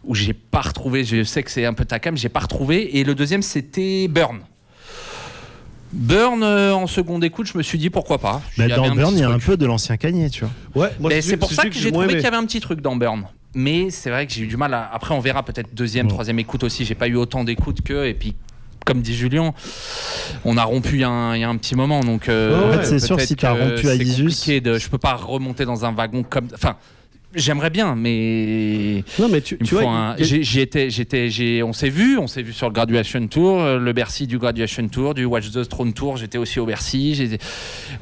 où 0.05 0.15
j'ai 0.15 0.33
pas 0.35 0.61
retrouvé, 0.61 1.05
je 1.05 1.25
sais 1.25 1.43
que 1.43 1.51
c'est 1.51 1.67
un 1.67 1.75
peu 1.75 1.85
ta 1.85 1.99
cam, 1.99 2.17
j'ai 2.17 2.29
pas 2.29 2.41
retrouvé. 2.41 2.99
Et 2.99 3.05
le 3.05 3.15
deuxième 3.17 3.43
c'était 3.43 4.07
Burn. 4.09 4.39
Burn 5.93 6.43
euh, 6.45 6.73
en 6.73 6.87
seconde 6.87 7.25
écoute, 7.25 7.49
je 7.53 7.59
me 7.59 7.65
suis 7.65 7.77
dit 7.79 7.91
pourquoi 7.91 8.19
pas. 8.19 8.41
Bah, 8.57 8.69
dans 8.69 8.95
Burn, 8.95 9.13
il 9.15 9.21
y 9.21 9.25
a 9.25 9.29
un 9.31 9.41
peu 9.41 9.57
de 9.57 9.67
l'ancien 9.67 9.97
Kanye, 9.97 10.31
tu 10.31 10.45
vois. 10.45 10.85
Ouais, 10.85 10.93
moi, 11.01 11.09
Mais 11.11 11.21
celui- 11.21 11.31
c'est 11.31 11.37
pour 11.37 11.53
ça 11.53 11.65
que 11.65 11.73
j'ai 11.73 11.91
trouvé 11.91 12.07
qu'il 12.09 12.21
y 12.23 12.27
avait 12.27 12.37
un 12.37 12.47
petit 12.47 12.61
truc 12.61 12.81
dans 12.81 12.95
Burn. 12.95 13.25
Mais 13.55 13.91
c'est 13.91 14.11
vrai 14.11 14.29
que 14.29 14.33
j'ai 14.33 14.43
eu 14.43 14.47
du 14.47 14.57
mal 14.57 14.73
à. 14.75 14.89
Après, 14.93 15.13
on 15.13 15.19
verra 15.19 15.43
peut-être 15.43 15.75
deuxième, 15.75 16.07
troisième 16.07 16.39
écoute 16.39 16.63
aussi. 16.63 16.85
J'ai 16.85 16.95
pas 16.95 17.09
eu 17.09 17.17
autant 17.17 17.43
d'écoute 17.43 17.81
que. 17.83 18.07
Et 18.07 18.15
puis, 18.15 18.37
comme 18.91 19.03
dit 19.03 19.15
Julien, 19.15 19.55
on 20.45 20.57
a 20.57 20.65
rompu 20.65 20.95
il 20.95 21.01
y 21.01 21.05
a 21.05 21.09
un, 21.09 21.37
il 21.37 21.41
y 21.41 21.45
a 21.45 21.49
un 21.49 21.57
petit 21.57 21.77
moment. 21.77 22.01
Donc, 22.01 22.29
euh. 22.29 22.71
En 22.71 22.73
fait, 22.73 22.85
c'est 22.85 22.99
sûr, 23.07 23.21
si 23.21 23.37
t'as 23.37 23.55
que 23.55 23.61
rompu 23.63 23.89
à 23.89 23.95
Isus- 23.95 24.61
De, 24.61 24.79
je 24.79 24.89
peux 24.89 24.99
pas 24.99 25.15
remonter 25.15 25.65
dans 25.65 25.85
un 25.85 25.93
wagon 25.93 26.25
comme. 26.25 26.49
Enfin. 26.55 26.77
J'aimerais 27.35 27.71
bien, 27.71 27.95
mais 27.95 29.05
Non, 29.21 29.29
mais 29.31 29.41
tu, 29.41 29.57
tu 29.59 29.75
vois, 29.77 29.85
un- 29.89 30.11
a- 30.13 30.17
j'étais, 30.21 30.91
j'ai, 30.91 31.63
on 31.63 31.73
s'est 31.73 31.89
vu, 31.89 32.19
on 32.19 32.27
s'est 32.27 32.43
vu 32.43 32.53
sur 32.53 32.67
le 32.67 32.73
Graduation 32.73 33.25
Tour, 33.29 33.61
euh, 33.61 33.79
le 33.79 33.93
Bercy 33.93 34.27
du 34.27 34.37
Graduation 34.39 34.89
Tour, 34.89 35.15
du 35.15 35.25
Watch 35.27 35.51
the 35.53 35.69
Throne 35.69 35.93
Tour. 35.93 36.17
J'étais 36.17 36.39
aussi 36.39 36.59
au 36.59 36.67
Bercy. 36.67 37.39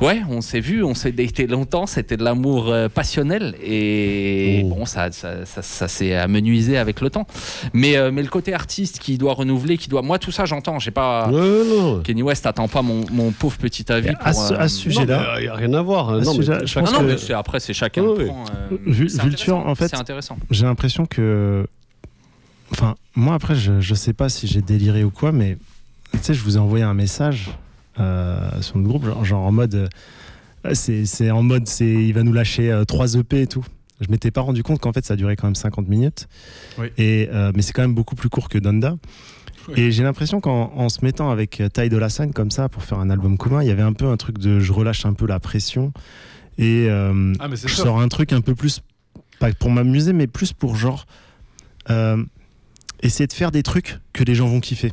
Ouais, 0.00 0.22
on 0.30 0.40
s'est 0.40 0.60
vu, 0.60 0.82
on 0.82 0.94
s'est 0.94 1.12
daté 1.12 1.46
longtemps. 1.46 1.86
C'était 1.86 2.16
de 2.16 2.24
l'amour 2.24 2.68
euh, 2.70 2.88
passionnel 2.88 3.54
et 3.62 4.62
Oh. 4.64 4.68
bon, 4.74 4.86
ça, 4.86 5.12
ça, 5.12 5.44
ça, 5.44 5.60
ça 5.62 5.88
s'est 5.88 6.14
amenuisé 6.14 6.78
avec 6.78 7.00
le 7.02 7.10
temps. 7.10 7.26
Mais, 7.74 7.96
euh, 7.96 8.10
mais 8.10 8.22
le 8.22 8.28
côté 8.28 8.54
artiste 8.54 8.98
qui 8.98 9.18
doit 9.18 9.34
renouveler, 9.34 9.76
qui 9.76 9.88
doit, 9.90 10.00
moi 10.02 10.18
tout 10.18 10.30
ça 10.32 10.46
j'entends. 10.46 10.78
J'ai 10.78 10.90
pas. 10.90 11.28
Ouais, 11.28 11.62
non. 11.68 12.00
Kenny 12.00 12.22
West, 12.22 12.46
attends 12.46 12.68
pas 12.68 12.80
mon, 12.82 13.04
mon 13.12 13.30
pauvre 13.32 13.58
petit 13.58 13.90
avis. 13.92 14.08
À 14.20 14.32
pour, 14.32 14.42
ce, 14.42 14.54
euh, 14.54 14.58
à 14.58 14.68
ce 14.68 14.76
sujet-là, 14.78 15.34
il 15.38 15.42
n'y 15.42 15.48
a 15.48 15.54
rien 15.54 15.72
à 15.74 15.82
voir. 15.82 16.14
À 16.14 16.20
ce 16.20 16.24
Non, 16.24 16.34
mais 16.34 16.44
je 16.44 16.78
Non, 16.80 17.02
mais 17.02 17.34
après 17.34 17.60
c'est 17.60 17.74
chacun. 17.74 18.02
Ouais. 18.02 18.24
prend, 18.26 18.44
euh, 18.72 18.76
Vul- 18.86 19.10
c'est 19.10 19.17
Vulture, 19.24 19.56
en 19.58 19.74
fait, 19.74 19.88
c'est 19.88 19.96
intéressant. 19.96 20.38
j'ai 20.50 20.64
l'impression 20.64 21.06
que. 21.06 21.66
Enfin, 22.72 22.96
moi 23.16 23.34
après, 23.34 23.54
je, 23.54 23.80
je 23.80 23.94
sais 23.94 24.12
pas 24.12 24.28
si 24.28 24.46
j'ai 24.46 24.60
déliré 24.62 25.02
ou 25.04 25.10
quoi, 25.10 25.32
mais 25.32 25.56
tu 26.12 26.18
sais, 26.20 26.34
je 26.34 26.42
vous 26.42 26.56
ai 26.56 26.60
envoyé 26.60 26.84
un 26.84 26.94
message 26.94 27.50
euh, 27.98 28.50
sur 28.60 28.76
notre 28.76 28.88
groupe, 28.88 29.04
genre, 29.06 29.24
genre 29.24 29.44
en 29.46 29.52
mode. 29.52 29.74
euh, 29.74 29.88
c'est 30.74 31.06
c'est 31.06 31.30
en 31.30 31.42
mode, 31.42 31.66
c'est 31.66 31.86
il 31.86 32.12
va 32.12 32.22
nous 32.22 32.32
lâcher 32.32 32.70
euh, 32.70 32.84
3 32.84 33.14
EP 33.16 33.42
et 33.42 33.46
tout. 33.46 33.64
Je 34.00 34.06
m'étais 34.10 34.30
pas 34.30 34.42
rendu 34.42 34.62
compte 34.62 34.80
qu'en 34.80 34.92
fait 34.92 35.04
ça 35.04 35.16
durait 35.16 35.34
quand 35.36 35.46
même 35.46 35.54
50 35.56 35.88
minutes. 35.88 36.28
Oui. 36.78 36.88
Et, 36.98 37.28
euh, 37.32 37.52
mais 37.54 37.62
c'est 37.62 37.72
quand 37.72 37.82
même 37.82 37.94
beaucoup 37.94 38.14
plus 38.16 38.28
court 38.28 38.48
que 38.48 38.58
Donda. 38.58 38.94
Oui. 39.68 39.74
Et 39.80 39.92
j'ai 39.92 40.02
l'impression 40.02 40.40
qu'en 40.40 40.72
en 40.76 40.88
se 40.88 41.04
mettant 41.04 41.30
avec 41.30 41.60
euh, 41.60 41.68
Ty 41.68 41.88
Dolla 41.88 42.08
Sign 42.08 42.32
comme 42.32 42.50
ça 42.50 42.68
pour 42.68 42.82
faire 42.84 42.98
un 42.98 43.10
album 43.10 43.36
commun, 43.38 43.62
il 43.62 43.68
y 43.68 43.70
avait 43.70 43.82
un 43.82 43.92
peu 43.94 44.06
un 44.06 44.16
truc 44.16 44.38
de 44.38 44.60
je 44.60 44.72
relâche 44.72 45.04
un 45.06 45.14
peu 45.14 45.26
la 45.26 45.40
pression 45.40 45.92
et 46.58 46.86
euh, 46.88 47.32
Ah, 47.40 47.48
je 47.52 47.66
sors 47.74 48.00
un 48.00 48.08
truc 48.08 48.32
un 48.32 48.40
peu 48.40 48.54
plus, 48.54 48.82
pas 49.38 49.52
pour 49.52 49.70
m'amuser, 49.70 50.12
mais 50.12 50.26
plus 50.26 50.52
pour 50.52 50.76
genre 50.76 51.06
euh, 51.90 52.22
essayer 53.02 53.26
de 53.26 53.32
faire 53.32 53.50
des 53.50 53.62
trucs 53.62 53.98
que 54.12 54.24
les 54.24 54.34
gens 54.34 54.46
vont 54.48 54.60
kiffer. 54.60 54.92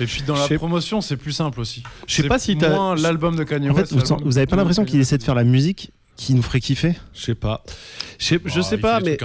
Et 0.00 0.04
puis 0.06 0.22
dans 0.26 0.34
la 0.34 0.46
sais- 0.46 0.56
promotion, 0.56 1.00
c'est 1.00 1.16
plus 1.16 1.32
simple 1.32 1.60
aussi. 1.60 1.82
Je 2.06 2.14
sais 2.16 2.24
pas 2.28 2.38
si 2.38 2.56
t'as- 2.56 2.68
moins 2.70 2.94
l'album 2.96 3.34
de 3.36 3.44
Kanye 3.44 3.70
En 3.70 3.74
fait, 3.74 3.90
West. 3.92 3.92
vous, 4.10 4.18
vous 4.24 4.36
avez 4.38 4.46
pas 4.46 4.56
de 4.56 4.60
l'impression 4.60 4.84
qu'il 4.84 5.00
essaie 5.00 5.16
de 5.18 5.22
faire 5.22 5.34
la 5.34 5.44
musique 5.44 5.90
qui 6.16 6.34
nous 6.34 6.42
ferait 6.42 6.60
kiffer 6.60 6.94
Je 7.14 7.20
sais 7.20 7.34
pas. 7.34 7.62
Je 8.18 8.24
sais, 8.24 8.40
je 8.44 8.60
sais 8.60 8.74
il 8.76 8.80
pas, 8.80 9.00
mais 9.00 9.16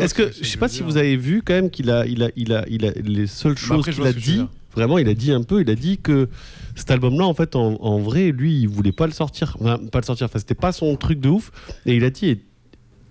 est-ce 0.00 0.14
que 0.14 0.30
je 0.40 0.44
sais 0.46 0.58
pas 0.58 0.68
si 0.68 0.82
vous 0.82 0.96
avez 0.96 1.16
vu 1.16 1.42
quand 1.44 1.54
même 1.54 1.70
qu'il 1.70 1.90
a, 1.90 2.06
il 2.06 2.22
a, 2.22 2.28
il 2.36 2.52
a, 2.52 2.64
il 2.68 2.84
a 2.86 2.90
les 2.92 3.26
seules 3.26 3.56
choses 3.56 3.78
après, 3.80 3.92
je 3.92 3.96
qu'il 3.98 4.06
a 4.06 4.12
dit. 4.12 4.44
Vraiment, 4.74 4.98
il 4.98 5.08
a 5.08 5.14
dit 5.14 5.30
un 5.30 5.42
peu. 5.44 5.60
Il 5.60 5.70
a 5.70 5.76
dit 5.76 5.98
que 5.98 6.28
cet 6.74 6.90
album-là, 6.90 7.24
en 7.26 7.34
fait, 7.34 7.54
en, 7.54 7.76
en 7.80 8.00
vrai, 8.00 8.32
lui, 8.32 8.58
il 8.62 8.68
voulait 8.68 8.90
pas 8.90 9.06
le 9.06 9.12
sortir. 9.12 9.56
Enfin, 9.60 9.78
pas 9.92 10.00
le 10.00 10.04
sortir. 10.04 10.26
Enfin, 10.26 10.40
c'était 10.40 10.56
pas 10.56 10.72
son 10.72 10.96
truc 10.96 11.20
de 11.20 11.28
ouf. 11.28 11.52
Et 11.86 11.94
il 11.94 12.02
a 12.04 12.10
dit. 12.10 12.40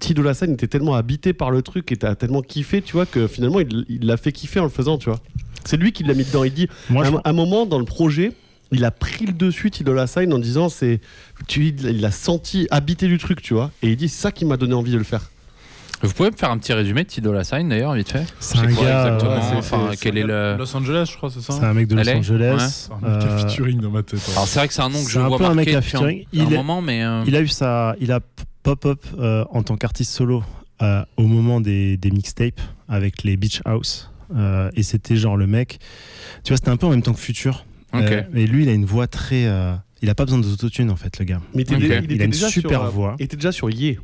Et, 0.03 0.07
T. 0.07 0.13
Dolla 0.13 0.33
Sign 0.33 0.53
était 0.53 0.67
tellement 0.67 0.95
habité 0.95 1.33
par 1.33 1.51
le 1.51 1.61
truc 1.61 1.91
et 1.91 1.95
t'as 1.97 2.15
tellement 2.15 2.41
kiffé, 2.41 2.81
tu 2.81 2.93
vois, 2.93 3.05
que 3.05 3.27
finalement 3.27 3.59
il 3.59 4.05
l'a 4.05 4.17
fait 4.17 4.31
kiffer 4.31 4.59
en 4.59 4.63
le 4.63 4.69
faisant, 4.69 4.97
tu 4.97 5.09
vois. 5.09 5.19
C'est 5.65 5.77
lui 5.77 5.91
qui 5.91 6.03
l'a 6.03 6.13
mis 6.13 6.23
dedans. 6.25 6.43
Il 6.43 6.53
dit, 6.53 6.67
Moi, 6.89 7.05
à, 7.05 7.09
je, 7.09 7.15
un- 7.15 7.21
à 7.23 7.29
un 7.29 7.33
moment 7.33 7.65
dans 7.65 7.79
le 7.79 7.85
projet, 7.85 8.31
il 8.71 8.83
a 8.85 8.91
pris 8.91 9.25
le 9.25 9.33
dessus, 9.33 9.71
T. 9.71 9.83
Dolla 9.83 10.07
Sign, 10.07 10.33
en 10.33 10.39
disant, 10.39 10.67
c'est, 10.69 10.99
tu, 11.47 11.67
il 11.67 12.01
l'a 12.01 12.11
senti 12.11 12.67
habité 12.71 13.07
du 13.07 13.17
truc, 13.17 13.41
tu 13.41 13.53
vois. 13.53 13.71
Et 13.81 13.89
il 13.91 13.95
dit, 13.95 14.09
c'est 14.09 14.21
ça 14.21 14.31
qui 14.31 14.45
m'a 14.45 14.57
donné 14.57 14.73
envie 14.73 14.91
de 14.91 14.97
le 14.97 15.03
faire. 15.03 15.29
Vous 16.01 16.11
pouvez 16.11 16.31
me 16.31 16.35
faire 16.35 16.51
un 16.51 16.57
petit 16.57 16.73
résumé 16.73 17.03
de 17.03 17.07
Tidola 17.07 17.45
Sign 17.45 17.69
d'ailleurs, 17.69 17.93
vite 17.93 18.09
fait 18.11 18.25
c'est 18.41 18.57
un 18.57 18.67
quoi 18.73 18.85
gars, 18.85 19.13
exactement 19.15 19.41
c'est- 19.41 19.55
Enfin, 19.55 19.91
quel 20.01 20.17
est 20.17 20.23
le. 20.23 20.57
Los 20.57 20.75
Angeles, 20.75 21.07
je 21.09 21.15
crois, 21.15 21.29
c'est 21.29 21.39
ça 21.39 21.53
c'est 21.57 21.63
un 21.65 21.73
mec 21.73 21.87
de 21.87 21.95
Los 21.95 22.03
LA, 22.03 22.17
Angeles. 22.17 22.87
C'est 22.89 22.91
un 22.91 22.95
mec 22.95 23.23
a 23.23 23.25
euh, 23.25 23.37
featuring 23.39 23.79
dans 23.79 23.89
ma 23.89 24.03
tête. 24.03 24.19
ouais. 24.19 24.33
Alors 24.33 24.45
c'est 24.49 24.59
vrai 24.59 24.67
que 24.67 24.73
c'est 24.73 24.81
un 24.81 24.89
nom 24.89 24.99
que 24.99 25.05
C'est 25.05 25.11
je 25.13 25.19
un 25.19 25.29
vois 25.29 25.37
peu 25.37 25.45
un 25.45 25.53
mec 25.53 25.69
à 25.73 25.77
un, 25.77 25.81
featuring. 25.81 26.23
un 26.23 26.25
Il 26.33 26.51
est- 26.51 26.57
moment, 26.57 26.81
mais 26.81 27.05
euh, 27.05 27.23
Il 27.25 27.33
a 27.37 27.41
eu 27.41 27.47
sa, 27.47 27.95
il 28.01 28.11
a 28.11 28.19
pop-up 28.63 29.05
euh, 29.17 29.45
en 29.51 29.63
tant 29.63 29.75
qu'artiste 29.77 30.11
solo 30.11 30.43
euh, 30.81 31.03
au 31.17 31.27
moment 31.27 31.61
des, 31.61 31.97
des 31.97 32.11
mixtapes 32.11 32.61
avec 32.87 33.23
les 33.23 33.37
Beach 33.37 33.61
House. 33.65 34.09
Euh, 34.35 34.71
et 34.75 34.83
c'était 34.83 35.15
genre 35.15 35.37
le 35.37 35.45
mec, 35.45 35.79
tu 36.43 36.49
vois, 36.49 36.57
c'était 36.57 36.69
un 36.69 36.77
peu 36.77 36.87
en 36.87 36.89
même 36.89 37.03
temps 37.03 37.13
que 37.13 37.19
Future. 37.19 37.65
Ok. 37.93 38.01
Euh, 38.01 38.23
et 38.33 38.47
lui, 38.47 38.63
il 38.63 38.69
a 38.69 38.73
une 38.73 38.85
voix 38.85 39.05
très. 39.05 39.45
euh, 39.45 39.75
il 40.01 40.09
a 40.09 40.15
pas 40.15 40.25
besoin 40.25 40.39
d'autotune 40.39 40.89
en 40.89 40.95
fait, 40.95 41.19
le 41.19 41.25
gars. 41.25 41.41
Mais 41.53 41.63
il 41.63 42.21
a 42.21 42.25
une 42.25 42.33
super 42.33 42.81
sur, 42.81 42.91
voix. 42.91 43.15
Il 43.19 43.25
était 43.25 43.37
déjà 43.37 43.51
sur 43.51 43.69
Ye. 43.69 43.99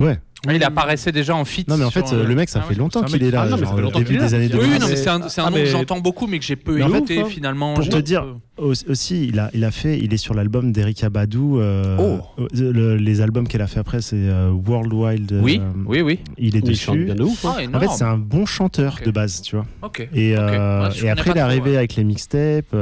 Ouais. 0.00 0.18
Il 0.52 0.62
apparaissait 0.64 1.12
déjà 1.12 1.34
en 1.34 1.44
fit. 1.44 1.64
Non, 1.68 1.76
mais 1.76 1.84
en 1.84 1.90
fait, 1.90 2.12
euh, 2.12 2.26
le 2.26 2.34
mec, 2.34 2.48
ça 2.48 2.60
ah 2.62 2.66
fait 2.66 2.74
ouais. 2.74 2.78
longtemps 2.78 3.02
qu'il 3.02 3.22
est 3.22 3.30
là, 3.30 3.42
Ah 3.46 3.48
non, 3.48 3.56
mais 3.56 3.62
ça 3.62 3.64
genre, 3.66 3.74
fait 3.74 3.80
au 3.80 3.84
longtemps 3.84 3.98
début 4.00 4.16
est 4.16 4.18
des 4.18 4.34
années 4.34 4.48
Oui, 4.52 4.58
oui, 4.60 4.66
2000. 4.66 4.80
non, 4.80 4.86
mais 4.88 4.96
c'est 4.96 5.08
un, 5.08 5.20
Ah, 5.46 5.50
nom 5.50 5.56
que 5.56 5.64
j'entends 5.66 6.00
beaucoup, 6.00 6.26
mais 6.26 6.38
que 6.38 6.44
j'ai 6.44 6.56
peu 6.56 6.78
fait, 6.78 6.84
écouté 6.88 7.24
finalement. 7.26 7.74
Pour 7.74 7.88
te 7.88 7.96
dire, 7.98 8.24
aussi, 8.58 9.26
il 9.28 9.38
a, 9.38 9.50
il 9.54 9.64
a 9.64 9.70
fait, 9.70 9.98
il 9.98 10.12
est 10.14 10.18
sur 10.18 10.34
l'album 10.34 10.72
d'Erika 10.72 11.10
Badu. 11.10 11.38
euh, 11.38 11.96
Oh. 11.98 12.20
euh, 12.40 12.72
le- 12.72 12.96
les 12.96 13.20
albums 13.20 13.46
qu'elle 13.48 13.62
a 13.62 13.66
fait 13.66 13.80
après, 13.80 14.00
c'est 14.00 14.16
euh, 14.16 14.50
World 14.50 14.92
Wild. 14.92 15.32
euh, 15.32 15.40
Oui, 15.42 15.60
oui, 15.86 16.00
oui. 16.02 16.20
Il 16.38 16.56
est 16.56 16.60
Il 16.60 16.64
dessus. 16.64 17.04
bien 17.04 17.14
de 17.14 17.22
ouf. 17.22 17.44
hein. 17.44 17.54
Ah, 17.72 17.76
En 17.76 17.80
fait, 17.80 17.88
c'est 17.88 18.04
un 18.04 18.18
bon 18.18 18.46
chanteur 18.46 18.98
de 19.04 19.10
base, 19.10 19.42
tu 19.42 19.56
vois. 19.56 19.66
Ok. 19.82 20.08
Et, 20.14 20.36
Ouais, 20.36 21.08
après, 21.10 21.30
il 21.32 21.36
est 21.36 21.40
arrivé 21.40 21.70
ouais. 21.72 21.76
avec 21.78 21.96
les 21.96 22.04
mixtapes. 22.04 22.74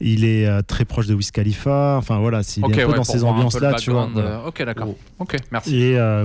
il 0.00 0.24
est 0.24 0.62
très 0.62 0.84
proche 0.84 1.06
de 1.06 1.14
Wiz 1.14 1.30
Khalifa. 1.30 1.96
Enfin, 1.98 2.18
voilà, 2.18 2.42
c'est- 2.42 2.60
il 2.60 2.64
est 2.64 2.66
un 2.82 2.86
peu 2.86 2.90
ouais, 2.92 2.96
dans 2.96 3.04
ces 3.04 3.24
ambiances-là, 3.24 3.74
tu 3.74 3.90
vois. 3.90 4.08
Ok, 4.46 4.62
d'accord. 4.64 4.94
Ok, 5.18 5.36
merci. 5.52 5.76
Et 5.76 5.98
euh, 5.98 6.24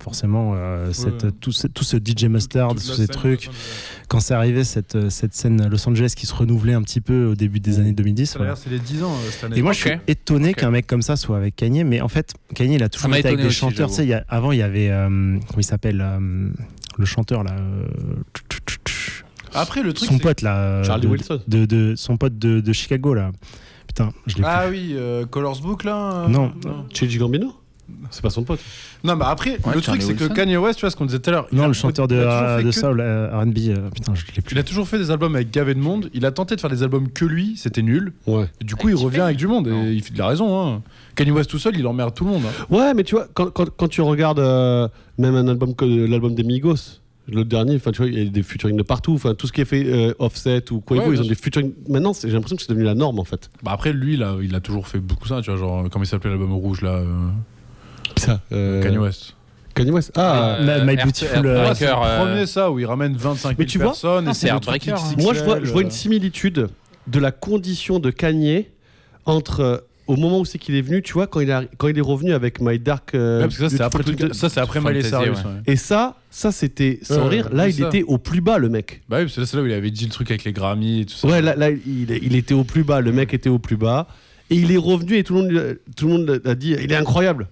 Forcément, 0.00 0.52
euh, 0.54 0.92
cette- 0.92 1.24
Ouais. 1.24 1.30
tout, 1.40 1.52
ce, 1.52 1.66
tout 1.66 1.84
ce 1.84 1.96
DJ 1.96 2.24
Mustard, 2.28 2.72
tous 2.74 2.78
ces 2.80 2.94
scène, 2.96 3.06
trucs. 3.08 3.44
Los 3.46 3.50
Angeles. 3.50 4.04
Quand 4.08 4.20
c'est 4.20 4.34
arrivé, 4.34 4.64
cette, 4.64 4.94
euh, 4.94 5.10
cette 5.10 5.34
scène 5.34 5.68
Los 5.68 5.88
Angeles 5.88 6.12
qui 6.16 6.24
se 6.26 6.34
renouvelait 6.34 6.72
un 6.74 6.82
petit 6.82 7.00
peu 7.00 7.26
au 7.26 7.34
début 7.34 7.60
des 7.60 7.78
années 7.80 7.92
2010. 7.92 8.26
Ça, 8.30 8.38
voilà. 8.38 8.52
d'ailleurs, 8.54 8.62
c'est 8.64 8.70
les 8.70 8.78
10 8.78 9.02
ans 9.02 9.12
euh, 9.12 9.30
cette 9.30 9.44
année. 9.44 9.58
Et 9.58 9.62
moi, 9.62 9.72
je 9.72 9.80
suis 9.80 9.90
étonné 10.06 10.54
qu'un 10.54 10.70
mec 10.70 10.86
comme 10.86 11.02
ça 11.02 11.16
soit 11.16 11.36
avec 11.36 11.56
Kanye, 11.56 11.84
mais 11.84 12.00
en 12.00 12.08
fait, 12.08 12.32
Kanye, 12.54 12.76
il 12.76 12.82
a 12.82 12.88
toujours 12.88 13.14
été 13.14 13.28
avec 13.28 13.40
des 13.40 13.46
aussi, 13.46 13.56
chanteurs. 13.56 13.88
j'avoue. 13.88 13.90
Tu 13.90 13.96
sais, 13.96 14.04
il 14.04 14.10
y 14.10 14.14
a- 14.14 14.24
avant, 14.28 14.52
il 14.52 14.58
y 14.58 14.62
avait. 14.62 14.88
euh, 14.90 15.08
comment 15.08 15.58
il 15.58 15.64
s'appelle 15.64 16.00
euh, 16.00 16.48
Le 16.96 17.04
chanteur, 17.04 17.42
là. 17.44 17.52
euh, 17.58 17.86
Après, 19.54 19.82
le 19.82 19.92
truc, 19.92 20.08
son 20.08 20.16
c'est- 20.18 20.22
pote, 20.22 20.42
là. 20.42 20.82
Charlie 20.84 21.06
de, 21.06 21.08
Wilson. 21.12 21.40
De, 21.48 21.64
de- 21.64 21.94
son 21.96 22.16
pote 22.16 22.38
de, 22.38 22.60
de 22.60 22.72
Chicago, 22.72 23.14
là. 23.14 23.32
Putain, 23.86 24.12
je 24.26 24.36
l'ai 24.36 24.42
Ah 24.44 24.64
plus. 24.68 24.76
oui, 24.78 24.92
euh, 24.94 25.24
Colors 25.26 25.60
Book 25.62 25.84
là 25.84 26.26
Non. 26.28 26.52
Chigi 26.92 27.18
Gambino? 27.18 27.54
C'est 28.10 28.22
pas 28.22 28.30
son 28.30 28.42
pote. 28.42 28.60
Non, 29.04 29.16
mais 29.16 29.24
après, 29.26 29.52
Ouais, 29.64 29.74
le 29.74 29.80
Charlie 29.80 30.00
truc, 30.00 30.02
c'est 30.02 30.14
que 30.14 30.22
Wilson. 30.24 30.34
Kanye 30.34 30.56
West, 30.56 30.78
tu 30.78 30.82
vois 30.82 30.90
ce 30.90 30.96
qu'on 30.96 31.06
disait 31.06 31.18
tout 31.18 31.30
à 31.30 31.32
l'heure. 31.32 31.46
il 31.52 31.58
Non, 31.58 31.64
a- 31.64 31.68
le 31.68 31.72
chanteur 31.72 32.06
de, 32.08 32.16
il 32.16 32.20
a 32.22 32.42
euh, 32.42 32.58
fait 32.58 32.64
de 32.64 32.70
Soul, 32.70 33.00
euh, 33.00 33.30
R&B. 33.40 33.58
euh, 33.68 33.90
putain, 33.90 34.14
je 34.14 34.24
l'ai 34.34 34.42
plus. 34.42 34.54
Il 34.54 34.58
a 34.58 34.62
toujours 34.62 34.88
fait 34.88 34.98
des 34.98 35.10
albums 35.10 35.34
avec 35.34 35.50
gavé 35.50 35.74
de 35.74 35.80
monde. 35.80 36.08
Il 36.14 36.24
a 36.26 36.30
tenté 36.30 36.54
de 36.56 36.60
faire 36.60 36.70
des 36.70 36.82
albums 36.82 37.08
que 37.10 37.24
lui, 37.24 37.54
c'était 37.56 37.82
nul. 37.82 38.12
Ouais. 38.26 38.46
Et 38.60 38.64
du 38.64 38.76
coup, 38.76 38.88
il 38.88 38.94
revient 38.94 39.20
avec 39.20 39.36
du 39.36 39.46
monde. 39.46 39.68
Non. 39.68 39.84
Et 39.84 39.92
il, 39.92 40.02
il 40.14 40.20
a 40.20 40.26
raison. 40.26 40.60
Hein. 40.76 40.82
Kanye 41.16 41.30
West 41.32 41.50
tout 41.50 41.58
seul, 41.58 41.76
il 41.78 41.86
emmerde 41.86 42.14
tout 42.14 42.24
le 42.24 42.30
monde. 42.30 42.42
hein. 42.46 42.66
Ouais, 42.74 42.94
mais 42.94 43.04
tu 43.04 43.14
vois, 43.14 43.26
quand, 43.34 43.50
quand, 43.50 43.68
quand 43.70 43.88
tu 43.88 44.00
regardes 44.00 44.38
euh, 44.40 44.88
même 45.18 45.34
un 45.34 45.48
album 45.48 45.74
que 45.74 45.84
l'album 45.84 46.34
des 46.34 46.44
Migos, 46.44 47.00
le 47.30 47.44
dernier, 47.44 47.76
enfin 47.76 47.90
tu 47.92 47.98
vois, 47.98 48.06
il 48.06 48.18
y 48.18 48.26
a 48.26 48.30
des 48.30 48.42
featuring 48.42 48.76
de 48.76 48.82
partout. 48.82 49.12
Enfin, 49.14 49.34
tout 49.34 49.46
ce 49.46 49.52
qui 49.52 49.60
est 49.60 49.66
fait 49.66 49.84
euh, 49.86 50.14
Offset 50.18 50.72
ou 50.72 50.80
Quavo, 50.80 51.00
Ouais, 51.00 51.06
ils 51.08 51.12
bien 51.12 51.20
ont 51.20 51.24
sûr. 51.24 51.28
des 51.28 51.34
featuring. 51.34 51.72
Maintenant, 51.88 52.14
c'est- 52.14 52.26
j'ai 52.28 52.32
l'impression 52.34 52.56
que 52.56 52.62
c'est 52.62 52.70
devenu 52.70 52.84
la 52.86 52.94
norme 52.94 53.18
en 53.18 53.24
fait. 53.24 53.50
Bah 53.62 53.72
après, 53.74 53.92
lui, 53.92 54.16
là, 54.16 54.36
il 54.42 54.54
a 54.54 54.60
toujours 54.60 54.88
fait 54.88 54.98
beaucoup 54.98 55.28
ça. 55.28 55.42
Tu 55.42 55.50
vois, 55.50 55.58
genre, 55.60 55.88
comment 55.90 56.04
il 56.04 56.08
s'appelait 56.08 56.30
l'album 56.30 56.52
rouge 56.54 56.80
là 56.80 56.92
euh, 56.92 57.04
Ça. 58.18 58.40
euh, 58.52 58.82
Kanye 58.82 58.98
West. 58.98 59.34
Kanye 59.74 59.90
West. 59.90 60.12
Ah. 60.16 60.58
Ma- 60.62 60.84
My 60.84 60.96
Beautiful, 60.96 61.46
euh, 61.46 61.72
c'est 61.74 61.86
le 61.86 61.92
euh, 61.92 62.18
premier 62.24 62.46
ça 62.46 62.70
où 62.70 62.78
il 62.78 62.86
ramène 62.86 63.16
25 63.16 63.48
000 63.50 63.54
Mais 63.58 63.66
tu 63.66 63.78
vois, 63.78 63.86
personnes. 63.88 64.28
et 64.28 64.34
c'est 64.34 64.48
Heartbreaker, 64.48 64.96
trucs 64.96 65.06
hein. 65.06 65.14
XXL, 65.16 65.22
Moi, 65.24 65.34
je 65.34 65.44
vois, 65.44 65.60
je 65.62 65.70
vois 65.72 65.82
une 65.82 65.88
euh, 65.88 65.90
similitude 65.90 66.68
de 67.06 67.18
la 67.20 67.30
condition 67.30 67.98
de 68.00 68.10
Kanye 68.10 68.66
entre 69.24 69.60
euh, 69.60 69.76
au 70.06 70.16
moment 70.16 70.40
où 70.40 70.44
c'est 70.46 70.58
qu'il 70.58 70.74
est 70.74 70.80
venu, 70.80 71.02
tu 71.02 71.12
vois, 71.12 71.26
quand 71.26 71.40
il, 71.40 71.50
a, 71.52 71.64
quand 71.76 71.86
il 71.88 71.98
est 71.98 72.02
revenu 72.02 72.32
avec 72.32 72.60
My 72.62 72.78
Dark. 72.78 73.14
euh, 73.14 73.40
ouais, 73.40 73.44
parce 73.44 73.58
que 73.58 73.68
ça, 73.68 73.76
c'est 73.76 73.82
après, 73.82 74.02
Beautiful 74.02 74.28
tout- 74.30 74.34
ça, 74.34 74.48
c'est 74.48 74.60
après 74.60 74.80
Miley 74.80 75.02
Fantasy, 75.02 75.22
Cyrus. 75.24 75.38
ouais. 75.40 75.44
ouais. 75.50 75.60
Et 75.66 75.76
ça, 75.76 76.16
ça 76.30 76.50
c'était 76.50 76.98
sans 77.02 77.24
Ouais, 77.24 77.28
rire. 77.28 77.48
Là, 77.52 77.68
il 77.68 77.74
ça. 77.74 77.88
était 77.88 78.02
au 78.04 78.16
plus 78.18 78.40
bas, 78.40 78.56
le 78.58 78.70
mec. 78.70 79.02
Bah 79.08 79.18
oui, 79.18 79.24
parce 79.24 79.34
que 79.34 79.40
là, 79.42 79.46
c'est 79.46 79.56
là 79.58 79.62
où 79.62 79.66
il 79.66 79.72
avait 79.74 79.90
dit 79.90 80.06
le 80.06 80.10
truc 80.10 80.30
avec 80.30 80.44
les 80.44 80.52
Grammy 80.54 81.00
et 81.02 81.04
tout 81.06 81.14
ça. 81.14 81.28
Ouais, 81.28 81.42
là, 81.42 81.54
là, 81.56 81.68
il, 81.70 82.10
il 82.22 82.34
était 82.36 82.54
au 82.54 82.64
plus 82.64 82.84
bas. 82.84 83.00
Le 83.02 83.12
mec 83.12 83.34
était 83.34 83.50
au 83.50 83.58
plus 83.58 83.76
bas. 83.76 84.08
Et 84.50 84.56
il 84.56 84.72
est 84.72 84.78
revenu 84.78 85.16
et 85.18 85.24
tout 85.24 85.34
le 85.34 85.42
monde, 85.42 85.78
tout 85.94 86.06
le 86.08 86.12
monde 86.14 86.40
a 86.46 86.54
dit 86.54 86.74
il 86.82 86.90
est 86.90 86.96
incroyable. 86.96 87.48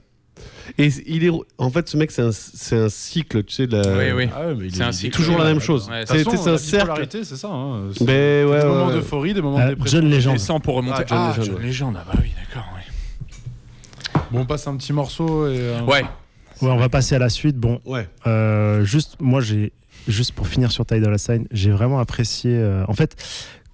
Et 0.79 0.89
il 1.07 1.25
est, 1.25 1.31
en 1.59 1.71
fait, 1.71 1.89
ce 1.89 1.97
mec, 1.97 2.11
c'est 2.11 2.23
un, 2.23 2.33
c'est 2.33 2.77
un 2.77 2.89
cycle, 2.89 3.45
tu 3.45 3.55
sais. 3.55 3.67
De 3.67 3.77
la- 3.77 3.97
Oui, 3.97 4.25
oui. 4.25 4.31
Ah 4.35 4.47
ouais, 4.49 4.55
mais 4.55 4.67
il 4.67 4.75
C'est 4.75 4.83
un 4.83 4.93
cycle. 4.93 5.17
toujours 5.17 5.39
la 5.39 5.45
même 5.45 5.61
chose. 5.61 5.89
Ouais, 5.89 6.05
C'est 6.07 6.23
toute 6.25 6.33
façon, 6.33 6.43
c'est 6.59 6.81
un 6.81 6.87
la 6.87 6.97
cercle. 6.97 7.09
c'est 7.25 7.37
ça. 7.37 7.49
Hein. 7.49 7.89
C'est 7.97 8.05
Mais 8.05 8.45
ouais, 8.45 8.45
des 8.45 8.45
ouais, 8.45 8.65
moments 8.65 8.87
ouais. 8.89 8.93
d'euphorie, 8.95 9.35
des 9.35 9.43
moments 9.43 9.59
de 9.59 9.63
Euh, 9.65 9.69
dépression. 9.71 10.01
John 10.01 10.11
Legend. 10.11 10.35
Et 10.35 10.39
100 10.39 10.61
pour 10.61 10.75
remonter. 10.77 11.03
Ah, 11.03 11.05
John 11.07 11.19
Ah, 11.19 11.35
Legend, 11.39 11.57
John. 11.57 11.63
Legend, 11.67 11.97
ah 11.99 12.05
bah 12.13 12.19
oui, 12.23 12.31
d'accord. 12.37 12.69
Bon, 14.31 14.41
on 14.41 14.47
passe 14.47 14.67
un 14.67 14.77
petit 14.77 14.93
morceau 14.93 15.47
et. 15.49 15.57
euh, 15.59 15.81
Ouais, 15.83 16.03
Ouais, 16.63 16.71
on 16.71 16.77
va 16.79 16.89
passer 16.89 17.15
à 17.15 17.19
la 17.19 17.29
suite. 17.29 17.57
Bon, 17.57 17.81
Ouais. 17.85 18.09
Euh, 18.27 18.83
juste, 18.85 19.17
moi, 19.21 19.41
j'ai 19.41 19.73
juste 20.09 20.33
pour 20.33 20.49
finir 20.49 20.73
sur 20.73 20.87
Ty 20.87 21.01
Dolla 21.01 21.19
Sign, 21.19 21.47
j'ai 21.51 21.71
vraiment 21.71 21.99
apprécié. 21.99 22.51
euh, 22.55 22.85
en 22.89 22.95
fait, 22.95 23.15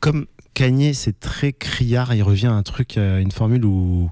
comme 0.01 0.27
Kanye, 0.55 0.93
c'est 0.95 1.19
très 1.21 1.53
criard, 1.53 2.13
il 2.15 2.23
revient 2.23 2.47
à 2.49 2.53
un 2.53 2.63
truc, 2.63 2.97
euh, 2.99 3.21
une 3.21 3.31
formule 3.31 3.65
où 3.65 4.11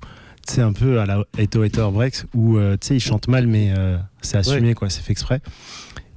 sais 0.50 0.60
un 0.62 0.72
peu 0.72 1.00
à 1.00 1.06
la 1.06 1.24
Eto 1.38 1.62
Hater 1.62 1.88
Breaks 1.92 2.24
où 2.34 2.56
euh, 2.56 2.76
tu 2.80 2.88
sais 2.88 2.96
il 2.96 3.00
chante 3.00 3.28
mal 3.28 3.46
mais 3.46 3.72
euh, 3.76 3.96
c'est 4.22 4.36
assumé 4.38 4.74
quoi, 4.74 4.88
c'est 4.90 5.02
fait 5.02 5.12
exprès. 5.12 5.40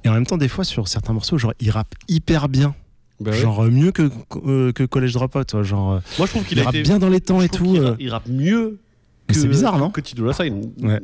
Et 0.04 0.08
en 0.08 0.12
même 0.12 0.26
temps, 0.26 0.36
des 0.36 0.48
fois 0.48 0.64
sur 0.64 0.86
certains 0.88 1.12
morceaux, 1.14 1.38
genre 1.38 1.54
il 1.60 1.70
rappe 1.70 1.94
hyper 2.08 2.48
bien, 2.48 2.74
Bah 3.20 3.30
ouais. 3.30 3.36
genre 3.38 3.64
euh, 3.64 3.70
mieux 3.70 3.90
que 3.92 4.10
euh, 4.46 4.72
que 4.72 4.84
College 4.84 5.12
Dropout, 5.14 5.46
toi, 5.46 5.62
genre 5.62 6.00
Moi, 6.18 6.26
je 6.26 6.30
trouve 6.32 6.44
qu'il 6.44 6.60
rappe 6.60 6.74
été. 6.74 6.82
bien 6.82 6.98
dans 6.98 7.08
les 7.08 7.20
temps 7.20 7.40
je 7.40 7.46
et 7.46 7.48
tout. 7.48 7.76
Il 7.98 8.10
rappe 8.10 8.28
mieux. 8.28 8.78
C'est 9.30 9.48
bizarre, 9.48 9.78
non? 9.78 9.88
Que 9.88 10.02
Tito 10.02 10.30
Sign. 10.34 10.70
Ouais. 10.82 11.00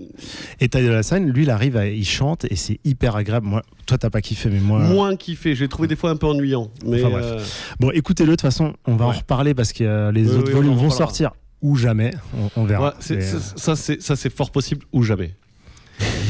Et 0.61 0.69
Ty 0.69 0.83
Dolla 0.83 1.03
Sign, 1.03 1.27
lui, 1.31 1.45
il 1.45 1.51
arrive, 1.51 1.79
à- 1.79 1.87
il 1.89 2.05
chante 2.05 2.45
et 2.45 2.55
c'est 2.55 2.79
hyper 2.85 3.17
agréable. 3.17 3.47
Moi, 3.47 3.63
toi, 3.87 3.97
t'as 3.97 4.11
pas 4.11 4.21
kiffé, 4.21 4.51
mais 4.51 4.61
moi. 4.61 4.79
Moins 4.81 5.17
kiffé. 5.17 5.55
J'ai 5.55 5.69
trouvé 5.69 5.89
des 5.89 5.97
fois 5.97 6.11
un 6.11 6.17
peu 6.17 6.27
ennuyant. 6.27 6.71
Mais 6.85 7.03
Enfin, 7.03 7.11
bref. 7.13 7.25
euh, 7.27 7.43
Bon, 7.81 7.91
écoutez-le, 7.93 8.29
de 8.33 8.35
toute 8.35 8.43
façon, 8.43 8.75
on 8.87 8.95
va 8.97 9.07
en 9.07 9.13
reparler 9.13 9.55
parce 9.55 9.73
que 9.73 9.85
euh, 9.85 10.13
les 10.13 10.29
Oui, 10.29 10.37
autres 10.37 10.49
oui, 10.49 10.53
volumes 10.53 10.75
vont 10.75 10.91
sortir 10.91 11.31
ou 11.63 11.77
jamais, 11.77 12.13
on, 12.37 12.51
on 12.63 12.65
verra. 12.65 12.89
ouais, 12.89 12.95
c'est- 13.01 13.17
Mais, 13.17 13.21
c'est- 13.23 13.37
euh, 13.37 13.57
ça, 13.57 13.77
c'est 13.77 14.01
ça, 14.03 14.17
c'est 14.17 14.35
fort 14.35 14.51
possible 14.51 14.85
ou 14.93 15.03
jamais. 15.03 15.35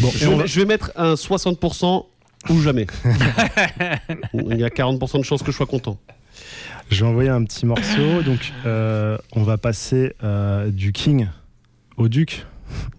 bon, 0.01 0.11
Je 0.14 0.27
on 0.27 0.31
vais, 0.33 0.37
va- 0.38 0.47
je 0.47 0.61
vais 0.61 0.66
mettre 0.66 0.90
un 0.97 1.14
60% 1.14 2.07
ou 2.49 2.61
jamais. 2.61 2.87
Il 4.35 4.59
y 4.59 4.64
a 4.64 4.69
40% 4.71 5.19
de 5.19 5.25
chances 5.25 5.43
que 5.43 5.53
je 5.53 5.57
sois 5.57 5.66
content. 5.66 5.99
je 6.90 7.05
vais 7.05 7.11
envoyer 7.11 7.31
un 7.31 7.45
petit 7.45 7.66
morceau. 7.66 8.23
Donc, 8.25 8.53
euh, 8.66 9.16
on 9.33 9.43
va 9.43 9.59
passer 9.59 10.14
euh, 10.25 10.71
du 10.71 10.93
King 10.93 11.29
au 11.97 12.09
Duc. 12.09 12.47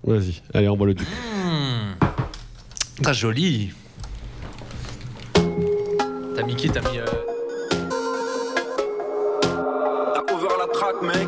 Vas-y, 0.03 0.41
allez, 0.53 0.67
envoie 0.67 0.87
le 0.87 0.93
duc. 0.93 1.07
Très 3.01 3.13
joli. 3.13 3.71
T'as 6.35 6.43
mis 6.43 6.55
qui 6.55 6.69
T'as 6.69 6.81
mis. 6.91 6.97
euh, 6.99 7.05
T'as 9.41 10.33
ouvert 10.33 10.51
la 10.59 10.67
track, 10.73 11.01
mec. 11.01 11.27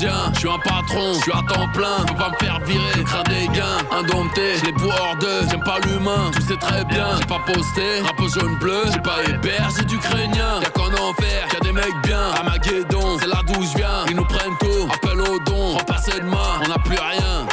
Je 0.00 0.38
suis 0.38 0.48
un 0.48 0.58
patron, 0.58 1.14
je 1.14 1.20
suis 1.20 1.32
à 1.32 1.42
temps 1.42 1.68
plein. 1.68 2.04
Peux 2.06 2.14
pas 2.14 2.30
me 2.30 2.36
faire 2.36 2.60
virer, 2.64 3.04
crains 3.04 3.22
des 3.24 3.48
gains. 3.48 3.78
Indompté, 3.92 4.56
je 4.58 4.66
les 4.66 4.72
hors 4.84 5.16
d'eux. 5.20 5.42
J'aime 5.50 5.62
pas 5.62 5.78
l'humain, 5.80 6.30
tu 6.34 6.42
sais 6.42 6.56
très 6.56 6.84
bien. 6.84 7.06
J'ai 7.18 7.26
pas 7.26 7.40
posté, 7.46 8.00
drapeau 8.02 8.28
jaune 8.28 8.56
bleu. 8.58 8.82
J'ai 8.92 9.00
pas 9.00 9.22
hébergé 9.28 9.82
d'Ukrainiens. 9.84 10.60
Y'a 10.62 10.70
qu'en 10.70 10.88
enfer, 10.88 11.46
y'a 11.52 11.60
des 11.60 11.72
mecs 11.72 12.02
bien. 12.02 12.20
Armageddon, 12.34 13.18
c'est 13.20 13.28
là 13.28 13.42
d'où 13.46 13.62
je 13.62 13.76
viens. 13.76 14.06
Ils 14.08 14.16
nous 14.16 14.24
prennent 14.24 14.56
tout, 14.58 14.88
appel 14.92 15.20
au 15.20 15.38
don. 15.40 15.76
Passer 15.86 16.18
de 16.18 16.24
main, 16.24 16.60
on 16.64 16.68
n'a 16.68 16.78
plus 16.78 16.98
rien. 16.98 17.46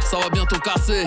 Ça 0.00 0.18
va 0.18 0.28
bientôt 0.30 0.58
casser, 0.58 1.04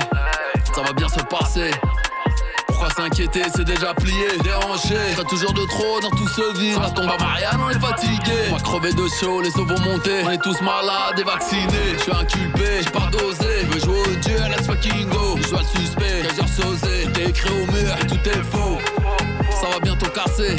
Pourquoi 3.20 3.34
s'inquiéter, 3.34 3.52
c'est 3.54 3.66
déjà 3.66 3.94
plié, 3.94 4.28
dérangé. 4.44 4.96
T'as 5.18 5.24
toujours 5.24 5.54
de 5.54 5.66
trop 5.66 6.00
dans 6.02 6.10
tout 6.10 6.28
ce 6.30 6.58
vide. 6.58 6.82
Ça 6.82 6.90
tombe 6.90 7.10
à 7.10 7.18
Marianne, 7.18 7.60
on 7.62 7.70
est 7.70 7.80
fatigué. 7.80 8.32
On 8.50 8.56
va 8.56 8.62
crever 8.62 8.94
de 8.94 9.08
chaud, 9.20 9.42
les 9.42 9.50
eaux 9.58 9.66
vont 9.66 9.80
monter. 9.80 10.24
On 10.26 10.32
est 10.32 10.42
tous 10.42 10.62
malades 10.62 11.20
et 11.20 11.24
vaccinés. 11.24 11.96
Je 11.98 12.04
suis 12.04 12.12
inculpé, 12.14 12.82
j'ai 12.82 12.90
pas 12.90 13.10
dosé. 13.12 13.46
Je 13.64 13.74
veux 13.74 13.80
jouer 13.82 14.00
au 14.00 14.16
dieu, 14.22 14.38
let's 14.50 14.66
fucking 14.66 15.10
go. 15.10 15.38
Je 15.42 15.50
dois 15.50 15.60
le 15.60 15.80
suspect, 15.80 16.24
15 16.30 16.40
heures 16.40 16.48
sausé 16.48 17.04
Tout 17.04 17.20
est 17.20 17.30
écrit 17.30 17.50
au 17.50 17.72
mur 17.72 17.94
et 18.02 18.08
tout 18.08 18.30
est 18.30 18.44
faux. 18.44 18.78
Ça 19.52 19.68
va 19.70 19.80
bientôt 19.82 20.10
casser. 20.12 20.56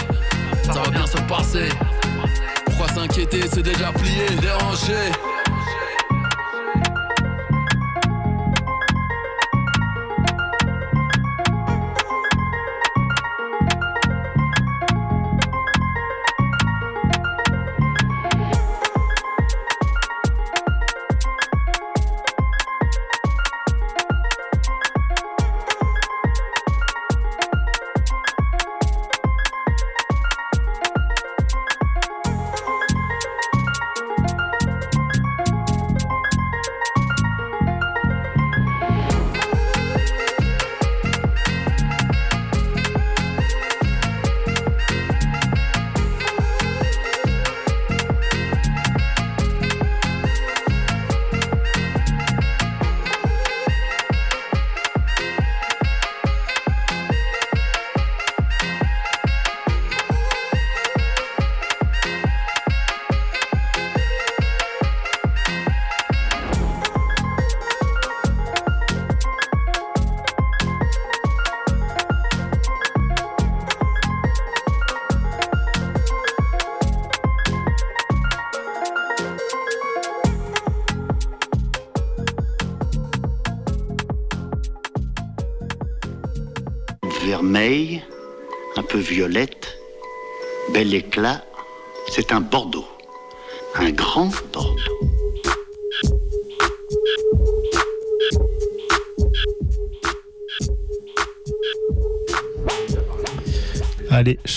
Ça 0.65 0.81
va 0.81 0.91
bien 0.91 1.07
se 1.07 1.19
passer. 1.23 1.69
Pourquoi 2.67 2.89
s'inquiéter, 2.89 3.41
c'est 3.51 3.63
déjà 3.63 3.91
plié, 3.93 4.27
dérangé 4.43 5.13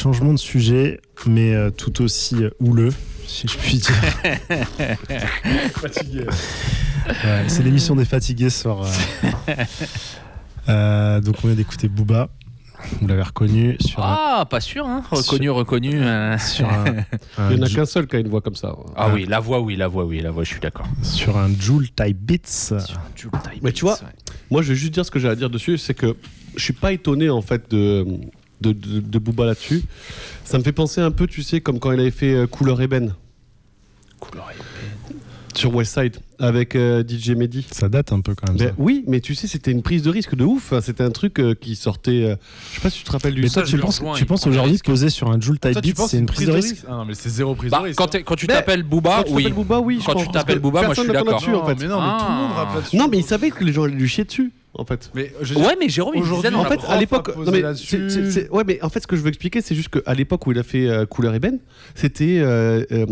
changement 0.04 0.34
de 0.34 0.38
sujet, 0.40 1.00
mais 1.26 1.54
euh, 1.56 1.70
tout 1.70 2.02
aussi 2.02 2.36
euh, 2.44 2.50
houleux, 2.60 2.92
si 3.26 3.48
je 3.48 3.58
puis 3.58 3.78
dire. 3.78 3.96
Fatigué. 5.76 6.26
Ouais, 7.08 7.44
c'est 7.48 7.64
l'émission 7.64 7.96
des 7.96 8.04
fatigués 8.04 8.50
ce 8.50 8.64
soir. 8.64 8.84
euh. 8.84 9.54
Euh, 10.70 11.22
donc 11.22 11.36
on 11.44 11.48
vient 11.48 11.56
d'écouter 11.56 11.88
Booba, 11.88 12.28
vous 13.02 13.08
l'avez 13.08 13.22
reconnu 13.22 13.78
sur 13.80 14.00
un, 14.04 14.18
Ah, 14.42 14.46
pas 14.50 14.60
sûr, 14.60 14.86
hein. 14.86 15.04
Reconnu, 15.10 15.50
reconnu. 15.50 15.92
euh. 16.02 16.38
sur 16.38 16.68
un, 16.70 16.86
un 17.38 17.50
Il 17.52 17.56
n'y 17.56 17.62
en 17.62 17.66
a 17.66 17.70
Ju- 17.70 17.76
qu'un 17.78 17.86
seul 17.86 18.06
qui 18.08 18.18
a 18.18 18.20
une 18.20 18.28
voix 18.30 18.42
comme 18.42 18.56
ça. 18.56 18.76
Ah 18.98 19.10
oui, 19.14 19.26
la 19.26 19.40
voix, 19.40 19.62
oui, 19.62 19.76
la 19.78 19.88
voix, 19.88 20.04
oui, 20.06 20.20
la 20.22 20.32
voix, 20.32 20.44
je 20.44 20.50
suis 20.50 20.60
d'accord. 20.60 20.86
sur 21.02 21.38
un 21.38 21.50
Joule 21.58 21.88
Type 21.92 22.18
Beats. 22.18 22.74
Mais 23.62 23.72
tu 23.72 23.86
vois, 23.86 23.98
moi 24.52 24.62
je 24.62 24.70
vais 24.70 24.76
juste 24.76 24.94
dire 24.94 25.06
ce 25.06 25.12
que 25.12 25.20
j'ai 25.20 25.30
à 25.30 25.36
dire 25.36 25.50
dessus, 25.50 25.78
c'est 25.78 25.94
que 25.94 26.16
je 26.58 26.62
suis 26.64 26.74
pas 26.74 26.92
étonné 26.92 27.30
en 27.30 27.42
fait 27.42 27.70
de, 27.72 28.06
de, 28.64 28.72
de, 28.72 29.00
de 29.02 29.20
Booba 29.20 29.46
là-dessus. 29.46 29.84
Ça 30.44 30.58
me 30.58 30.64
fait 30.64 30.72
penser 30.72 31.02
un 31.02 31.12
peu, 31.12 31.28
tu 31.28 31.44
sais, 31.44 31.62
comme 31.62 31.80
quand 31.80 31.92
il 31.92 32.00
avait 32.00 32.12
fait 32.12 32.34
euh, 32.34 32.48
Couleur 32.48 32.82
ébène 32.82 33.14
Couleur 34.20 34.50
épée. 34.52 35.16
sur 35.54 35.76
West 35.76 35.94
Side 36.00 36.18
avec 36.40 36.76
euh, 36.76 37.04
DJ 37.08 37.32
Mehdi. 37.32 37.66
Ça 37.72 37.90
date 37.90 38.12
un 38.12 38.22
peu 38.22 38.36
quand 38.36 38.48
même. 38.48 38.58
Mais 38.60 38.68
ça. 38.68 38.74
oui, 38.78 39.04
mais 39.08 39.20
tu 39.22 39.36
sais, 39.36 39.48
c'était 39.48 39.72
une 39.72 39.82
prise 39.82 40.04
de 40.04 40.10
risque 40.10 40.36
de 40.36 40.44
ouf. 40.44 40.72
Enfin, 40.74 40.82
C'était 40.82 41.04
un 41.04 41.12
truc 41.12 41.40
euh, 41.40 41.54
qui 41.54 41.76
sortait. 41.76 42.24
euh, 42.24 42.36
je 42.72 42.76
sais 42.76 42.82
pas 42.82 42.90
si 42.90 43.00
tu 43.00 43.04
te 43.06 43.12
rappelles 43.12 43.36
du. 43.36 43.42
Mais 43.42 43.48
ça, 43.48 43.62
toi, 43.62 43.66
je 43.66 43.70
tu 43.72 43.76
le 43.78 43.82
penses, 43.84 44.00
rejoins, 44.00 44.16
tu 44.16 44.26
penses 44.26 44.48
aujourd'hui 44.48 44.78
poser 44.84 45.10
sur 45.10 45.30
un 45.32 45.40
Joule 45.40 45.60
Type 45.60 45.96
penses 45.96 46.12
c'est 46.12 46.18
une 46.20 46.26
prise 46.26 46.48
de 46.48 46.52
risque 46.52 46.78
Ah 46.88 46.92
non, 46.98 47.06
mais 47.06 47.14
c'est 47.14 47.30
zéro 47.30 47.56
prise 47.56 47.72
Bah, 47.72 47.80
de 47.80 47.84
risque. 47.86 47.98
quand, 47.98 48.16
hein. 48.16 48.22
quand 48.26 48.36
tu 48.36 48.48
t'appelles 48.48 48.84
Booba, 48.84 49.18
Quand 49.18 49.24
tu 49.24 49.34
oui. 49.34 49.44
t'appelles 49.44 49.56
Booba, 49.56 49.80
oui. 49.80 49.98
je 50.02 50.06
Quand 50.06 50.16
tu 50.16 50.28
t'appelles 50.30 50.60
Booba, 50.60 50.82
moi, 50.84 50.94
je 50.94 51.02
suis 51.02 51.10
d'accord. 51.12 51.42
fait. 51.42 51.50
mais 51.80 51.88
non, 51.88 52.02
mais 52.02 52.18
tout 52.20 52.26
le 52.30 52.36
monde 52.36 52.52
Ah. 52.56 52.64
rappe 52.64 52.76
là-dessus. 52.76 52.98
Non, 52.98 53.08
mais 53.10 53.18
il 53.20 53.24
savait 53.24 53.52
que 53.52 53.64
les 53.64 53.72
gens 53.74 53.84
allaient 53.84 53.94
lui 53.96 54.08
chier 54.08 54.24
dessus, 54.26 54.52
en 54.74 54.86
fait. 54.86 55.12
Mais 55.14 55.32
je 55.42 55.54
Ouais, 55.56 55.76
mais 55.80 55.90
Jérôme, 55.90 56.14
il 56.16 56.24
disait 56.24 56.54
En 56.54 56.66
fait, 56.66 56.80
à 56.88 56.98
l'époque, 57.00 57.32
non 57.38 57.52
ouais, 57.52 58.64
mais 58.66 58.82
en 58.84 58.90
fait, 58.90 59.00
ce 59.02 59.08
que 59.08 59.16
je 59.16 59.22
veux 59.22 59.30
expliquer, 59.30 59.62
c'est 59.62 59.76
juste 59.76 59.90
qu'à 59.90 60.14
l'époque 60.14 60.46
où 60.48 60.52
il 60.52 60.60
a 60.60 60.64
fait 60.64 60.88
euh, 60.88 61.06
Couleur 61.06 61.34
ébène, 61.36 61.60
c'était 61.96 62.40
euh, 62.42 62.84
euh, 62.92 63.06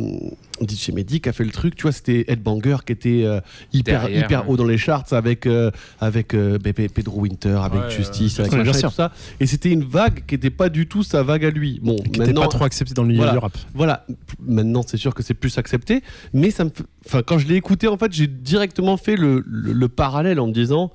DJ 0.68 0.90
Mehdi 0.92 1.22
qui 1.22 1.30
a 1.30 1.34
fait 1.34 1.44
le 1.44 1.52
truc, 1.52 1.76
tu 1.76 1.84
vois, 1.84 1.92
c'était 1.92 2.26
Headbanger 2.28 2.78
qui 2.86 2.94
était 2.94 3.11
euh, 3.26 3.40
hyper 3.74 4.02
Derrière, 4.04 4.26
hyper 4.26 4.50
haut 4.50 4.58
dans 4.58 4.66
les 4.66 4.78
charts 4.78 5.06
avec 5.12 5.46
euh, 5.46 5.72
avec 6.00 6.34
euh, 6.34 6.58
Bébé- 6.58 6.90
Pedro 6.90 7.20
Winter, 7.22 7.60
avec 7.64 7.82
Ouais, 7.82 7.90
Justice, 7.92 8.40
euh, 8.40 8.44
avec 8.46 8.66
machin 8.66 8.88
tout 8.90 8.94
ça, 8.96 9.12
et 9.40 9.46
c'était 9.46 9.70
une 9.72 9.84
vague 9.84 10.26
qui 10.26 10.36
était 10.36 10.50
pas 10.50 10.70
du 10.70 10.88
tout 10.88 11.04
sa 11.04 11.24
vague 11.24 11.46
à 11.46 11.50
lui. 11.50 11.80
Bon, 11.84 11.96
qui 11.98 12.04
n'était 12.04 12.20
maintenant, 12.28 12.42
pas 12.42 12.48
trop 12.48 12.64
accepté 12.66 12.94
dans 12.94 13.04
le 13.04 13.10
milieu 13.10 13.20
Voilà. 13.20 13.34
du 13.34 13.38
rap. 13.40 13.58
voilà, 13.74 14.06
maintenant 14.46 14.82
c'est 14.86 14.98
sûr 14.98 15.14
que 15.14 15.24
c'est 15.24 15.34
plus 15.34 15.58
accepté, 15.58 16.02
mais 16.34 16.52
ça 16.52 16.64
me, 16.64 16.70
f- 16.70 16.84
enfin 17.06 17.22
quand 17.26 17.38
je 17.38 17.48
l'ai 17.48 17.56
écouté 17.56 17.88
en 17.88 17.98
fait, 17.98 18.12
j'ai 18.14 18.28
directement 18.28 18.98
fait 18.98 19.16
le, 19.16 19.44
le- 19.46 19.74
le 19.74 19.88
parallèle 19.90 20.40
en 20.40 20.48
me 20.48 20.54
disant, 20.54 20.92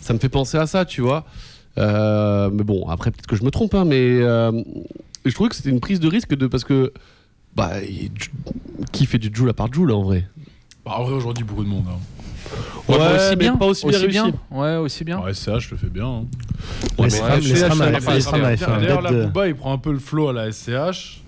ça 0.00 0.12
me 0.14 0.18
fait 0.18 0.28
penser 0.28 0.56
à 0.58 0.66
ça, 0.66 0.84
tu 0.84 1.00
vois. 1.02 1.24
Euh, 1.78 2.50
mais 2.52 2.64
bon, 2.64 2.88
après 2.88 3.10
peut-être 3.10 3.26
que 3.28 3.36
je 3.36 3.44
me 3.44 3.50
trompe, 3.50 3.74
hein, 3.74 3.84
mais 3.84 3.96
euh, 4.00 4.50
je 5.24 5.32
trouvais 5.32 5.48
que 5.48 5.54
c'était 5.56 5.70
une 5.70 5.80
prise 5.80 6.00
de 6.00 6.08
risque 6.08 6.34
de 6.34 6.46
parce 6.46 6.64
que 6.64 6.92
bah 7.54 7.82
il- 7.82 8.10
qui 8.92 9.06
fait 9.06 9.18
du 9.18 9.30
Joule 9.32 9.50
à 9.50 9.52
part 9.52 9.72
Joule 9.72 9.92
en 9.92 10.02
vrai? 10.02 10.26
Bah, 10.90 10.96
en 10.98 11.04
vrai, 11.04 11.12
aujourd'hui, 11.14 11.44
beaucoup 11.44 11.62
de 11.62 11.68
monde. 11.68 11.84
hein. 11.88 11.98
Ouais, 12.88 12.98
pas 12.98 13.10
Ouais, 13.10 13.14
aussi 13.16 13.28
mais 13.30 13.36
bien. 13.36 13.56
pas 13.56 13.66
aussi 13.66 13.86
bien. 14.08 14.32
Ouais, 14.50 14.76
aussi 14.76 15.04
bien. 15.04 15.20
Ouais, 15.20 15.32
SCH 15.32 15.70
le 15.70 15.76
fait 15.76 15.86
bien. 15.88 16.06
hein. 16.06 16.24
SCH, 17.08 17.44
les 17.48 17.54
SRAM 17.56 18.20
SRAM 18.20 18.80
D'ailleurs, 18.80 19.02
de- 19.02 19.24
Booba, 19.26 19.46
il 19.48 19.54
prend 19.54 19.72
un 19.72 19.78
peu 19.78 19.92
le 19.92 20.00
flow 20.00 20.28
à 20.28 20.32
la 20.32 20.50
SCH. 20.50 21.22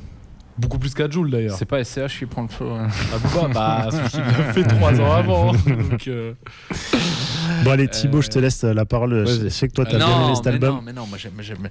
Beaucoup 0.58 0.78
plus 0.78 0.92
qu'à 0.94 1.08
Joule 1.08 1.30
d'ailleurs. 1.30 1.56
C'est 1.56 1.64
pas 1.64 1.82
SCH 1.82 2.18
qui 2.18 2.26
prend 2.26 2.42
le 2.42 2.48
flow. 2.48 2.70
hein. 2.72 2.88
La 3.10 3.18
Booba, 3.18 3.48
bah, 3.54 3.88
l'a 4.14 4.52
fait 4.52 4.64
trois 4.64 5.00
ans 5.00 5.12
avant. 5.12 5.52
Donc, 5.52 6.06
euh, 6.08 6.34
Bon, 7.64 7.70
allez, 7.70 7.88
Thibaut, 7.88 8.20
je 8.22 8.28
te 8.28 8.38
laisse 8.38 8.62
la 8.62 8.84
parole. 8.84 9.26
Je 9.26 9.48
sais 9.48 9.68
que 9.68 9.72
toi, 9.72 9.84
t'as 9.86 9.98
non, 9.98 10.06
bien 10.06 10.24
aimé 10.26 10.34
cet 10.36 10.46
album. 10.48 10.74
non, 10.76 10.82
mais 10.82 10.92
non, 10.92 11.06
moi 11.06 11.16
j'aime, 11.18 11.32
j'aime. 11.40 11.68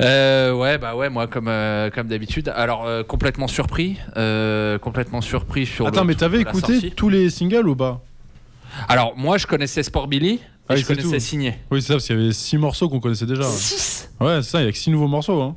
Euh, 0.00 0.52
ouais, 0.54 0.78
bah 0.78 0.96
ouais, 0.96 1.10
moi 1.10 1.26
comme 1.26 1.48
euh, 1.48 1.90
comme 1.90 2.08
d'habitude. 2.08 2.50
Alors 2.54 2.86
euh, 2.86 3.02
complètement 3.02 3.46
surpris, 3.48 3.98
euh, 4.16 4.78
complètement 4.78 5.20
surpris 5.20 5.66
sur. 5.66 5.86
Attends, 5.86 6.00
le 6.02 6.08
mais 6.08 6.14
t'avais 6.14 6.40
écouté 6.40 6.72
sortie. 6.74 6.90
tous 6.92 7.08
les 7.08 7.30
singles 7.30 7.68
ou 7.68 7.76
pas? 7.76 8.02
Alors 8.88 9.14
moi 9.16 9.36
je 9.38 9.46
connaissais 9.46 9.82
Sport 9.82 10.08
Billy, 10.08 10.40
Ah 10.68 10.74
et 10.74 10.78
je 10.78 10.86
connaissais 10.86 11.08
tout. 11.08 11.20
Signé. 11.20 11.54
Oui, 11.70 11.82
c'est 11.82 11.88
ça, 11.88 11.94
parce 11.94 12.06
qu'il 12.06 12.18
y 12.18 12.22
avait 12.22 12.32
six 12.32 12.56
morceaux 12.56 12.88
qu'on 12.88 13.00
connaissait 13.00 13.26
déjà. 13.26 13.42
Ouais, 13.42 13.48
Six? 13.50 14.10
Ouais, 14.20 14.36
c'est 14.42 14.50
ça, 14.50 14.60
il 14.62 14.64
y 14.64 14.68
a 14.68 14.72
que 14.72 14.78
six 14.78 14.90
nouveaux 14.90 15.08
morceaux. 15.08 15.40
hein. 15.42 15.56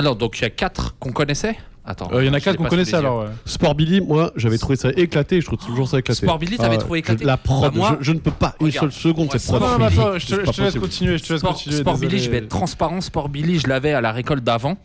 Non, 0.00 0.14
donc 0.14 0.38
il 0.38 0.42
y 0.42 0.44
a 0.44 0.50
quatre 0.50 0.96
qu'on 0.98 1.12
connaissait. 1.12 1.56
Attends. 1.84 2.08
Euh, 2.12 2.22
Il 2.22 2.28
y 2.28 2.30
en 2.30 2.34
a 2.34 2.40
quatre 2.40 2.56
qu'on 2.56 2.64
connaissait 2.66 2.94
alors. 2.94 3.22
ouais. 3.24 3.30
Sport 3.44 3.74
Billy, 3.74 4.00
moi 4.00 4.32
j'avais 4.36 4.56
trouvé 4.56 4.76
ça 4.76 4.90
éclaté, 4.96 5.40
je 5.40 5.46
trouve 5.46 5.58
toujours 5.58 5.88
ça 5.88 5.98
éclaté. 5.98 6.24
Sport 6.24 6.38
Billy, 6.38 6.56
t'avais 6.56 6.76
Ah, 6.76 6.78
trouvé 6.78 6.98
je- 7.00 7.00
éclaté 7.00 7.24
La 7.24 7.36
prod, 7.36 7.72
Bah, 7.72 7.76
moi- 7.76 7.96
je, 8.00 8.04
je 8.06 8.12
ne 8.12 8.18
peux 8.20 8.30
pas 8.30 8.54
une 8.60 8.70
seule 8.70 8.92
seconde 8.92 9.26
moi, 9.26 9.38
cette 9.38 9.46
prod. 9.48 9.60
Non, 9.60 9.78
non, 9.80 9.84
attends, 9.86 10.18
je 10.18 10.26
te, 10.26 10.30
je 10.30 10.36
laisse 10.36 10.46
possible. 10.56 10.80
continuer. 10.80 11.18
Je 11.18 11.24
te 11.24 11.32
laisse 11.32 11.40
Sport, 11.40 11.54
continuer. 11.54 11.76
Sport 11.80 11.94
désolé. 11.94 12.08
Billy, 12.08 12.22
je 12.22 12.30
vais 12.30 12.36
être 12.38 12.48
transparent. 12.48 13.00
Sport 13.00 13.28
Billy, 13.28 13.58
je 13.58 13.66
l'avais 13.66 13.92
à 13.94 14.00
la 14.00 14.12
récolte 14.12 14.44
d'avant. 14.44 14.76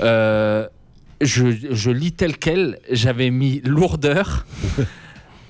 Euh, 0.00 0.66
je, 1.20 1.44
je 1.70 1.90
lis 1.90 2.12
tel 2.12 2.38
quel. 2.38 2.78
J'avais 2.90 3.30
mis 3.30 3.60
lourdeur. 3.64 4.46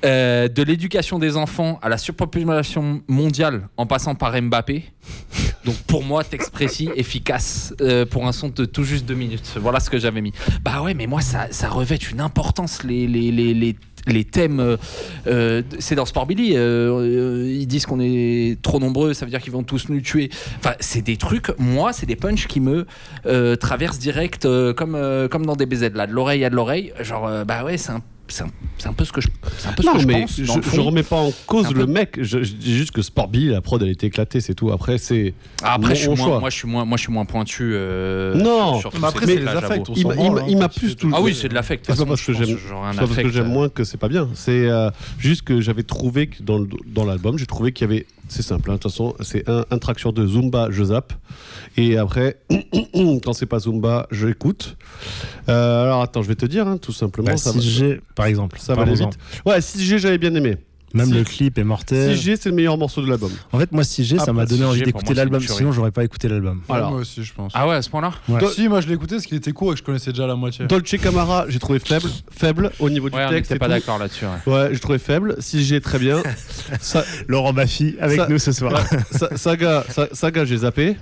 euh, 0.04 0.48
de 0.48 0.62
l'éducation 0.62 1.18
des 1.18 1.36
enfants 1.36 1.78
à 1.82 1.88
la 1.88 1.98
surpopulation 1.98 3.02
mondiale 3.08 3.68
en 3.76 3.86
passant 3.86 4.14
par 4.14 4.40
Mbappé. 4.40 4.84
Donc 5.64 5.76
pour 5.86 6.02
moi, 6.02 6.24
texte 6.24 6.50
précis, 6.50 6.90
efficace 6.96 7.74
euh, 7.80 8.04
pour 8.04 8.26
un 8.26 8.32
son 8.32 8.48
de 8.48 8.64
tout 8.64 8.84
juste 8.84 9.06
deux 9.06 9.14
minutes. 9.14 9.54
Voilà 9.60 9.80
ce 9.80 9.90
que 9.90 9.98
j'avais 9.98 10.20
mis. 10.20 10.32
Bah 10.62 10.82
ouais, 10.82 10.94
mais 10.94 11.06
moi 11.06 11.20
ça, 11.20 11.46
ça 11.50 11.68
revêt 11.68 11.96
une 11.96 12.20
importance 12.20 12.82
les, 12.82 13.06
les, 13.06 13.30
les, 13.30 13.54
les, 13.54 13.76
les 14.06 14.24
thèmes. 14.24 14.76
euh, 15.26 15.62
c'est 15.78 15.94
dans 15.94 16.06
Sport 16.06 16.26
Billy. 16.26 16.52
euh, 16.56 17.48
ils 17.48 17.66
disent 17.66 17.86
qu'on 17.86 18.00
est 18.00 18.60
trop 18.62 18.80
nombreux, 18.80 19.14
ça 19.14 19.24
veut 19.24 19.30
dire 19.30 19.40
qu'ils 19.40 19.52
vont 19.52 19.62
tous 19.62 19.88
nous 19.88 20.00
tuer. 20.00 20.30
Enfin, 20.58 20.74
c'est 20.80 21.02
des 21.02 21.16
trucs. 21.16 21.56
Moi, 21.58 21.92
c'est 21.92 22.06
des 22.06 22.16
punchs 22.16 22.46
qui 22.48 22.60
me 22.60 22.86
euh, 23.26 23.56
traversent 23.56 23.98
direct 23.98 24.48
comme 24.76 24.98
comme 25.30 25.46
dans 25.46 25.56
DBZ 25.56 25.92
là, 25.94 26.06
de 26.06 26.12
l'oreille 26.12 26.44
à 26.44 26.50
de 26.50 26.56
l'oreille. 26.56 26.92
Genre 27.00 27.44
bah 27.44 27.64
ouais, 27.64 27.78
c'est 27.78 27.92
un 27.92 28.02
c'est 28.28 28.44
un, 28.88 28.92
peu 28.94 29.04
ce 29.04 29.12
que 29.12 29.20
je 29.20 29.28
un 29.66 29.72
peu 29.72 29.82
ce 29.82 29.86
Non, 29.88 29.98
je 29.98 30.06
mais 30.06 30.22
pense. 30.22 30.36
je, 30.36 30.44
dans 30.46 30.56
le 30.56 30.62
je 30.62 30.68
fond. 30.68 30.84
remets 30.84 31.02
pas 31.02 31.16
en 31.16 31.32
cause 31.46 31.72
le 31.74 31.84
peu- 31.86 31.92
mec. 31.92 32.18
Je, 32.22 32.42
je 32.42 32.52
dis 32.54 32.74
juste 32.76 32.92
que 32.92 33.02
Sport 33.02 33.28
Billy, 33.28 33.48
la 33.48 33.60
prod, 33.60 33.82
elle 33.82 33.90
était 33.90 34.06
éclatée, 34.06 34.40
c'est 34.40 34.54
tout. 34.54 34.70
Après, 34.72 34.96
c'est. 34.96 35.34
Ah, 35.62 35.74
Après, 35.74 35.90
mon- 35.90 35.94
je 35.94 36.00
suis 36.00 36.08
mon 36.08 36.16
moins, 36.16 36.26
choix. 36.26 36.40
moi, 36.40 36.50
je 36.50 36.56
suis 36.56 36.68
moins, 36.68 36.84
moi, 36.86 36.96
je 36.96 37.02
suis 37.02 37.12
moins 37.12 37.24
pointu. 37.26 37.72
euh, 37.74 38.34
Non, 38.34 38.80
sur 38.80 38.90
mais 38.98 39.06
après, 39.06 39.26
c'est 39.26 39.36
les 39.36 39.46
affects, 39.48 39.88
Il 39.94 39.98
il 39.98 40.06
hein, 40.10 40.44
il 40.48 40.56
m'a 40.56 40.68
plus. 40.70 40.96
Ah 41.12 41.20
oui, 41.20 41.34
c'est 41.38 41.48
de 41.48 41.54
l'affect. 41.54 41.84
C'est 41.86 41.96
pas 41.96 42.06
parce 42.06 42.22
que 42.22 42.32
j'aime. 42.32 42.56
Parce 42.96 43.16
que 43.16 43.28
j'aime 43.30 43.48
moins 43.48 43.68
que 43.68 43.84
c'est 43.84 43.98
pas 43.98 44.08
bien. 44.08 44.28
C'est 44.34 44.66
euh, 44.68 44.90
juste 45.18 45.42
que 45.42 45.60
j'avais 45.60 45.82
trouvé 45.82 46.28
que 46.28 46.42
dans, 46.42 47.04
l'album, 47.04 47.38
j'ai 47.38 47.46
trouvé 47.46 47.72
qu'il 47.72 47.86
y 47.88 47.90
avait. 47.92 48.06
C'est 48.28 48.42
simple, 48.42 48.70
hein, 48.70 48.74
de 48.74 48.78
toute 48.78 48.90
façon, 48.90 49.14
c'est 49.20 49.46
un, 49.46 49.66
un 49.70 49.78
track 49.78 49.98
sur 49.98 50.14
deux 50.14 50.26
Zumba, 50.26 50.68
je 50.70 50.84
zappe. 50.84 51.12
Et 51.76 51.98
après, 51.98 52.38
quand 53.22 53.32
c'est 53.34 53.44
pas 53.46 53.58
Zumba, 53.58 54.06
je 54.10 54.28
écoute. 54.28 54.76
Euh, 55.48 55.84
alors 55.84 56.00
attends, 56.02 56.22
je 56.22 56.28
vais 56.28 56.34
te 56.34 56.46
dire, 56.46 56.66
hein, 56.66 56.78
tout 56.78 56.92
simplement. 56.92 57.26
Bah, 57.30 57.36
ça 57.36 57.52
va- 57.52 57.58
6G, 57.58 58.00
par 58.14 58.26
exemple. 58.26 58.58
ça 58.60 58.74
va 58.74 58.84
vite. 58.84 59.18
Ouais, 59.46 59.58
6G, 59.60 59.98
j'avais 59.98 60.18
bien 60.18 60.34
aimé. 60.34 60.56
Même 60.94 61.06
Si- 61.06 61.14
le 61.14 61.24
clip 61.24 61.56
est 61.56 61.64
mortel. 61.64 62.14
6G, 62.14 62.36
c'est 62.38 62.50
le 62.50 62.54
meilleur 62.54 62.76
morceau 62.76 63.00
de 63.00 63.08
l'album. 63.08 63.32
En 63.52 63.58
fait, 63.58 63.72
moi, 63.72 63.82
6G, 63.82 64.18
ça 64.18 64.24
Ah, 64.28 64.32
m'a 64.34 64.42
bah, 64.42 64.46
donné 64.46 64.60
6G, 64.60 64.66
envie 64.68 64.82
d'écouter 64.82 65.14
l'album. 65.14 65.40
Sinon, 65.40 65.72
j'aurais 65.72 65.90
pas 65.90 66.04
écouté 66.04 66.28
l'album. 66.28 66.60
Ouais, 66.68 66.76
Alors. 66.76 66.90
moi 66.90 67.00
aussi, 67.00 67.24
je 67.24 67.32
pense. 67.32 67.50
Ah 67.54 67.66
ouais, 67.66 67.76
à 67.76 67.80
ce 67.80 67.88
point-là 67.88 68.12
Ouais. 68.28 68.40
Si, 68.54 68.68
moi 68.68 68.82
je 68.82 68.88
l'ai 68.88 68.92
écouté 68.94 69.14
parce 69.14 69.24
qu'il 69.24 69.38
était 69.38 69.52
court 69.52 69.70
et 69.70 69.74
que 69.74 69.78
je 69.78 69.84
connaissais 69.84 70.10
déjà 70.10 70.26
la 70.26 70.34
moitié. 70.34 70.66
Dolce 70.66 70.94
Camara, 71.02 71.46
j'ai 71.48 71.58
trouvé 71.58 71.78
faible, 71.78 72.10
faible 72.30 72.72
au 72.78 72.90
niveau 72.90 73.08
du 73.08 73.16
Ouais, 73.16 73.26
texte. 73.30 73.52
et 73.52 73.58
pas 73.58 73.68
d'accord 73.68 73.98
là-dessus. 73.98 74.26
ouais. 74.46 74.52
Ouais, 74.52 74.68
j'ai 74.74 74.80
trouvé 74.80 74.98
faible. 74.98 75.36
6G, 75.38 75.80
très 75.80 75.98
bien. 75.98 76.22
Laurent 77.28 77.54
Baffy 77.54 77.96
avec 77.98 78.20
Ça- 78.20 78.26
nous 78.28 78.38
ce 78.38 78.52
soir. 78.52 78.84
Sa- 79.10 79.34
saga, 79.36 79.84
Sa- 79.88 80.14
saga, 80.14 80.44
j'ai 80.44 80.58
zappé. 80.58 80.96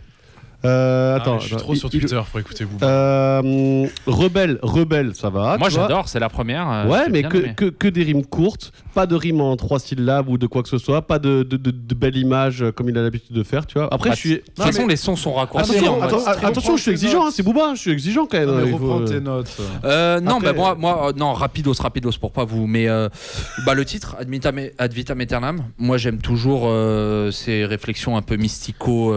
Euh, 0.64 1.14
Ah, 1.14 1.20
attends, 1.22 1.38
je 1.38 1.46
suis 1.46 1.54
attends, 1.54 1.64
trop 1.64 1.74
sur 1.74 1.88
il- 1.92 2.00
Twitter 2.00 2.20
pour 2.30 2.38
écouter 2.40 2.64
vous. 2.64 2.76
Euh, 2.82 3.86
rebelle, 4.06 4.58
rebelle, 4.62 5.14
ça 5.14 5.30
va. 5.30 5.56
Moi, 5.58 5.68
j'adore. 5.70 6.08
C'est 6.08 6.20
la 6.20 6.28
première. 6.28 6.70
euh, 6.70 6.86
Ouais, 6.86 7.08
mais 7.10 7.22
que, 7.22 7.36
aimé. 7.38 7.54
que, 7.56 7.64
que 7.66 7.88
des 7.88 8.02
rimes 8.02 8.24
courtes, 8.26 8.72
pas 8.94 9.06
de 9.06 9.14
rimes 9.14 9.40
en 9.40 9.56
trois 9.56 9.78
syllabes 9.78 10.28
ou 10.28 10.36
de 10.38 10.46
quoi 10.46 10.62
que 10.62 10.68
ce 10.68 10.78
soit, 10.78 11.02
pas 11.02 11.18
de, 11.18 11.42
de, 11.42 11.56
de, 11.56 11.70
de 11.70 11.94
belles 11.94 12.16
images 12.16 12.62
euh, 12.62 12.72
comme 12.72 12.88
il 12.88 12.98
a 12.98 13.02
l'habitude 13.02 13.34
de 13.34 13.42
faire, 13.42 13.66
tu 13.66 13.78
vois. 13.78 13.88
Après, 13.92 14.10
Bah, 14.10 14.14
je 14.14 14.20
suis. 14.20 14.30
De 14.30 14.36
toute 14.54 14.64
façon, 14.64 14.86
les 14.86 14.96
sons 14.96 15.16
sont 15.16 15.32
raccourcis. 15.32 15.70
Attention, 15.72 16.02
hein, 16.02 16.06
attends, 16.06 16.18
ouais. 16.18 16.28
att- 16.28 16.44
attention, 16.44 16.76
je 16.76 16.82
suis 16.82 16.90
exigeant, 16.90 17.26
hein, 17.26 17.30
c'est 17.32 17.42
Booba, 17.42 17.72
je 17.74 17.80
suis 17.80 17.90
exigeant 17.92 18.26
quand 18.26 18.38
même. 18.38 18.48
Non, 18.50 18.56
mais 18.64 18.70
faut- 18.70 18.76
reprends 18.78 19.04
tes 19.04 19.20
notes. 19.20 19.56
Euh, 19.84 20.20
non, 20.20 20.36
Après- 20.36 20.52
bah 20.52 20.52
moi, 20.52 20.74
moi, 20.78 21.08
euh, 21.08 21.12
non, 21.16 21.32
rapidos, 21.32 21.72
rapidos 21.80 22.12
pour 22.20 22.32
pas 22.32 22.44
vous. 22.44 22.66
Mais 22.66 22.88
euh, 22.88 23.08
bah 23.64 23.74
le 23.74 23.84
titre, 23.84 24.16
Ad 24.18 24.28
vitam, 24.28 24.58
Ad 24.78 24.92
vitam 24.92 25.20
aeternam. 25.20 25.62
Moi, 25.78 25.96
j'aime 25.96 26.18
toujours 26.18 26.64
euh, 26.66 27.30
ces 27.30 27.64
réflexions 27.64 28.16
un 28.16 28.22
peu 28.22 28.36
mystico, 28.36 29.14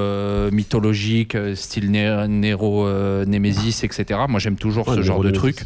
euh, 1.35 1.55
style 1.55 1.91
Nero 1.91 2.87
euh, 2.87 3.25
Nemesis, 3.25 3.83
etc. 3.83 4.19
Moi, 4.27 4.39
j'aime 4.39 4.57
toujours 4.57 4.93
ce 4.93 5.01
genre 5.01 5.23
de 5.23 5.31
trucs. 5.31 5.65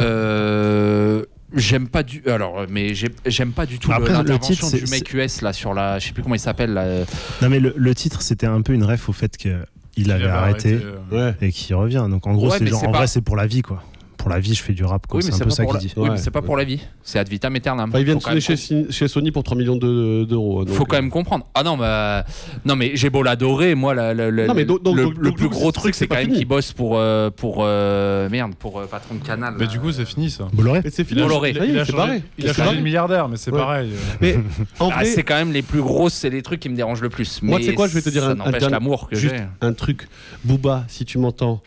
Euh, 0.00 1.24
J'aime 1.54 1.88
pas 1.88 2.02
du. 2.02 2.22
Alors, 2.26 2.64
mais 2.70 2.94
j'aime 3.26 3.52
pas 3.52 3.66
du 3.66 3.78
tout 3.78 3.90
du 3.90 4.90
mec 4.90 5.12
US 5.12 5.42
là 5.42 5.52
sur 5.52 5.74
la. 5.74 5.98
Je 5.98 6.06
sais 6.06 6.12
plus 6.12 6.22
comment 6.22 6.34
il 6.34 6.40
s'appelle. 6.40 7.06
Non, 7.42 7.48
mais 7.48 7.60
le, 7.60 7.94
titre, 7.94 8.22
c'était 8.22 8.46
un 8.46 8.62
peu 8.62 8.72
une 8.72 8.84
ref 8.84 9.08
au 9.08 9.12
fait 9.12 9.36
que. 9.36 9.64
Il 9.96 10.10
avait, 10.10 10.26
arrêté, 10.26 10.78
euh, 11.12 11.32
et 11.42 11.52
qui 11.52 11.74
revient. 11.74 12.06
Donc 12.08 12.26
en 12.26 12.32
gros, 12.32 12.50
en 12.50 12.92
vrai, 12.92 13.06
c'est 13.06 13.20
pour 13.20 13.36
la 13.36 13.46
vie, 13.46 13.62
quoi 13.62 13.82
pour 14.22 14.30
la 14.30 14.38
vie, 14.38 14.54
je 14.54 14.62
fais 14.62 14.72
du 14.72 14.84
rap. 14.84 15.08
Quoi. 15.08 15.18
Oui, 15.18 15.26
mais 15.26 15.32
c'est 15.32 15.50
ça 15.50 15.64
Oui, 15.96 16.08
mais 16.10 16.16
c'est 16.16 16.30
pas 16.30 16.42
pour 16.42 16.56
la 16.56 16.62
vie. 16.62 16.78
C'est 17.02 17.18
ad 17.18 17.28
vitam 17.28 17.56
aeternam. 17.56 17.88
Enfin, 17.88 17.98
il 17.98 18.04
vient 18.04 18.14
de 18.14 18.40
signer 18.40 18.86
chez, 18.88 19.08
Sony 19.08 19.32
pour 19.32 19.42
3 19.42 19.58
millions 19.58 19.74
d'euros. 19.74 20.60
Hein, 20.60 20.66
Faut 20.68 20.84
quand 20.84 20.94
même 20.94 21.08
euh. 21.08 21.10
comprendre. 21.10 21.44
Ah 21.56 21.64
non, 21.64 21.76
bah... 21.76 22.24
non 22.64 22.76
mais 22.76 22.92
j'ai 22.94 23.10
beau 23.10 23.24
l'adorer, 23.24 23.74
moi, 23.74 23.94
le, 23.94 25.30
plus 25.32 25.48
gros 25.48 25.72
truc, 25.72 25.96
c'est 25.96 26.06
quand 26.06 26.16
même 26.16 26.30
qu'il 26.30 26.46
bosse 26.46 26.72
pour. 26.72 26.98
Euh, 26.98 27.30
pour 27.30 27.58
euh, 27.60 28.28
merde, 28.28 28.54
pour 28.54 28.80
patron 28.82 29.16
de 29.16 29.24
canal. 29.24 29.54
Mais 29.58 29.66
du 29.66 29.80
coup, 29.80 29.90
c'est 29.90 30.04
fini 30.04 30.30
ça. 30.30 30.46
Bolloré. 30.52 30.82
C'est 30.88 31.02
fini. 31.02 31.20
Bolloré. 31.20 31.52
Il 32.38 32.48
a 32.48 32.52
changé 32.54 32.76
de 32.76 32.80
milliardaire, 32.80 33.28
mais 33.28 33.36
c'est 33.36 33.50
pareil. 33.50 33.90
Mais 34.20 34.38
ah, 34.78 35.04
c'est 35.04 35.24
quand 35.24 35.34
même 35.36 35.52
les 35.52 35.62
plus 35.62 35.82
grosses, 35.82 36.14
c'est 36.14 36.30
les 36.30 36.42
trucs 36.42 36.60
qui 36.60 36.68
me 36.68 36.76
dérangent 36.76 37.02
le 37.02 37.10
plus. 37.10 37.42
Moi, 37.42 37.58
tu 37.58 37.66
sais 37.66 37.74
quoi, 37.74 37.88
je 37.88 37.94
vais 37.94 38.02
te 38.02 38.10
dire 38.10 38.28
un 38.28 38.68
l'amour 38.68 39.08
que. 39.08 39.16
Un 39.60 39.72
truc. 39.72 40.06
Booba, 40.44 40.84
si 40.86 41.04
tu 41.04 41.18
m'entends 41.18 41.60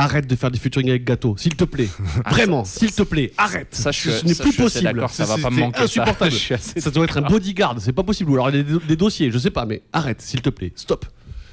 arrête 0.00 0.26
de 0.26 0.36
faire 0.36 0.50
du 0.50 0.58
featuring 0.58 0.90
avec 0.90 1.04
Gâteau, 1.04 1.36
s'il 1.36 1.56
te 1.56 1.64
plaît. 1.64 1.88
Ah, 2.24 2.30
Vraiment, 2.30 2.64
s'il 2.64 2.92
te 2.92 3.02
plaît, 3.02 3.32
arrête. 3.38 3.68
Ça, 3.70 3.92
ce 3.92 4.24
n'est 4.26 4.34
plus 4.34 4.52
possible. 4.52 5.06
Ça 5.10 5.24
va 5.24 5.38
pas 5.38 5.50
me 5.50 5.60
manquer. 5.60 5.80
Insupportable. 5.82 6.32
Ça, 6.32 6.90
doit 6.90 7.04
être 7.04 7.18
un 7.18 7.22
bodyguard, 7.22 7.76
c'est 7.78 7.92
pas 7.92 8.02
possible. 8.02 8.30
Ou 8.30 8.34
alors 8.34 8.52
des, 8.52 8.62
des 8.62 8.96
dossiers, 8.96 9.30
je 9.30 9.38
sais 9.38 9.50
pas, 9.50 9.64
mais 9.64 9.82
arrête, 9.92 10.20
s'il 10.20 10.42
te 10.42 10.50
plaît, 10.50 10.72
stop 10.74 11.06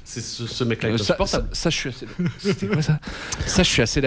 c'est 0.08 0.22
ce, 0.22 0.64
mec-là 0.64 0.88
euh, 0.88 0.96
ça, 0.96 1.68
je 1.68 1.76
suis 1.76 1.90
assez. 1.90 2.06
C'était 2.38 2.66
quoi 2.66 2.80
ça 2.80 2.98
Ça, 3.46 3.62
je 3.62 3.68
suis 3.68 3.82
assez 3.82 4.00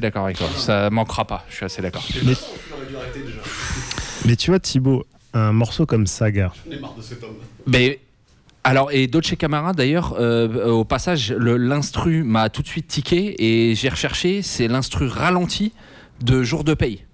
d'accord. 0.00 0.24
Avec 0.24 0.38
toi. 0.38 0.48
Ça 0.56 0.88
manquera 0.88 1.26
pas. 1.26 1.44
Je 1.50 1.56
suis 1.56 1.64
assez 1.66 1.82
d'accord. 1.82 2.06
Mais... 4.24 4.36
Tu 4.36 4.50
vois, 4.50 4.60
Thibaut, 4.60 5.04
un 5.34 5.52
morceau 5.52 5.84
comme 5.84 6.06
Saga. 6.06 6.54
J'en 6.64 6.72
ai 6.72 6.80
marre 6.80 6.94
de 6.94 7.02
cet 7.02 7.22
homme. 7.22 7.36
Mais 7.66 8.00
alors, 8.66 8.90
et 8.92 9.06
Dolce 9.06 9.34
Camara, 9.36 9.74
d'ailleurs, 9.74 10.16
euh, 10.18 10.70
au 10.70 10.84
passage, 10.84 11.32
l'instru 11.32 12.24
m'a 12.24 12.48
tout 12.48 12.62
de 12.62 12.66
suite 12.66 12.88
tiqué 12.88 13.34
et 13.38 13.74
j'ai 13.74 13.90
recherché, 13.90 14.40
c'est 14.40 14.68
l'instru 14.68 15.06
ralenti 15.06 15.74
de 16.22 16.42
Jour 16.42 16.64
de 16.64 16.72
paye. 16.72 17.04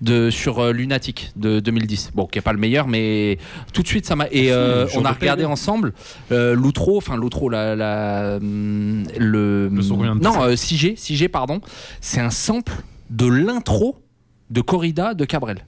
De, 0.00 0.30
sur 0.30 0.60
euh, 0.60 0.72
Lunatic 0.72 1.30
de 1.36 1.60
2010. 1.60 2.12
Bon, 2.14 2.24
qui 2.24 2.38
n'est 2.38 2.42
pas 2.42 2.54
le 2.54 2.58
meilleur, 2.58 2.88
mais 2.88 3.36
tout 3.74 3.82
de 3.82 3.86
suite, 3.86 4.06
ça 4.06 4.16
m'a. 4.16 4.28
Et 4.30 4.50
euh, 4.50 4.86
on 4.96 5.04
a 5.04 5.12
regardé 5.12 5.44
ensemble 5.44 5.92
euh, 6.32 6.54
l'outro, 6.54 6.96
enfin 6.96 7.18
l'outro, 7.18 7.50
la, 7.50 7.76
la, 7.76 8.38
mm, 8.40 9.08
le. 9.18 9.68
le 9.68 10.14
non, 10.14 10.48
6G, 10.54 10.92
euh, 10.92 10.94
6G, 10.94 11.28
pardon. 11.28 11.60
C'est 12.00 12.20
un 12.20 12.30
sample 12.30 12.72
de 13.10 13.26
l'intro 13.26 13.98
de 14.48 14.62
Corrida 14.62 15.12
de 15.12 15.26
Cabrel. 15.26 15.66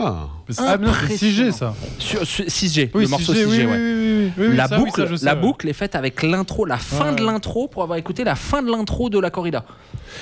Ah, 0.00 0.28
c'est 0.48 0.62
ah, 0.62 0.76
6G 0.76 1.52
ça. 1.52 1.74
6G, 2.00 2.90
le 2.94 3.08
morceau 3.08 3.34
6G, 3.34 3.66
ouais. 3.66 4.54
la 4.54 4.68
boucle, 4.68 5.08
la 5.22 5.34
boucle 5.34 5.68
est 5.68 5.74
faite 5.74 5.94
avec 5.94 6.22
l'intro, 6.22 6.64
la 6.64 6.78
fin 6.78 7.12
de 7.12 7.22
l'intro 7.22 7.68
pour 7.68 7.82
avoir 7.82 7.98
écouté 7.98 8.24
la 8.24 8.34
fin 8.34 8.62
de 8.62 8.70
l'intro 8.70 9.10
de 9.10 9.18
la 9.18 9.30
corrida. 9.30 9.64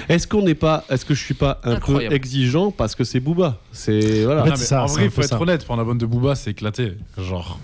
Est-ce 0.08 0.26
qu'on 0.26 0.42
n'est 0.42 0.54
pas, 0.54 0.84
est-ce 0.88 1.04
que 1.04 1.14
je 1.14 1.22
suis 1.22 1.34
pas 1.34 1.60
un 1.64 1.76
peu 1.76 2.00
exigeant 2.12 2.70
parce 2.70 2.94
que 2.94 3.04
c'est 3.04 3.20
Booba, 3.20 3.58
c'est 3.72 4.24
voilà. 4.24 4.52
En, 4.52 4.56
ça, 4.56 4.84
vrai, 4.86 5.04
il 5.04 5.10
faut 5.10 5.22
être 5.22 5.40
honnête, 5.40 5.64
pour 5.64 5.76
la 5.76 5.84
bonne 5.84 5.98
de 5.98 6.06
Booba, 6.06 6.34
c'est 6.34 6.50
éclaté, 6.50 6.94
genre. 7.18 7.58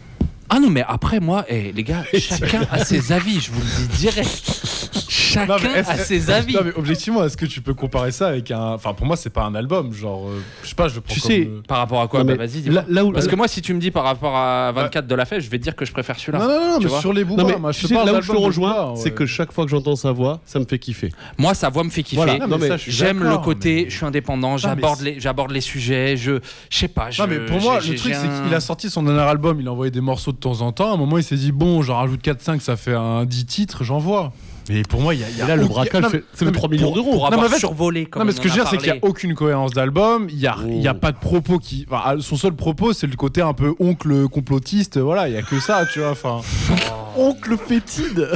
Ah 0.51 0.59
non, 0.61 0.71
mais 0.71 0.85
après 0.87 1.21
moi, 1.21 1.45
eh, 1.49 1.73
les 1.73 1.85
gars, 1.85 2.05
chacun 2.19 2.67
a 2.71 2.85
ses 2.85 3.13
avis, 3.13 3.41
je 3.41 3.51
vous 3.51 3.61
le 3.61 3.89
dis 3.89 3.99
direct 3.99 4.98
chacun 5.29 5.59
non, 5.59 5.75
a 5.89 5.97
ses 5.97 6.31
avis. 6.31 6.55
Non, 6.55 6.61
mais 6.65 6.73
objectivement, 6.77 7.25
est-ce 7.25 7.37
que 7.37 7.47
tu 7.47 7.61
peux 7.61 7.75
comparer 7.75 8.13
ça 8.13 8.29
avec 8.29 8.51
un. 8.51 8.73
Enfin, 8.75 8.95
pour 8.95 9.07
moi, 9.07 9.17
c'est 9.17 9.31
pas 9.31 9.45
un 9.45 9.55
album. 9.55 9.93
Genre, 9.93 10.29
euh, 10.29 10.43
je 10.63 10.69
sais 10.69 10.75
pas, 10.75 10.89
je 10.89 11.01
prends 11.01 11.15
Tu 11.15 11.21
sais, 11.21 11.49
euh, 11.49 11.63
par 11.67 11.79
rapport 11.79 12.01
à 12.01 12.09
quoi 12.09 12.25
bah, 12.25 12.33
mais 12.33 12.47
Vas-y, 12.47 12.63
dis-moi. 12.63 12.85
là- 12.89 13.05
où- 13.05 13.13
Parce 13.13 13.27
que 13.27 13.37
moi, 13.37 13.49
si 13.49 13.63
tu 13.63 13.75
me 13.75 13.81
dis 13.81 13.91
par 13.91 14.05
rapport 14.05 14.37
à 14.37 14.73
24 14.73 15.07
de 15.07 15.15
la 15.15 15.25
fête, 15.25 15.41
je 15.41 15.51
vais 15.51 15.59
te 15.59 15.63
dire 15.63 15.77
que 15.77 15.85
je 15.85 15.93
préfère 15.93 16.19
celui-là. 16.19 16.39
Non, 16.39 16.49
non, 16.49 16.81
non, 16.81 17.01
sur 17.01 17.13
les 17.13 17.25
bouts, 17.25 17.37
Non, 17.37 17.47
mais 17.47 17.73
tu 17.73 17.87
sais, 17.87 17.95
là 17.95 18.15
où 18.15 18.23
je 18.23 18.33
le 18.33 18.39
rejoins, 18.39 18.95
c'est 18.97 19.13
que 19.13 19.27
chaque 19.27 19.53
fois 19.53 19.65
que 19.65 19.71
j'entends 19.71 19.97
sa 19.97 20.13
voix, 20.13 20.41
ça 20.47 20.59
me 20.59 20.65
fait 20.65 20.79
kiffer. 20.79 21.13
Moi, 21.39 21.55
sa 21.55 21.69
voix 21.69 21.85
me 21.85 21.91
fait 21.91 22.03
kiffer. 22.03 22.17
Voilà. 22.17 22.47
Non, 22.47 22.59
mais 22.59 22.69
J'aime 22.87 23.23
le 23.23 23.39
côté, 23.39 23.87
je 23.89 23.97
suis 23.97 24.07
indépendant, 24.07 24.57
j'aborde 24.57 25.51
les, 25.53 25.61
sujets, 25.61 26.17
je, 26.17 26.39
je 26.71 26.79
sais 26.79 26.89
pas. 26.89 27.09
Non, 27.19 27.27
mais 27.29 27.41
pour 27.41 27.61
moi, 27.61 27.79
le 27.81 27.95
truc, 27.95 28.15
c'est 28.15 28.43
qu'il 28.45 28.55
a 28.55 28.61
sorti 28.61 28.91
son 28.91 29.03
dernier 29.03 29.21
album, 29.21 29.61
il 29.61 29.69
a 29.69 29.73
envoyé 29.73 29.91
des 29.91 30.01
morceaux 30.01 30.33
de 30.33 30.37
temps 30.37 30.61
en 30.61 30.73
temps. 30.73 30.91
À 30.91 30.95
un 30.95 30.97
moment, 30.97 31.19
il 31.19 31.25
s'est 31.25 31.37
dit, 31.37 31.53
bon, 31.53 31.83
j'en 31.83 31.97
rajoute 31.97 32.23
4-5, 32.23 32.61
ça 32.61 32.77
fait 32.77 32.95
un 32.95 33.25
10 33.25 33.47
titres, 33.47 33.85
j'envoie. 33.85 34.33
Mais 34.69 34.83
pour 34.83 35.01
moi, 35.01 35.15
il 35.15 35.21
y 35.21 35.43
a. 35.43 35.47
Là, 35.47 35.57
le 35.57 35.67
braquage, 35.67 36.05
c'est 36.35 36.45
le 36.45 36.53
3 36.53 36.69
millions 36.69 36.93
d'euros. 36.93 37.13
Pour 37.13 37.27
avoir 37.27 37.51
non, 37.51 37.57
survolé. 37.57 38.07
Comme 38.07 38.23
non, 38.23 38.27
mais 38.27 38.33
ce 38.33 38.41
que 38.41 38.49
je 38.49 38.55
veux 38.55 38.61
dire, 38.61 38.69
c'est 38.69 38.77
qu'il 38.77 38.93
n'y 38.93 38.99
a 38.99 39.05
aucune 39.05 39.35
cohérence 39.35 39.73
d'album. 39.73 40.29
Il 40.31 40.37
n'y 40.37 40.47
a, 40.47 40.57
oh. 40.59 40.89
a, 40.89 40.95
pas 40.95 41.13
de 41.13 41.19
propos 41.19 41.59
qui. 41.59 41.87
Enfin, 41.91 42.17
son 42.21 42.37
seul 42.37 42.53
propos, 42.53 42.93
c'est 42.93 43.07
le 43.07 43.17
côté 43.17 43.41
un 43.41 43.55
peu 43.55 43.75
oncle 43.79 44.29
complotiste. 44.29 44.99
Voilà, 44.99 45.29
il 45.29 45.33
n'y 45.33 45.39
a 45.39 45.43
que 45.43 45.61
ça, 45.61 45.85
tu 45.93 46.01
vois. 46.01 46.11
Enfin. 46.11 46.41
Oncle 47.17 47.57
fétide. 47.57 48.29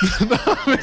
non, 0.22 0.36
mais 0.66 0.78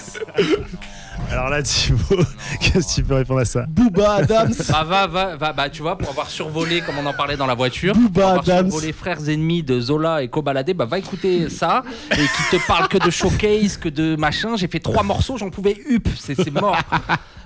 alors 1.31 1.49
là, 1.49 1.61
Thibaut, 1.63 2.23
qu'est-ce 2.59 2.87
que 2.87 3.01
tu 3.01 3.03
peux 3.03 3.15
répondre 3.15 3.41
à 3.41 3.45
ça 3.45 3.65
Booba 3.67 4.15
Adams 4.15 4.53
Bah, 4.69 5.07
va, 5.07 5.35
va, 5.35 5.53
bah, 5.53 5.69
tu 5.69 5.81
vois, 5.81 5.97
pour 5.97 6.09
avoir 6.09 6.29
survolé, 6.29 6.81
comme 6.81 6.95
on 6.97 7.05
en 7.05 7.13
parlait 7.13 7.37
dans 7.37 7.47
la 7.47 7.55
voiture, 7.55 7.93
Booba 7.95 8.21
pour 8.21 8.29
avoir 8.39 8.45
survolé 8.45 8.93
Frères 8.93 9.29
Ennemis 9.29 9.63
de 9.63 9.79
Zola 9.79 10.23
et 10.23 10.27
Kobalade, 10.27 10.71
bah, 10.73 10.85
va 10.85 10.99
écouter 10.99 11.49
ça, 11.49 11.83
et 12.11 12.15
qui 12.15 12.57
te 12.57 12.67
parle 12.67 12.87
que 12.87 12.97
de 12.97 13.09
showcase, 13.09 13.77
que 13.77 13.89
de 13.89 14.15
machin. 14.15 14.55
J'ai 14.55 14.67
fait 14.67 14.79
trois 14.79 15.03
morceaux, 15.03 15.37
j'en 15.37 15.49
pouvais 15.49 15.77
up, 15.91 16.07
c'est 16.17 16.51
mort. 16.51 16.77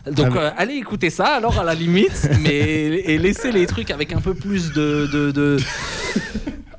Donc 0.10 0.30
ah, 0.36 0.40
euh, 0.40 0.52
allez 0.58 0.76
écouter 0.76 1.10
ça 1.10 1.26
alors 1.36 1.60
à 1.60 1.64
la 1.64 1.74
limite, 1.76 2.30
mais 2.42 2.60
et 2.60 3.18
laissez 3.18 3.52
les 3.52 3.68
trucs 3.68 3.92
avec 3.92 4.14
un 4.14 4.22
peu 4.22 4.34
plus 4.34 4.72
de 4.72 5.58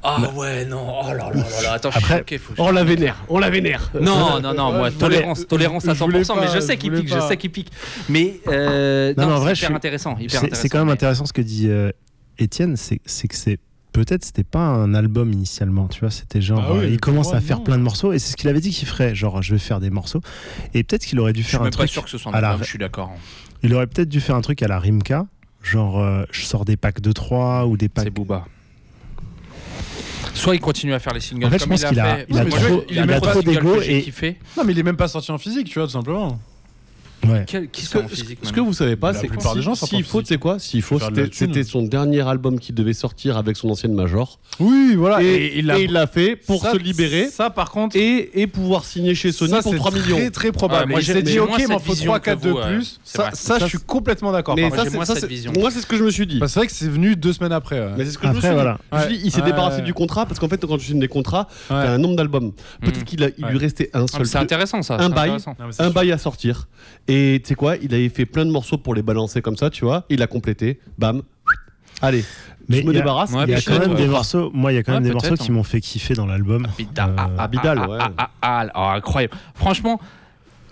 ah 0.02 0.30
ouais, 0.34 0.64
non, 0.64 1.02
oh 1.02 1.08
là 1.08 1.30
là 1.30 1.44
là 1.62 1.72
attends, 1.72 1.90
Après, 1.92 2.24
je 2.28 2.36
suis 2.36 2.44
On 2.58 2.70
la 2.70 2.84
vénère, 2.84 3.22
on 3.28 3.38
la 3.38 3.50
vénère. 3.50 3.90
Non, 4.00 4.40
non, 4.40 4.54
non, 4.54 4.72
moi, 4.72 4.90
tolérance, 4.90 5.46
tolérance 5.46 5.86
à 5.88 5.92
100%, 5.92 6.40
mais 6.40 6.48
je 6.52 6.60
sais 6.60 6.76
qu'il 6.76 6.92
pique, 6.92 7.08
je 7.08 7.20
sais 7.20 7.36
qu'il 7.36 7.50
pique. 7.50 7.70
Mais 8.08 8.40
euh, 8.48 9.12
non, 9.16 9.28
non, 9.28 9.36
en 9.36 9.48
hyper 9.48 9.74
intéressant, 9.74 10.16
C'est 10.52 10.68
quand 10.68 10.78
même 10.78 10.88
intéressant 10.88 11.26
ce 11.26 11.32
que 11.32 11.42
dit 11.42 11.68
euh, 11.68 11.90
Étienne, 12.38 12.76
c'est 12.76 12.98
que 12.98 13.36
c'est 13.36 13.58
peut-être 13.92 14.24
c'était 14.24 14.44
pas 14.44 14.60
un 14.60 14.94
album 14.94 15.32
initialement, 15.32 15.88
tu 15.88 16.00
vois, 16.00 16.10
c'était 16.10 16.40
genre 16.40 16.64
ah 16.64 16.72
euh, 16.76 16.88
il 16.88 17.00
commence 17.00 17.30
oh 17.32 17.36
à 17.36 17.40
faire 17.40 17.62
plein 17.62 17.76
de 17.76 17.82
morceaux 17.82 18.12
et 18.12 18.18
c'est 18.18 18.32
ce 18.32 18.36
qu'il 18.36 18.48
avait 18.48 18.60
dit 18.60 18.70
qu'il 18.70 18.88
ferait, 18.88 19.14
genre 19.14 19.42
je 19.42 19.52
vais 19.52 19.58
faire 19.58 19.80
des 19.80 19.90
morceaux 19.90 20.20
et 20.74 20.84
peut-être 20.84 21.04
qu'il 21.04 21.18
aurait 21.20 21.32
dû 21.32 21.42
faire 21.42 21.46
je 21.46 21.48
suis 21.48 21.56
un 21.58 21.62
même 21.64 21.72
truc. 21.72 21.88
Pas 21.88 21.92
sûr 21.92 22.04
que 22.04 22.10
ce 22.10 22.18
soit 22.18 22.32
un 22.32 22.34
album, 22.34 22.58
la... 22.58 22.64
je 22.64 22.68
suis 22.68 22.78
d'accord. 22.78 23.10
Hein. 23.14 23.18
Il 23.62 23.74
aurait 23.74 23.86
peut-être 23.86 24.08
dû 24.08 24.20
faire 24.20 24.36
un 24.36 24.40
truc 24.40 24.62
à 24.62 24.68
la 24.68 24.78
Rimka, 24.78 25.26
genre 25.62 26.00
euh, 26.00 26.24
je 26.30 26.42
sors 26.42 26.64
des 26.64 26.76
packs 26.76 27.00
de 27.00 27.12
3 27.12 27.66
ou 27.66 27.76
des 27.76 27.88
packs. 27.88 28.04
C'est 28.04 28.10
Booba 28.10 28.46
soit 30.34 30.54
il 30.54 30.60
continue 30.60 30.94
à 30.94 30.98
faire 30.98 31.12
les 31.12 31.20
singles. 31.20 31.48
Comme 31.48 31.76
je 31.76 31.84
a, 31.84 31.88
fait. 31.88 32.26
il 32.28 32.98
a. 32.98 33.04
Non, 34.56 34.64
mais 34.64 34.72
il 34.72 34.78
est 34.78 34.82
même 34.82 34.96
pas 34.96 35.08
sorti 35.08 35.30
en 35.30 35.38
physique, 35.38 35.68
tu 35.68 35.78
vois, 35.78 35.86
tout 35.86 35.92
simplement. 35.92 36.38
-ce, 37.22 37.90
que, 37.90 38.08
physique, 38.08 38.38
ce 38.42 38.60
vous 38.60 38.72
savez 38.72 38.96
pas, 38.96 39.12
c'est 39.12 39.28
que 39.28 39.40
s'il 39.40 39.62
si, 39.62 39.86
si 39.86 40.02
faut, 40.02 40.22
c'est 40.24 40.38
quoi 40.38 40.58
S'il 40.58 40.82
faut, 40.82 40.98
c'était 41.32 41.64
son 41.64 41.82
dernier 41.82 42.26
album 42.26 42.58
qui 42.58 42.72
devait 42.72 42.92
sortir 42.92 43.36
avec 43.36 43.56
son 43.56 43.68
ancienne 43.70 43.94
major. 43.94 44.38
Oui, 44.58 44.94
voilà. 44.96 45.22
Et, 45.22 45.58
il 45.58 45.66
l'a 45.66 46.06
fait 46.06 46.36
pour 46.36 46.64
se 46.64 46.76
libérer. 46.76 47.28
Ça, 47.28 47.50
par 47.50 47.70
contre. 47.70 47.96
Et, 47.96 48.46
pouvoir 48.50 48.84
signer 48.84 49.14
chez 49.14 49.30
Sony 49.30 49.52
ça, 49.52 49.62
pour 49.62 49.74
3 49.74 49.92
millions. 49.92 50.16
C'est 50.16 50.30
très, 50.30 50.30
très 50.30 50.52
probable. 50.52 50.86
Ouais, 50.86 50.90
moi, 50.90 51.00
j'ai 51.00 51.22
dit, 51.22 51.38
ok, 51.38 51.50
mais 51.56 51.64
il 51.64 51.80
faut 51.80 51.94
3, 51.94 52.20
4 52.20 52.40
de 52.40 52.52
plus. 52.52 53.00
Ça, 53.04 53.58
je 53.60 53.66
suis 53.66 53.78
complètement 53.78 54.32
d'accord. 54.32 54.56
Moi, 54.56 55.70
c'est 55.70 55.80
ce 55.80 55.86
que 55.86 55.96
je 55.96 56.04
me 56.04 56.10
suis 56.10 56.26
dit. 56.26 56.38
Bah, 56.38 56.48
c'est 56.48 56.60
vrai 56.60 56.66
que 56.66 56.72
c'est 56.72 56.88
venu 56.88 57.16
deux 57.16 57.32
semaines 57.32 57.52
après. 57.52 57.80
Mais 57.96 58.04
c'est 58.04 58.12
ce 58.12 58.18
que 58.18 58.26
je 58.26 58.32
me 58.32 58.40
suis 58.40 59.18
dit. 59.18 59.20
Il 59.24 59.30
s'est 59.30 59.42
débarrassé 59.42 59.82
du 59.82 59.94
contrat 59.94 60.26
parce 60.26 60.38
qu'en 60.38 60.48
fait, 60.48 60.64
quand 60.64 60.78
tu 60.78 60.86
signes 60.86 61.00
des 61.00 61.08
contrats, 61.08 61.48
tu 61.68 61.74
as 61.74 61.92
un 61.92 61.98
nombre 61.98 62.16
d'albums. 62.16 62.46
Mmh. 62.46 62.84
Peut-être 62.84 63.04
qu'il 63.04 63.32
lui 63.38 63.58
restait 63.58 63.90
un 63.92 64.04
ah, 64.04 64.16
seul. 64.16 64.26
C'est 64.26 64.38
intéressant, 64.38 64.82
ça. 64.82 64.96
Un 64.98 65.90
bail 65.90 66.12
à 66.12 66.18
sortir. 66.18 66.68
Et 67.12 67.40
tu 67.42 67.48
sais 67.48 67.54
quoi, 67.56 67.76
il 67.76 67.92
avait 67.92 68.08
fait 68.08 68.24
plein 68.24 68.44
de 68.44 68.52
morceaux 68.52 68.78
pour 68.78 68.94
les 68.94 69.02
balancer 69.02 69.42
comme 69.42 69.56
ça, 69.56 69.68
tu 69.68 69.84
vois. 69.84 70.04
Il 70.10 70.22
a 70.22 70.28
complété, 70.28 70.78
bam. 70.96 71.22
Allez, 72.00 72.24
mais 72.68 72.82
je 72.82 72.86
me 72.86 72.92
débarrasse. 72.92 73.32
Il 73.46 73.50
y 73.50 73.54
a 73.54 73.60
quand 73.60 73.80
même 73.80 73.96
des 73.96 74.06
morceaux. 74.06 74.52
Moi, 74.54 74.72
il 74.72 74.76
y 74.76 74.78
a 74.78 74.84
quand 74.84 74.92
même 74.92 75.02
des 75.02 75.10
morceaux 75.10 75.34
qui 75.34 75.50
m'ont 75.50 75.60
hein. 75.60 75.64
fait 75.64 75.80
kiffer 75.80 76.14
dans 76.14 76.26
l'album. 76.26 76.68
Abidal, 77.36 77.78
euh, 77.78 77.98
ah, 77.98 78.10
ah, 78.16 78.20
ouais. 78.20 78.30
Ah, 78.42 78.66
ah, 78.72 78.94
incroyable. 78.94 79.34
Franchement, 79.54 80.00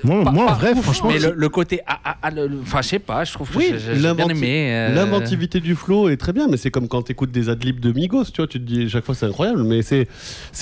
moi, 0.04 0.30
moi 0.30 0.50
en 0.50 0.54
vrai, 0.54 0.74
franchement. 0.74 1.10
Mais 1.12 1.18
le, 1.18 1.34
le 1.36 1.48
côté. 1.48 1.80
Ah, 1.86 1.98
ah, 2.04 2.16
ah, 2.22 2.30
enfin, 2.62 2.82
je 2.82 2.88
sais 2.88 2.98
pas, 2.98 3.24
je 3.24 3.32
trouve 3.32 3.50
que 3.50 3.58
oui, 3.58 3.74
j'ai 3.76 4.14
bien 4.14 4.28
aimé. 4.28 4.68
Euh, 4.70 4.94
l'inventivité 4.94 5.60
du 5.60 5.74
flow 5.74 6.08
est 6.08 6.16
très 6.16 6.32
bien, 6.32 6.46
mais 6.48 6.56
c'est 6.56 6.70
comme 6.70 6.88
quand 6.88 7.02
t'écoutes 7.02 7.30
des 7.30 7.48
adlibs 7.48 7.80
de 7.80 7.92
Migos, 7.92 8.24
tu 8.26 8.36
vois, 8.38 8.46
tu 8.46 8.60
te 8.60 8.64
dis 8.64 8.88
chaque 8.88 9.04
fois 9.04 9.14
c'est 9.14 9.26
incroyable, 9.26 9.62
mais 9.64 9.82
c'est 9.82 10.06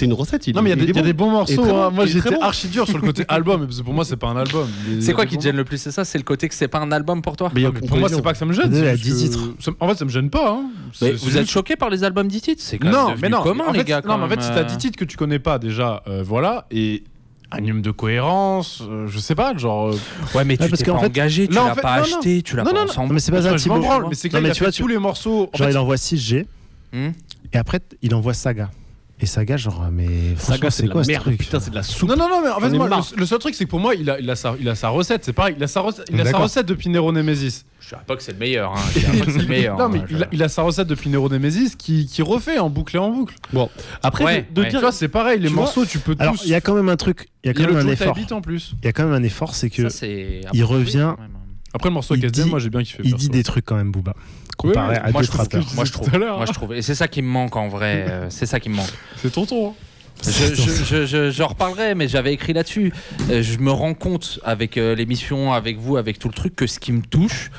une 0.01 0.13
recette. 0.13 0.47
Il, 0.47 0.55
non, 0.55 0.63
mais 0.63 0.71
il 0.71 0.97
y, 0.97 0.99
a 0.99 1.03
des 1.03 1.13
bons 1.13 1.31
morceaux. 1.31 1.65
Hein. 1.65 1.91
Moi, 1.91 2.07
j'étais 2.07 2.35
archi 2.41 2.69
dur 2.69 2.87
sur 2.87 2.99
le 2.99 3.03
côté 3.03 3.25
album, 3.29 3.67
parce 3.67 3.83
pour 3.83 3.95
moi, 3.95 4.05
c'est 4.05 4.17
pas 4.17 4.29
un 4.29 4.37
album. 4.37 4.69
C'est 5.01 5.13
quoi 5.13 5.27
qui 5.27 5.37
te 5.37 5.43
gêne 5.43 5.57
le 5.57 5.65
plus 5.65 5.79
C'est 5.79 5.91
ça? 5.91 6.05
C'est 6.05 6.19
le 6.19 6.25
côté 6.25 6.49
que 6.49 6.55
c'est 6.55 6.69
pas 6.69 6.81
un 6.81 6.93
album 6.93 7.23
pour 7.23 7.37
toi? 7.37 7.51
Pour 7.89 7.99
moi, 7.99 8.09
c'est 8.09 8.23
pas 8.23 8.33
que 8.33 8.39
ça 8.39 8.47
me 8.47 8.53
gêne. 8.53 8.73
Il 8.73 9.01
10 9.01 9.17
titres. 9.17 9.41
En 9.81 9.89
fait, 9.89 9.97
ça 9.97 10.05
me 10.05 10.11
gêne 10.11 10.31
pas. 10.31 10.51
Hein. 10.51 10.71
Vous 11.01 11.37
êtes 11.37 11.51
choqué 11.51 11.77
par 11.77 11.91
les 11.91 12.05
albums 12.05 12.29
10 12.29 12.41
titres? 12.41 12.63
C'est 12.65 12.79
quand 12.79 13.17
même 13.17 13.33
commun, 13.43 13.73
les 13.73 13.85
gars. 13.85 14.03
Non, 14.07 14.19
mais 14.19 14.25
en 14.25 14.29
fait, 14.29 14.43
si 14.43 14.51
t'as 14.51 14.61
euh. 14.61 14.65
10 14.65 14.79
titres 14.79 14.99
que 14.99 15.05
tu 15.05 15.17
connais 15.17 15.39
pas 15.39 15.59
déjà, 15.59 16.03
euh, 16.07 16.23
voilà, 16.25 16.67
et 16.71 17.05
un 17.53 17.59
minimum 17.61 17.81
de 17.83 17.91
cohérence, 17.93 18.83
euh, 18.89 19.07
je 19.09 19.19
sais 19.19 19.35
pas, 19.35 19.57
genre. 19.57 19.89
euh, 19.91 19.99
Ouais, 20.35 20.45
mais 20.45 20.57
tu 20.57 20.69
parce 20.69 20.83
t'es 20.83 20.91
pas 20.91 20.99
fait- 20.99 21.07
engagé, 21.07 21.49
tu 21.49 21.57
en 21.59 21.67
l'as 21.69 21.75
fait- 21.75 21.81
pas 21.81 22.01
non, 22.01 22.07
non. 22.09 22.17
acheté, 22.19 22.43
tu 22.43 22.57
l'as 22.57 22.65
pas 22.65 22.73
non, 22.73 22.79
non, 22.81 22.85
ensemble. 22.91 23.15
mais 23.15 23.21
c'est 23.21 23.31
pas 23.33 23.43
ça, 23.43 23.57
je 23.57 23.63
Thibaut. 23.63 23.79
mais 24.09 24.15
c'est 24.15 24.29
que 24.29 24.35
Non, 24.37 24.41
là, 24.41 24.43
mais 24.43 24.49
il 24.49 24.51
a 24.51 24.55
tu 24.55 24.59
fait 24.59 24.65
vois, 24.65 24.73
tu- 24.73 24.83
tous 24.83 24.89
les 24.89 24.99
morceaux. 24.99 25.51
en 25.53 25.57
Genre, 25.57 25.67
fait, 25.69 25.73
il 25.73 25.79
envoie 25.79 25.97
6G 25.97 26.47
Hmm 26.93 27.09
et 27.53 27.57
après, 27.59 27.81
il 28.03 28.15
envoie 28.15 28.35
Saga. 28.35 28.71
Et 29.19 29.25
Saga, 29.25 29.57
genre, 29.57 29.87
mais 29.91 30.07
Saga, 30.37 30.71
c'est 30.71 30.83
de 30.83 30.89
la 30.89 30.93
quoi 30.93 31.03
ce 31.05 31.09
merde. 31.09 31.23
truc 31.23 31.39
Putain, 31.39 31.59
c'est 31.59 31.71
de 31.71 31.75
la 31.75 31.83
soupe. 31.83 32.07
Non, 32.11 32.17
non, 32.17 32.29
non, 32.29 32.43
mais 32.43 32.51
en 32.51 32.61
fait, 32.61 32.69
moi, 32.77 32.87
le, 32.87 33.19
le 33.21 33.25
seul 33.27 33.39
truc, 33.39 33.55
c'est 33.55 33.65
que 33.65 33.71
pour 33.71 33.81
moi, 33.81 33.95
il 33.95 34.11
a, 34.11 34.21
il 34.21 34.29
a, 34.29 34.37
sa, 34.37 34.55
il 34.61 34.69
a 34.69 34.75
sa 34.75 34.91
recette. 34.91 35.25
C'est 35.25 35.33
pareil, 35.33 35.55
il 35.57 35.65
a 35.65 35.67
sa, 35.67 35.81
recette- 35.81 36.05
il 36.13 36.21
a 36.21 36.27
sa 36.27 36.37
recette 36.37 36.67
depuis 36.67 36.91
Nero 36.91 37.11
Nemesis. 37.13 37.65
Je 37.81 37.89
dirais 37.91 38.03
pas 38.07 38.15
que 38.17 38.23
c'est 38.23 38.33
le 38.33 38.39
meilleur. 38.39 38.73
Hein. 38.73 38.81
Je 38.95 38.99
dirais 39.01 39.19
pas 39.21 39.25
que 39.25 39.33
c'est 39.33 39.39
le 39.39 39.47
meilleur. 39.49 39.79
non, 39.79 39.89
mais 39.89 40.01
hein. 40.01 40.07
il 40.11 40.23
a, 40.23 40.27
il 40.33 40.43
a 40.43 40.49
sa 40.51 40.61
recette 40.63 40.87
depuis 40.89 41.09
Nero 41.09 41.31
Nemesis 41.31 41.77
qui, 41.79 42.05
qui 42.07 42.21
refait 42.21 42.59
en 42.59 42.69
boucle 42.69 42.95
et 42.97 42.99
en 42.99 43.11
boucle. 43.11 43.37
Bon, 43.55 43.71
après, 44.03 44.25
Ouais, 44.25 44.47
de, 44.51 44.55
de 44.57 44.61
ouais. 44.61 44.67
Tu 44.67 44.71
dire. 44.73 44.81
vois, 44.81 44.93
c'est 44.93 45.09
pareil, 45.09 45.41
les 45.41 45.49
Tu 45.49 45.55
morceaux, 45.55 45.87
tu 45.87 45.99
peux 45.99 46.15
tous. 46.15 46.23
Alors, 46.23 46.35
il 46.45 46.51
y 46.51 46.55
a 46.55 46.61
quand 46.61 46.75
même 46.75 46.91
un 46.91 46.97
truc, 46.97 47.29
il 47.43 47.47
y 47.47 47.51
a 47.51 47.55
quand 47.55 47.73
même 47.73 47.87
un 47.87 47.89
effort. 47.91 48.15
Il 48.19 48.85
y 48.85 48.89
a 48.89 48.93
quand 48.93 49.05
même 49.05 49.15
un 49.15 49.23
effort, 49.23 49.55
c'est 49.55 49.71
que 49.71 49.89
Ça, 49.89 49.99
c'est 50.01 50.43
il 50.53 50.65
revient-. 50.65 51.15
Après, 51.77 51.89
le 51.91 51.95
morceau 51.95 52.15
Il 52.17 52.31
dit- 52.31 52.45
moi 52.45 52.59
j'ai 52.59 52.71
bien 52.71 52.83
kiffé. 52.83 52.99
il 53.05 53.11
perso. 53.11 53.17
dit 53.19 53.29
des 53.29 53.43
trucs 53.45 53.65
quand 53.65 53.77
même, 53.77 53.93
Booba, 53.93 54.15
comparé 54.57 54.95
Oui, 54.97 55.01
à 55.03 55.11
Moi 55.13 55.23
je, 55.23 55.27
d'autres 55.29 55.29
trouve, 55.29 55.41
rappeurs. 55.61 55.75
moi 55.75 55.85
je 55.85 55.93
trouve, 55.93 56.09
moi 56.19 56.47
je 56.47 56.53
trouve, 56.53 56.75
et 56.75 56.83
c'est 56.83 56.95
ça 56.95 57.07
qui 57.07 57.23
me 57.23 57.29
manque 57.29 57.55
en 57.57 57.69
vrai, 57.69 58.07
euh, 58.09 58.27
c'est 58.31 58.47
ça 58.47 58.59
qui 58.61 58.69
me 58.71 58.77
manque. 58.77 58.93
C'est 59.23 59.31
tonton. 59.31 59.69
hein. 59.71 59.73
Je, 60.25 60.31
je, 60.31 60.85
je, 60.85 61.05
je- 61.07 61.31
je 61.31 61.43
reparlerai, 61.43 61.95
mais 61.95 62.09
j'avais 62.09 62.33
écrit 62.33 62.55
là-dessus. 62.55 62.91
Euh, 63.31 63.43
je 63.43 63.59
me 63.59 63.71
rends 63.71 63.93
compte 63.93 64.41
avec 64.45 64.79
euh, 64.79 64.95
l'émission, 64.95 65.53
avec 65.53 65.77
vous, 65.79 65.99
avec 65.99 66.19
tout 66.19 66.29
le 66.29 66.35
truc, 66.35 66.57
que 66.57 66.67
ce 66.67 66.79
qui 66.81 66.91
me 66.93 67.03
touche, 67.03 67.51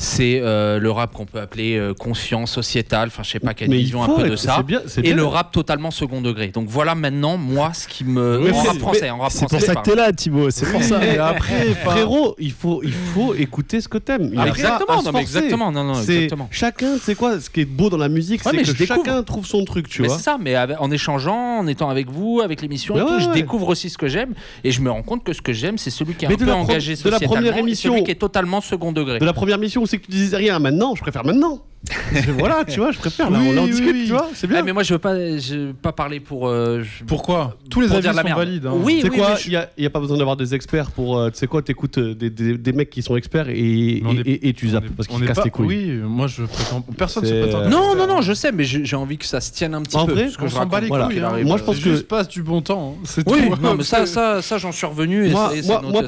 c'est 0.00 0.40
euh, 0.40 0.78
le 0.78 0.90
rap 0.92 1.12
qu'on 1.12 1.26
peut 1.26 1.40
appeler 1.40 1.76
euh, 1.76 1.92
conscient, 1.92 2.46
sociétal, 2.46 3.08
enfin 3.08 3.24
je 3.24 3.30
sais 3.30 3.40
pas 3.40 3.52
quelle 3.52 3.68
Mais 3.68 3.78
vision 3.78 4.02
un 4.04 4.08
peu 4.08 4.28
de 4.28 4.36
ça. 4.36 4.62
bien- 4.62 4.80
Et 4.98 5.02
bien. 5.02 5.16
le 5.16 5.24
rap 5.24 5.50
totalement 5.50 5.90
second 5.90 6.20
degré. 6.20 6.48
Donc 6.48 6.68
voilà 6.68 6.94
maintenant, 6.94 7.36
moi, 7.36 7.72
ce 7.74 7.88
qui 7.88 8.04
me. 8.04 8.38
Mais 8.44 8.52
en 8.52 8.62
rap 8.62 8.78
français, 8.78 9.10
en 9.10 9.18
rap 9.18 9.32
C'est 9.32 9.48
pour 9.48 9.60
ça 9.60 9.74
que 9.74 9.82
t'es 9.82 9.96
là, 9.96 10.12
Thibaut, 10.12 10.50
c'est 10.50 10.70
pour 10.70 10.82
ça. 10.84 11.04
Et 11.04 11.18
après, 11.18 11.74
frérot, 11.84 12.36
il 12.38 12.52
faut, 12.52 12.80
il 12.84 12.92
faut 12.92 13.34
écouter 13.38 13.80
ce 13.80 13.88
que 13.88 13.98
t'aimes. 13.98 14.30
Il 14.32 14.38
y 14.38 14.40
a 14.40 14.46
parle. 14.46 14.46
pas 14.46 14.52
à 14.52 14.70
Exactement, 14.70 15.02
non, 15.02 15.12
mais 15.12 15.20
exactement, 15.20 15.72
non, 15.72 15.84
non, 15.84 15.94
exactement. 16.00 16.48
chacun, 16.52 16.96
c'est 17.02 17.16
quoi 17.16 17.40
Ce 17.40 17.50
qui 17.50 17.62
est 17.62 17.64
beau 17.64 17.90
dans 17.90 17.96
la 17.96 18.08
musique, 18.08 18.44
Ouais, 18.46 18.52
c'est 18.52 18.56
mais 18.58 18.62
que 18.78 18.86
chacun 18.86 19.22
trouve 19.24 19.46
son 19.46 19.64
truc, 19.64 19.88
tu 19.88 20.02
mais 20.02 20.08
vois. 20.08 20.16
c'est 20.16 20.22
ça, 20.22 20.38
mais 20.40 20.54
avec- 20.54 20.80
en 20.80 20.92
échangeant, 20.92 21.58
en 21.58 21.66
étant 21.66 21.90
avec 21.90 22.08
vous, 22.08 22.40
avec 22.40 22.62
l'émission, 22.62 22.94
Mais 22.94 23.02
ouais, 23.02 23.18
je 23.20 23.30
découvre 23.30 23.68
aussi 23.68 23.90
ce 23.90 23.98
que 23.98 24.06
j'aime 24.06 24.34
et 24.62 24.70
je 24.70 24.80
me 24.80 24.90
rends 24.92 25.02
compte 25.02 25.24
que 25.24 25.32
ce 25.32 25.42
que 25.42 25.52
j'aime, 25.52 25.76
c'est 25.76 25.90
celui 25.90 26.14
qui 26.14 26.24
est 26.24 26.28
Mais 26.28 26.34
un 26.34 26.46
peu 26.46 26.52
engagé 26.52 26.92
de 26.94 26.98
la 26.98 27.02
sociétalement 27.02 27.34
première 27.34 27.56
et 27.56 27.60
émission- 27.60 27.92
celui 27.94 28.04
qui 28.04 28.12
est 28.12 28.14
totalement 28.14 28.60
second 28.60 28.92
degré. 28.92 29.18
De 29.18 29.24
la 29.24 29.32
première 29.32 29.58
mission, 29.58 29.82
c'est 29.88 29.98
que 29.98 30.06
tu 30.06 30.12
disais 30.12 30.36
rien. 30.36 30.58
Maintenant, 30.58 30.94
je 30.94 31.00
préfère 31.00 31.24
maintenant. 31.24 31.64
voilà, 32.38 32.64
tu 32.64 32.80
vois, 32.80 32.90
je 32.90 32.98
préfère. 32.98 33.30
Là, 33.30 33.38
Oui, 33.40 33.50
on 33.54 33.58
en 33.58 33.64
oui, 33.64 33.70
discute, 33.70 33.92
oui. 33.92 34.04
tu 34.06 34.12
vois. 34.12 34.28
C'est 34.34 34.46
bien. 34.46 34.58
Ah, 34.60 34.62
mais 34.62 34.72
moi, 34.72 34.82
je 34.82 34.92
veux 34.94 34.98
pas, 34.98 35.14
je 35.38 35.54
veux 35.68 35.72
pas 35.72 35.92
parler 35.92 36.18
pour. 36.20 36.48
euh, 36.48 36.82
je- 36.82 37.04
Pourquoi 37.04 37.56
Tous 37.70 37.80
les 37.80 37.86
Pour 37.86 37.96
avis 37.96 38.02
dire 38.02 38.10
de 38.12 38.16
la 38.16 38.22
sont 38.22 38.28
merde. 38.28 38.38
valides. 38.38 38.66
hein. 38.66 38.72
Oui, 38.74 38.96
Tu 38.96 39.02
sais 39.02 39.10
oui, 39.10 39.16
quoi, 39.18 39.30
mais 39.30 39.36
je- 39.40 39.46
il 39.46 39.50
n'y 39.50 39.56
a, 39.56 39.70
il 39.78 39.84
y 39.84 39.86
a 39.86 39.90
pas 39.90 40.00
besoin 40.00 40.16
d'avoir 40.18 40.36
des 40.36 40.54
experts 40.54 40.90
pour. 40.90 41.18
euh, 41.18 41.30
tu 41.30 41.38
sais 41.38 41.46
quoi, 41.46 41.62
t'écoutes 41.62 41.98
euh, 41.98 42.14
des, 42.14 42.30
des, 42.30 42.58
des 42.58 42.72
mecs 42.72 42.90
qui 42.90 43.00
sont 43.02 43.16
experts 43.16 43.48
et, 43.48 43.58
et, 43.58 43.98
est- 43.98 44.26
et- 44.28 44.48
et 44.48 44.52
tu 44.54 44.68
zappes 44.70 44.84
parce 44.96 45.06
qu'ils 45.08 45.24
cassent 45.24 45.36
pas- 45.36 45.42
tes 45.44 45.50
couilles. 45.50 45.66
Oui, 45.68 45.86
moi 46.04 46.26
je 46.26 46.42
prétends. 46.42 46.80
Personne 46.96 47.24
se 47.24 47.28
C'est- 47.30 47.40
prétend. 47.42 47.68
Non, 47.68 47.94
non, 47.96 48.06
non, 48.06 48.22
je 48.22 48.32
sais, 48.32 48.50
mais 48.52 48.64
j'ai 48.64 48.96
envie 48.96 49.16
que 49.16 49.26
ça 49.26 49.40
se 49.40 49.52
tienne 49.52 49.74
un 49.74 49.82
petit 49.82 49.96
En 49.96 50.06
peu. 50.06 50.12
vrai, 50.12 50.24
parce 50.24 50.36
que 50.36 50.44
On 50.44 50.48
je 50.48 50.54
s'en 50.54 50.66
bat 50.66 50.80
les 50.80 50.88
couilles. 50.88 51.14
qu'il 51.14 51.24
hein. 51.24 51.38
Moi, 51.44 51.56
je 51.58 51.62
euh, 51.62 51.66
pense 51.66 51.76
que- 51.76 51.82
juste 51.82 52.08
passe 52.08 52.28
du 52.28 52.42
bon 52.42 52.60
temps. 52.60 52.96
hein. 52.98 53.00
C'est 53.04 53.28
Oui, 53.30 53.48
tout. 53.48 53.62
non, 53.62 53.74
mais 53.76 53.84
ça, 53.84 54.04
ça, 54.06 54.42
ça 54.42 54.58
j'en 54.58 54.72
suis 54.72 54.86
revenu. 54.86 55.28
Moi, 55.30 55.52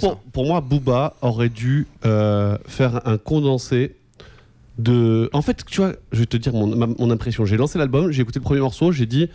pour, 0.00 0.16
pour 0.16 0.46
moi, 0.46 0.60
Booba 0.60 1.14
aurait 1.22 1.48
dû 1.48 1.86
euh, 2.04 2.56
faire 2.66 3.00
un 3.06 3.16
condensé 3.18 3.94
de. 4.82 5.28
En 5.32 5.42
fait, 5.42 5.64
tu 5.66 5.80
vois, 5.80 5.92
je 6.12 6.20
vais 6.20 6.26
te 6.26 6.36
dire 6.36 6.52
mon, 6.52 6.66
ma- 6.74 6.86
mon 6.86 7.10
impression. 7.10 7.44
J'ai 7.44 7.56
lancé 7.56 7.78
l'album, 7.78 8.10
j'ai 8.10 8.22
écouté 8.22 8.38
le 8.38 8.44
premier 8.44 8.60
morceau, 8.60 8.92
j'ai 8.92 9.06
dit 9.06 9.28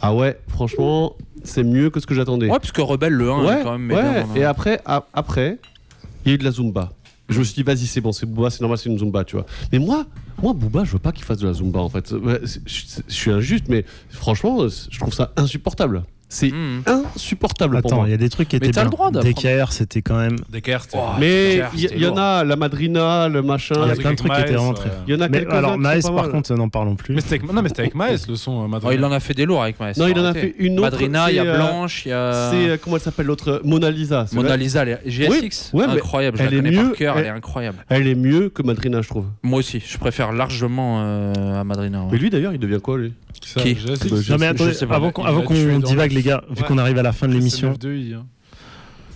Ah 0.00 0.14
ouais, 0.14 0.38
franchement, 0.48 1.14
c'est 1.44 1.64
mieux 1.64 1.90
que 1.90 2.00
ce 2.00 2.06
que 2.06 2.14
j'attendais. 2.14 2.46
Ouais, 2.46 2.58
parce 2.58 2.72
que 2.72 2.80
Rebelle 2.82 3.12
le 3.14 3.30
1 3.30 3.44
Ouais, 3.44 3.60
est 3.60 3.62
quand 3.64 3.78
même 3.78 3.90
ouais. 3.96 4.24
non. 4.24 4.34
Et 4.36 4.44
après, 4.44 4.80
a- 4.84 5.06
après, 5.14 5.58
il 6.24 6.28
y 6.28 6.32
a 6.32 6.34
eu 6.34 6.38
de 6.38 6.44
la 6.44 6.50
Zumba. 6.52 6.92
Je 7.28 7.38
me 7.38 7.44
suis 7.44 7.54
dit, 7.54 7.62
vas-y, 7.62 7.86
c'est 7.86 8.00
bon, 8.02 8.12
c'est 8.12 8.26
Booba, 8.26 8.50
c'est 8.50 8.60
normal, 8.60 8.76
c'est 8.78 8.90
une 8.90 8.98
Zumba, 8.98 9.24
tu 9.24 9.36
vois. 9.36 9.46
Mais 9.72 9.78
moi, 9.78 10.04
moi, 10.42 10.52
Booba, 10.52 10.84
je 10.84 10.92
veux 10.92 10.98
pas 10.98 11.12
qu'il 11.12 11.24
fasse 11.24 11.38
de 11.38 11.46
la 11.46 11.54
Zumba, 11.54 11.80
en 11.80 11.88
fait. 11.88 12.12
Je 12.66 12.84
suis 13.08 13.30
injuste, 13.30 13.66
mais 13.68 13.84
franchement, 14.10 14.58
je 14.68 14.98
trouve 14.98 15.14
ça 15.14 15.32
insupportable. 15.36 16.02
C'est 16.34 16.50
Mhm. 16.50 16.82
insupportable 16.86 17.76
Attends, 17.76 18.06
il 18.06 18.10
y 18.10 18.14
a 18.14 18.16
des 18.16 18.30
trucs 18.30 18.48
qui 18.48 18.56
Mais 18.56 18.68
étaient 18.68 18.76
t'as 18.76 18.84
le 18.84 18.88
bien. 18.88 18.96
droit 18.96 19.10
d'apprendre. 19.10 19.34
DKR, 19.36 19.70
c'était 19.72 20.00
quand 20.00 20.16
même. 20.16 20.36
Descartes. 20.50 20.90
Oh, 20.94 21.00
Mais 21.20 21.60
il 21.74 21.98
y, 22.00 22.06
en 22.06 22.16
a 22.16 22.42
la 22.42 22.56
Madrina, 22.56 23.28
le 23.28 23.42
machin. 23.42 23.74
Il 23.82 23.88
y 23.88 23.90
a 23.90 23.94
plein 23.96 24.12
de 24.12 24.16
trucs 24.16 24.32
qui 24.32 24.40
étaient 24.40 24.56
euh, 24.56 24.72
très. 24.72 24.90
Il 25.06 25.12
y 25.14 25.16
en 25.16 25.20
a 25.20 25.28
Mais 25.28 25.40
quelques-uns 25.40 25.56
alors, 25.58 25.76
Maes, 25.78 26.00
par 26.00 26.12
mal. 26.14 26.30
contre, 26.30 26.54
n'en 26.54 26.70
parlons 26.70 26.96
plus. 26.96 27.14
Mais 27.14 27.20
c'était 27.20 27.34
avec, 27.34 27.52
non, 27.52 27.60
mais 27.60 27.68
c'était 27.68 27.82
avec 27.82 27.94
Maes 27.94 28.16
le 28.28 28.36
son. 28.36 28.60
euh, 28.60 28.64
Oh, 28.64 28.68
Madonna. 28.68 28.94
il 28.94 29.04
en 29.04 29.12
a 29.12 29.20
fait 29.20 29.34
des 29.34 29.44
lourds 29.44 29.62
avec 29.62 29.78
Maes. 29.78 29.92
Non, 29.98 30.06
il 30.08 30.18
en 30.18 30.24
a 30.24 30.32
fait 30.32 30.54
une 30.58 30.78
autre. 30.78 30.90
Madrina, 30.92 31.30
il 31.30 31.36
y 31.36 31.38
a 31.38 31.44
euh, 31.44 31.56
Blanche, 31.56 32.06
il 32.06 32.08
y 32.08 32.12
a. 32.12 32.50
C'est 32.50 32.70
euh, 32.70 32.76
comment 32.82 32.96
elle 32.96 33.02
s'appelle 33.02 33.26
l'autre 33.26 33.60
Mona 33.64 33.90
Lisa. 33.90 34.24
Mona 34.32 34.56
Lisa, 34.56 34.82
elle 34.84 34.88
est- 35.04 35.10
GSX, 35.10 35.72
mais 35.74 35.82
incroyable, 35.84 36.38
je 36.38 36.42
la 36.44 36.48
elle 36.48 36.54
est 36.54 36.56
connais 36.62 36.70
mieux, 36.70 36.88
par 36.88 36.92
cœur, 36.96 37.18
elle 37.18 37.26
est 37.26 37.28
incroyable. 37.28 37.84
Elle 37.90 38.06
est 38.06 38.14
mieux 38.14 38.48
que 38.48 38.62
Madrina, 38.62 39.02
je 39.02 39.08
trouve. 39.08 39.26
Moi 39.42 39.58
aussi, 39.58 39.82
je 39.86 39.98
préfère 39.98 40.32
largement 40.32 41.02
à 41.60 41.62
Madrina. 41.64 42.04
Mais 42.10 42.16
lui 42.16 42.30
d'ailleurs, 42.30 42.54
il 42.54 42.58
devient 42.58 42.80
quoi 42.82 42.96
lui? 42.96 43.12
Ça, 43.44 43.60
Qui 43.60 43.74
Non 43.74 43.78
mais 44.38 44.46
je 44.46 44.64
attendez, 44.64 44.76
avant 44.90 45.10
qu'on 45.10 45.78
divague 45.80 46.10
le- 46.12 46.16
les 46.16 46.22
gars, 46.22 46.44
vu 46.48 46.62
Ouais. 46.62 46.68
qu'on 46.68 46.78
arrive 46.78 46.98
à 46.98 47.02
la 47.02 47.12
fin 47.12 47.28
de 47.28 47.32
l'émission, 47.34 47.74
c'est 47.80 47.86
9-2-I, 47.88 48.14
hein. 48.14 48.26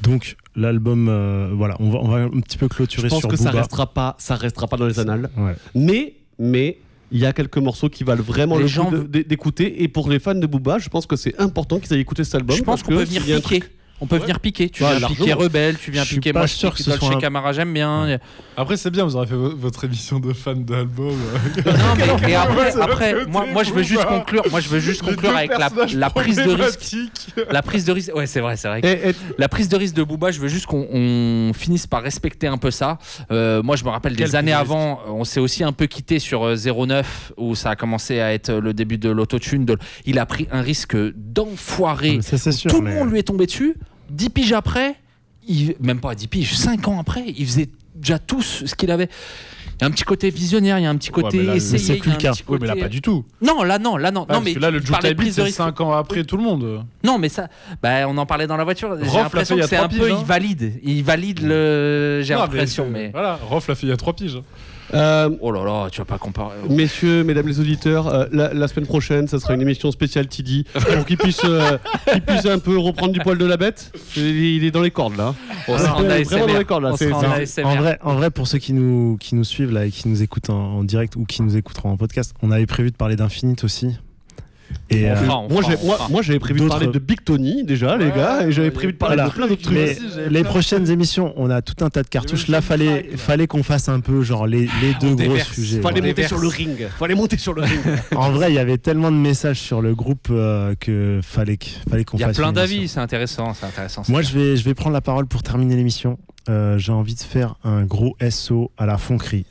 donc 0.03 0.37
l'album, 0.55 1.09
euh, 1.09 1.51
voilà, 1.53 1.77
on 1.81 1.91
va, 1.91 1.99
on 2.03 2.09
va 2.09 2.16
un 2.18 2.41
petit 2.41 2.59
peu 2.59 2.66
Je 2.70 2.74
clôturer 2.74 3.09
pense 3.09 3.20
sur 3.20 3.29
que 3.29 3.37
ça 3.37 3.51
restera 3.51 3.87
pas, 3.93 4.16
ça 4.18 4.35
restera 4.37 4.66
pas 4.66 4.77
dans 4.77 4.87
les 4.87 4.99
annales. 4.99 5.31
Ouais. 5.37 5.55
Mais, 5.74 6.14
mais, 6.39 6.79
il 7.12 7.20
y 7.20 7.27
a 7.27 7.33
quelques 7.33 7.59
morceaux 7.59 7.89
qui 7.89 8.03
valent 8.05 8.22
vraiment 8.22 8.57
Les 8.57 8.62
le 8.62 8.66
gens 8.68 8.87
coup 8.91 9.05
d'écouter. 9.07 9.83
Et 9.85 9.89
pour 9.89 10.09
les 10.11 10.18
fans 10.18 10.35
de 10.35 10.47
Booba, 10.47 10.79
je 10.79 10.89
pense 10.89 11.07
que 11.07 11.14
c'est 11.14 11.41
important 11.41 11.79
qu'ils 11.79 11.93
aillent 11.93 12.01
écouter 12.01 12.24
cet 12.24 12.35
album. 12.35 12.57
Je 12.57 12.62
pense 12.62 12.81
parce 12.81 12.83
qu'on 12.83 12.97
peut 12.97 13.05
que 13.05 13.20
venir 13.20 13.41
piquer. 13.43 13.62
On 14.01 14.07
peut 14.07 14.16
Ouais. 14.16 14.22
venir 14.22 14.40
piquer. 14.40 14.68
Tu 14.68 14.82
Ouais, 14.84 14.99
viens 14.99 15.09
piquer 15.09 15.32
Rebelle, 15.32 15.78
tu 15.78 15.90
viens 15.90 16.03
Je 16.03 16.09
suis 16.09 16.16
piquer 16.16 16.32
moi, 16.34 16.47
sûr 16.47 16.68
je 16.68 16.72
que 16.72 16.76
pique 16.76 16.84
ce 16.84 16.90
soit 16.99 17.01
Dolce 17.09 17.16
un- 17.16 17.20
Camara, 17.20 17.53
j'aime 17.53 17.72
bien. 17.72 18.18
Après, 18.57 18.76
c'est 18.76 18.90
bien, 18.90 19.05
vous 19.05 19.16
aurez 19.16 19.26
fait 19.26 19.34
vo- 19.34 19.57
votre 19.57 19.84
émission 19.84 20.20
de 20.20 20.32
fans 20.34 20.55
d'album. 20.55 21.14
Non, 21.66 21.72
mais 22.20 22.30
et 22.30 22.34
après, 22.34 22.80
après 22.80 23.26
moi, 23.26 23.47
moi, 23.51 23.62
je 23.64 23.72
veux 23.72 23.82
juste 23.82 24.05
conclure. 24.05 24.42
Moi, 24.51 24.61
je 24.61 24.68
veux 24.68 24.80
juste 24.80 25.03
conclure 25.03 25.34
avec 25.34 25.51
la, 25.59 25.70
prise 26.11 26.36
de 26.36 26.51
risque. 26.53 26.94
La 27.51 27.62
prise 27.62 27.84
de 27.86 27.92
risque. 27.92 28.14
Ouais, 28.14 28.26
c'est 28.26 28.40
vrai, 28.40 28.57
c'est 28.57 28.68
vrai. 28.68 28.82
que- 28.82 28.86
Et- 28.86 29.11
et- 29.11 29.14
La 29.38 29.49
prise 29.49 29.68
de 29.68 29.76
risque 29.76 29.94
de 29.94 30.03
Booba, 30.03 30.30
je 30.30 30.40
veux 30.40 30.49
juste 30.49 30.66
qu'on 30.66 30.86
on 30.92 31.53
finisse 31.55 31.86
par 31.86 32.03
respecter 32.03 32.47
un 32.47 32.59
peu 32.59 32.70
ça. 32.70 32.99
Euh, 33.30 33.62
moi, 33.62 33.76
je 33.76 33.84
me 33.84 33.88
rappelle 33.90 34.14
des 34.16 34.36
années 34.36 34.53
avant, 34.53 35.01
on 35.09 35.24
s'est 35.24 35.40
aussi 35.40 35.64
un 35.64 35.72
peu 35.72 35.86
quitté 35.86 36.18
sur 36.18 36.44
euh, 36.47 36.57
09 36.57 37.32
où 37.38 37.55
ça 37.55 37.70
a 37.70 37.76
commencé 37.76 38.20
à 38.20 38.32
être 38.32 38.53
le 38.53 38.74
début 38.74 38.99
de 38.99 39.09
l'autotune. 39.11 39.64
De... 39.64 39.78
Il 40.05 40.18
a 40.18 40.26
pris 40.26 40.49
un 40.53 40.61
risque 40.61 40.97
c'est 42.38 42.53
sûr. 42.53 42.70
Tout 42.70 42.80
le 42.80 42.90
monde 42.92 43.11
lui 43.11 43.18
est 43.20 43.22
tombé 43.24 43.47
dessus. 43.47 43.74
10 44.11 44.30
piges 44.30 44.52
après, 44.52 44.96
il... 45.46 45.74
même 45.80 46.00
pas 46.00 46.14
10 46.14 46.26
piges, 46.28 46.57
5 46.57 46.88
ans 46.88 47.00
après, 47.00 47.24
il 47.26 47.46
faisait 47.46 47.68
déjà 47.94 48.18
tout 48.18 48.42
ce 48.42 48.74
qu'il 48.74 48.90
avait. 48.90 49.09
Il 49.78 49.82
y 49.82 49.84
a 49.84 49.88
un 49.88 49.90
petit 49.90 50.04
côté 50.04 50.30
visionnaire, 50.30 50.78
il 50.78 50.84
y 50.84 50.86
a 50.86 50.90
un 50.90 50.96
petit 50.96 51.11
côté 51.11 51.42
là, 51.42 51.54
essayé. 51.54 51.78
c'est 51.78 51.96
plus 51.96 52.12
le 52.12 52.16
cas. 52.16 52.32
petit 52.32 52.44
Oui, 52.48 52.57
mais 52.59 52.66
là, 52.66 52.72
côté- 52.72 52.82
pas 52.84 52.88
du 52.88 53.02
tout. 53.02 53.26
Non, 53.42 53.62
là, 53.62 53.78
non, 53.78 53.98
là, 53.98 54.11
non. 54.11 54.24
Ah, 54.26 54.32
non, 54.34 54.38
parce 54.38 54.44
mais 54.44 54.54
que 54.54 54.59
là, 54.59 54.70
le 54.70 54.80
de 54.80 54.86
c'est 55.30 55.42
risque. 55.42 55.57
5 55.57 55.80
ans 55.82 55.92
après 55.92 56.24
tout 56.24 56.38
le 56.38 56.42
monde. 56.42 56.84
Non, 57.04 57.18
mais 57.18 57.28
ça, 57.28 57.48
bah, 57.82 58.09
on 58.09 58.16
en 58.16 58.24
parlait 58.24 58.46
dans 58.46 58.57
la 58.57 58.64
voiture. 58.64 58.96
J'ai 59.02 59.18
l'impression 59.18 59.57
que 59.57 59.66
c'est 59.66 59.76
un 59.76 59.88
peu, 59.88 59.96
piges, 59.96 60.12
hein. 60.12 60.16
il 60.20 60.24
valide. 60.24 60.80
Il 60.82 61.04
valide 61.04 61.40
le. 61.42 62.22
J'ai 62.22 62.34
l'impression, 62.34 62.88
mais. 62.90 63.11
Voilà, 63.11 63.38
Rof 63.42 63.68
l'a 63.68 63.74
fait 63.74 63.86
il 63.86 63.90
y 63.90 63.92
a 63.92 63.96
3 63.98 64.14
piges. 64.14 64.40
Euh, 64.95 65.30
Oh 65.41 65.51
là 65.53 65.64
là, 65.64 65.89
tu 65.91 65.99
vas 66.01 66.05
pas 66.05 66.18
comparer. 66.18 66.57
Messieurs, 66.68 67.24
mesdames 67.24 67.47
les 67.49 67.61
auditeurs, 67.61 68.07
euh, 68.09 68.26
la, 68.32 68.53
la 68.55 68.68
semaine 68.68 68.87
prochaine, 68.87 69.28
ça 69.28 69.39
sera 69.41 69.55
une 69.55 69.62
émission 69.62 69.91
spéciale 69.91 70.26
TD 70.28 70.64
pour 70.74 71.05
qu'il 71.07 71.16
puisse, 71.18 71.41
euh, 71.45 71.78
qu'il 72.12 72.22
puisse 72.22 72.47
un 72.47 72.59
peu 72.59 72.78
reprendre 72.78 73.12
du 73.12 73.20
poil 73.20 73.39
de 73.39 73.45
la 73.45 73.57
bête. 73.57 73.93
Il, 74.16 74.22
il 74.26 74.64
est 74.64 74.70
dans 74.70 74.82
les 74.82 74.91
cordes 74.91 75.16
là. 75.16 75.34
On 75.68 75.76
sera 75.78 75.97
en 75.97 76.05
Il 76.05 76.11
est 76.11 76.22
vraiment 76.24 76.47
dans 76.47 76.53
ASMR. 76.53 76.59
les 76.59 76.64
cordes 76.64 76.84
là. 76.84 76.91
On 76.93 76.97
C'est- 76.97 77.09
sera 77.09 77.18
en 77.18 77.34
c'est- 77.45 77.61
ASMR. 77.62 77.64
En 77.66 77.76
vrai, 77.76 77.99
en 78.03 78.14
vrai, 78.14 78.30
pour 78.30 78.47
ceux 78.49 78.59
qui 78.59 78.72
nous, 78.72 79.16
qui 79.18 79.34
nous 79.34 79.45
suivent 79.45 79.72
là 79.72 79.87
et 79.87 79.91
qui 79.91 80.09
nous 80.09 80.22
écoutent 80.22 80.51
en, 80.51 80.78
en 80.78 80.84
direct 80.84 81.16
ou 81.16 81.24
qui 81.24 81.43
nous 81.43 81.57
écouteront 81.57 81.91
en 81.91 81.97
podcast, 81.97 82.34
on 82.43 82.51
avait 82.51 82.66
prévu 82.66 82.91
de 82.91 82.97
parler 82.97 83.16
d'Infinite 83.16 83.64
aussi. 83.64 83.97
Et 84.88 85.10
euh, 85.10 85.16
fera, 85.16 85.46
Moi, 86.08 86.22
j'avais 86.22 86.38
prévu 86.38 86.60
de 86.60 86.68
parler 86.68 86.86
de 86.86 86.98
Big 86.98 87.22
Tony 87.24 87.64
déjà, 87.64 87.96
les 87.96 88.10
gars, 88.10 88.46
et 88.46 88.52
j'avais 88.52 88.70
prévu 88.70 88.92
de 88.92 88.98
parler 88.98 89.16
voilà. 89.16 89.30
de 89.30 89.34
plein 89.34 89.48
d'autres 89.48 89.62
trucs. 89.62 89.74
Mais 89.76 89.96
les 90.28 90.44
prochaines 90.44 90.88
émissions, 90.90 91.32
on 91.36 91.50
a 91.50 91.60
tout 91.62 91.84
un 91.84 91.90
tas 91.90 92.02
de 92.02 92.08
cartouches. 92.08 92.48
Là, 92.48 92.60
fallait, 92.60 93.10
fallait 93.16 93.46
qu'on 93.46 93.62
fasse 93.62 93.88
un 93.88 94.00
peu 94.00 94.22
genre 94.22 94.46
les, 94.46 94.68
les 94.80 94.94
deux 95.00 95.08
gros 95.08 95.16
déverse. 95.16 95.52
sujets. 95.52 95.80
Fallait 95.80 96.00
voilà. 96.00 96.08
monter 96.14 96.28
sur 96.28 96.38
le 96.38 96.48
ring. 96.48 96.86
Fallait 96.98 97.14
monter 97.14 97.36
sur 97.38 97.52
le 97.52 97.62
ring. 97.62 97.80
En 98.16 98.30
vrai, 98.30 98.50
il 98.52 98.54
y 98.54 98.58
avait 98.58 98.78
tellement 98.78 99.10
de 99.10 99.16
messages 99.16 99.58
sur 99.60 99.82
le 99.82 99.94
groupe 99.94 100.28
euh, 100.30 100.74
que 100.78 101.20
fallait 101.22 101.56
qu'on 101.56 102.16
Il 102.16 102.20
y 102.20 102.24
a 102.24 102.28
fasse. 102.28 102.36
plein 102.36 102.52
d'avis, 102.52 102.88
c'est 102.88 103.00
intéressant, 103.00 103.54
c'est 103.54 103.66
intéressant. 103.66 104.02
Moi, 104.08 104.22
je 104.22 104.32
vais, 104.38 104.56
je 104.56 104.64
vais 104.64 104.74
prendre 104.74 104.94
la 104.94 105.00
parole 105.00 105.26
pour 105.26 105.42
terminer 105.42 105.74
l'émission. 105.76 106.18
Euh, 106.48 106.78
J'ai 106.78 106.92
envie 106.92 107.14
de 107.14 107.20
faire 107.20 107.56
un 107.64 107.84
gros 107.84 108.16
SO 108.30 108.70
à 108.78 108.86
la 108.86 108.98
Fonquerie 108.98 109.46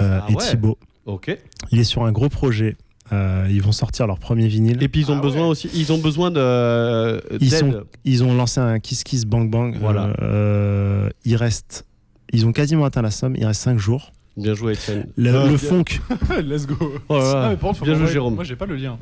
euh, 0.00 0.18
Ah 0.22 0.26
et 0.28 0.34
ouais. 0.34 0.42
Thibaut. 0.44 0.76
Ok. 1.06 1.36
Il 1.70 1.78
est 1.78 1.84
sur 1.84 2.04
un 2.04 2.10
gros 2.12 2.28
projet. 2.28 2.76
Euh, 3.12 3.46
ils 3.50 3.62
vont 3.62 3.72
sortir 3.72 4.06
leur 4.06 4.18
premier 4.18 4.48
vinyle. 4.48 4.82
Et 4.82 4.88
puis 4.88 5.02
ils 5.02 5.10
ont 5.12 5.18
Ah 5.18 5.20
besoin 5.20 5.42
ouais. 5.42 5.48
aussi, 5.48 5.70
ils 5.74 5.92
ont 5.92 5.98
besoin 5.98 6.30
de 6.32 7.20
Ils 7.40 7.50
d'aide. 7.50 7.58
sont- 7.60 7.82
Ils 8.04 8.24
ont 8.24 8.34
lancé 8.34 8.60
un 8.60 8.78
Kiss 8.80 9.04
Kiss 9.04 9.24
Bang 9.24 9.48
Bang. 9.50 9.76
Voilà. 9.80 10.06
Euh, 10.06 10.14
euh, 10.22 11.10
il 11.24 11.36
reste, 11.36 11.86
ils 12.32 12.46
ont 12.46 12.52
quasiment 12.52 12.84
atteint 12.84 13.02
la 13.02 13.10
somme. 13.12 13.36
Il 13.36 13.44
reste 13.46 13.62
5 13.62 13.78
jours. 13.78 14.12
Bien 14.36 14.54
joué, 14.54 14.74
Étienne. 14.74 15.06
Le, 15.16 15.32
le 15.32 15.48
bien. 15.48 15.56
funk, 15.56 15.84
Let's 16.44 16.66
go. 16.66 16.76
Oh. 17.08 17.18
Ah, 17.34 17.48
mais 17.50 17.56
contre, 17.56 17.84
Bien 17.84 17.94
joué, 17.94 18.06
Jérôme. 18.06 18.34
Moi, 18.34 18.44
j'ai 18.44 18.54
pas 18.56 18.66
le 18.66 18.76
lien. 18.76 18.98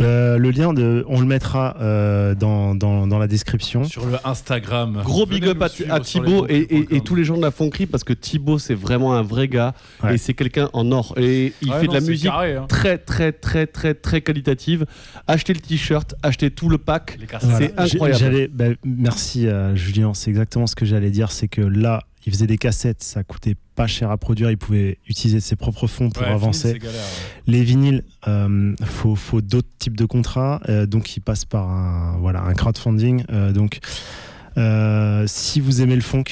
euh, 0.00 0.38
le 0.38 0.50
lien, 0.50 0.72
de, 0.72 1.04
on 1.08 1.18
le 1.20 1.26
mettra 1.26 1.76
euh, 1.80 2.34
dans, 2.36 2.76
dans, 2.76 3.06
dans 3.08 3.18
la 3.18 3.26
description. 3.26 3.82
Sur 3.82 4.06
le 4.06 4.16
Instagram. 4.24 5.00
Gros 5.04 5.26
Venez 5.26 5.40
big 5.40 5.48
up 5.48 5.62
à, 5.62 5.94
à 5.94 5.98
Thibaut 6.00 6.46
et, 6.48 6.52
et- 6.54 6.54
et 6.54 6.58
lesfonderies.com. 6.60 7.00
tous 7.04 7.14
les 7.16 7.24
gens 7.24 7.36
de 7.36 7.42
la 7.42 7.50
Fonkerie 7.50 7.86
parce 7.86 8.04
que 8.04 8.12
Thibaut 8.12 8.58
c'est 8.60 8.74
vraiment 8.74 9.14
un 9.14 9.22
vrai 9.22 9.48
gars 9.48 9.74
Ouais. 10.04 10.14
et 10.14 10.18
c'est 10.18 10.34
quelqu'un 10.34 10.70
en 10.72 10.92
or 10.92 11.14
et 11.16 11.52
il 11.62 11.70
Ouais, 11.70 11.80
fait 11.80 11.86
non, 11.86 11.92
de 11.92 11.98
la 11.98 12.04
musique 12.06 12.30
carré, 12.30 12.54
hein. 12.56 12.66
très 12.68 12.96
très 12.98 13.32
très 13.32 13.66
très 13.66 13.94
très 13.94 14.20
qualitative. 14.20 14.86
Achetez 15.26 15.52
le 15.52 15.60
t-shirt, 15.60 16.14
achetez 16.22 16.50
tout 16.52 16.68
le 16.68 16.78
pack. 16.78 17.18
Voilà. 17.40 17.58
c'est 17.58 17.74
J'ai- 17.88 17.96
incroyable. 18.02 18.48
bah, 18.52 18.64
merci 18.84 19.46
euh, 19.48 19.74
Julien, 19.74 20.14
c'est 20.14 20.30
exactement 20.30 20.66
ce 20.68 20.76
que 20.76 20.84
j'allais 20.86 21.10
dire, 21.10 21.32
c'est 21.32 21.48
que 21.48 21.60
là, 21.60 22.04
il 22.26 22.32
faisait 22.32 22.46
des 22.46 22.58
cassettes, 22.58 23.02
ça 23.02 23.24
coûtait 23.24 23.56
pas 23.74 23.86
cher 23.86 24.10
à 24.10 24.16
produire, 24.18 24.50
il 24.50 24.58
pouvait 24.58 24.98
utiliser 25.08 25.40
ses 25.40 25.56
propres 25.56 25.86
fonds 25.86 26.10
pour 26.10 26.22
Ouais, 26.22 26.28
avancer. 26.28 26.78
Galère, 26.78 26.92
ouais. 27.00 27.42
Les 27.46 27.62
vinyles, 27.64 28.04
euh, 28.28 28.74
faut, 28.84 29.14
faut 29.16 29.40
d'autres 29.40 29.68
types 29.78 29.96
de 29.96 30.04
contrats, 30.04 30.60
euh, 30.68 30.84
donc 30.86 31.16
il 31.16 31.20
passe 31.20 31.44
par 31.46 31.70
un, 31.70 32.18
voilà, 32.18 32.42
un 32.42 32.52
crowdfunding. 32.54 33.24
euh, 33.30 33.52
donc, 33.52 33.78
euh, 34.58 35.24
si 35.26 35.60
vous 35.60 35.80
aimez 35.80 35.94
le 35.96 36.02
funk, 36.02 36.24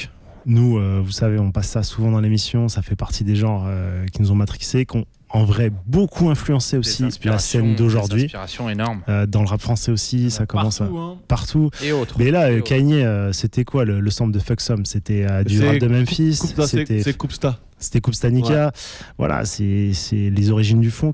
nous, 0.45 0.79
vous 1.03 1.11
savez, 1.11 1.37
on 1.37 1.51
passe 1.51 1.67
ça 1.69 1.83
souvent 1.83 2.11
dans 2.11 2.21
l'émission, 2.21 2.69
ça 2.69 2.81
fait 2.81 2.95
partie 2.95 3.23
des 3.23 3.35
genres 3.35 3.67
qui 4.11 4.21
nous 4.21 4.31
ont 4.31 4.35
matrixés, 4.35 4.85
qui 4.85 4.97
ont 4.97 5.05
en 5.31 5.43
vrai 5.43 5.71
beaucoup 5.85 6.29
influencé 6.29 6.77
aussi 6.77 7.05
la 7.23 7.37
scène 7.39 7.75
d'aujourd'hui. 7.75 8.23
inspirations 8.23 8.69
énormes. 8.69 9.01
Euh, 9.09 9.25
dans 9.25 9.41
le 9.41 9.47
rap 9.47 9.61
français 9.61 9.91
aussi, 9.91 10.31
ça 10.31 10.45
commence 10.45 10.81
à- 10.81 10.85
Partout, 10.85 10.97
hein. 10.99 11.17
partout. 11.27 11.69
Et 11.83 11.91
autres. 11.91 12.15
Mais 12.17 12.31
là, 12.31 12.49
euh. 12.49 12.61
Kanye, 12.61 13.03
euh, 13.03 13.31
c'était 13.31 13.63
quoi 13.63 13.85
le, 13.85 13.99
le 13.99 14.09
sample 14.09 14.31
de 14.33 14.39
Fuck 14.39 14.59
Some? 14.61 14.85
C'était 14.85 15.25
euh, 15.29 15.43
du 15.43 15.63
rap 15.63 15.77
de 15.77 15.87
Memphis, 15.87 16.35
c'était 16.65 17.13
Coupsta. 17.13 17.59
c'était 17.77 18.01
Kupstanika. 18.01 18.71
Voilà, 19.17 19.45
c'est 19.45 19.91
c'est 19.93 20.29
les 20.29 20.49
origines 20.51 20.79
du 20.81 20.91
funk. 20.91 21.13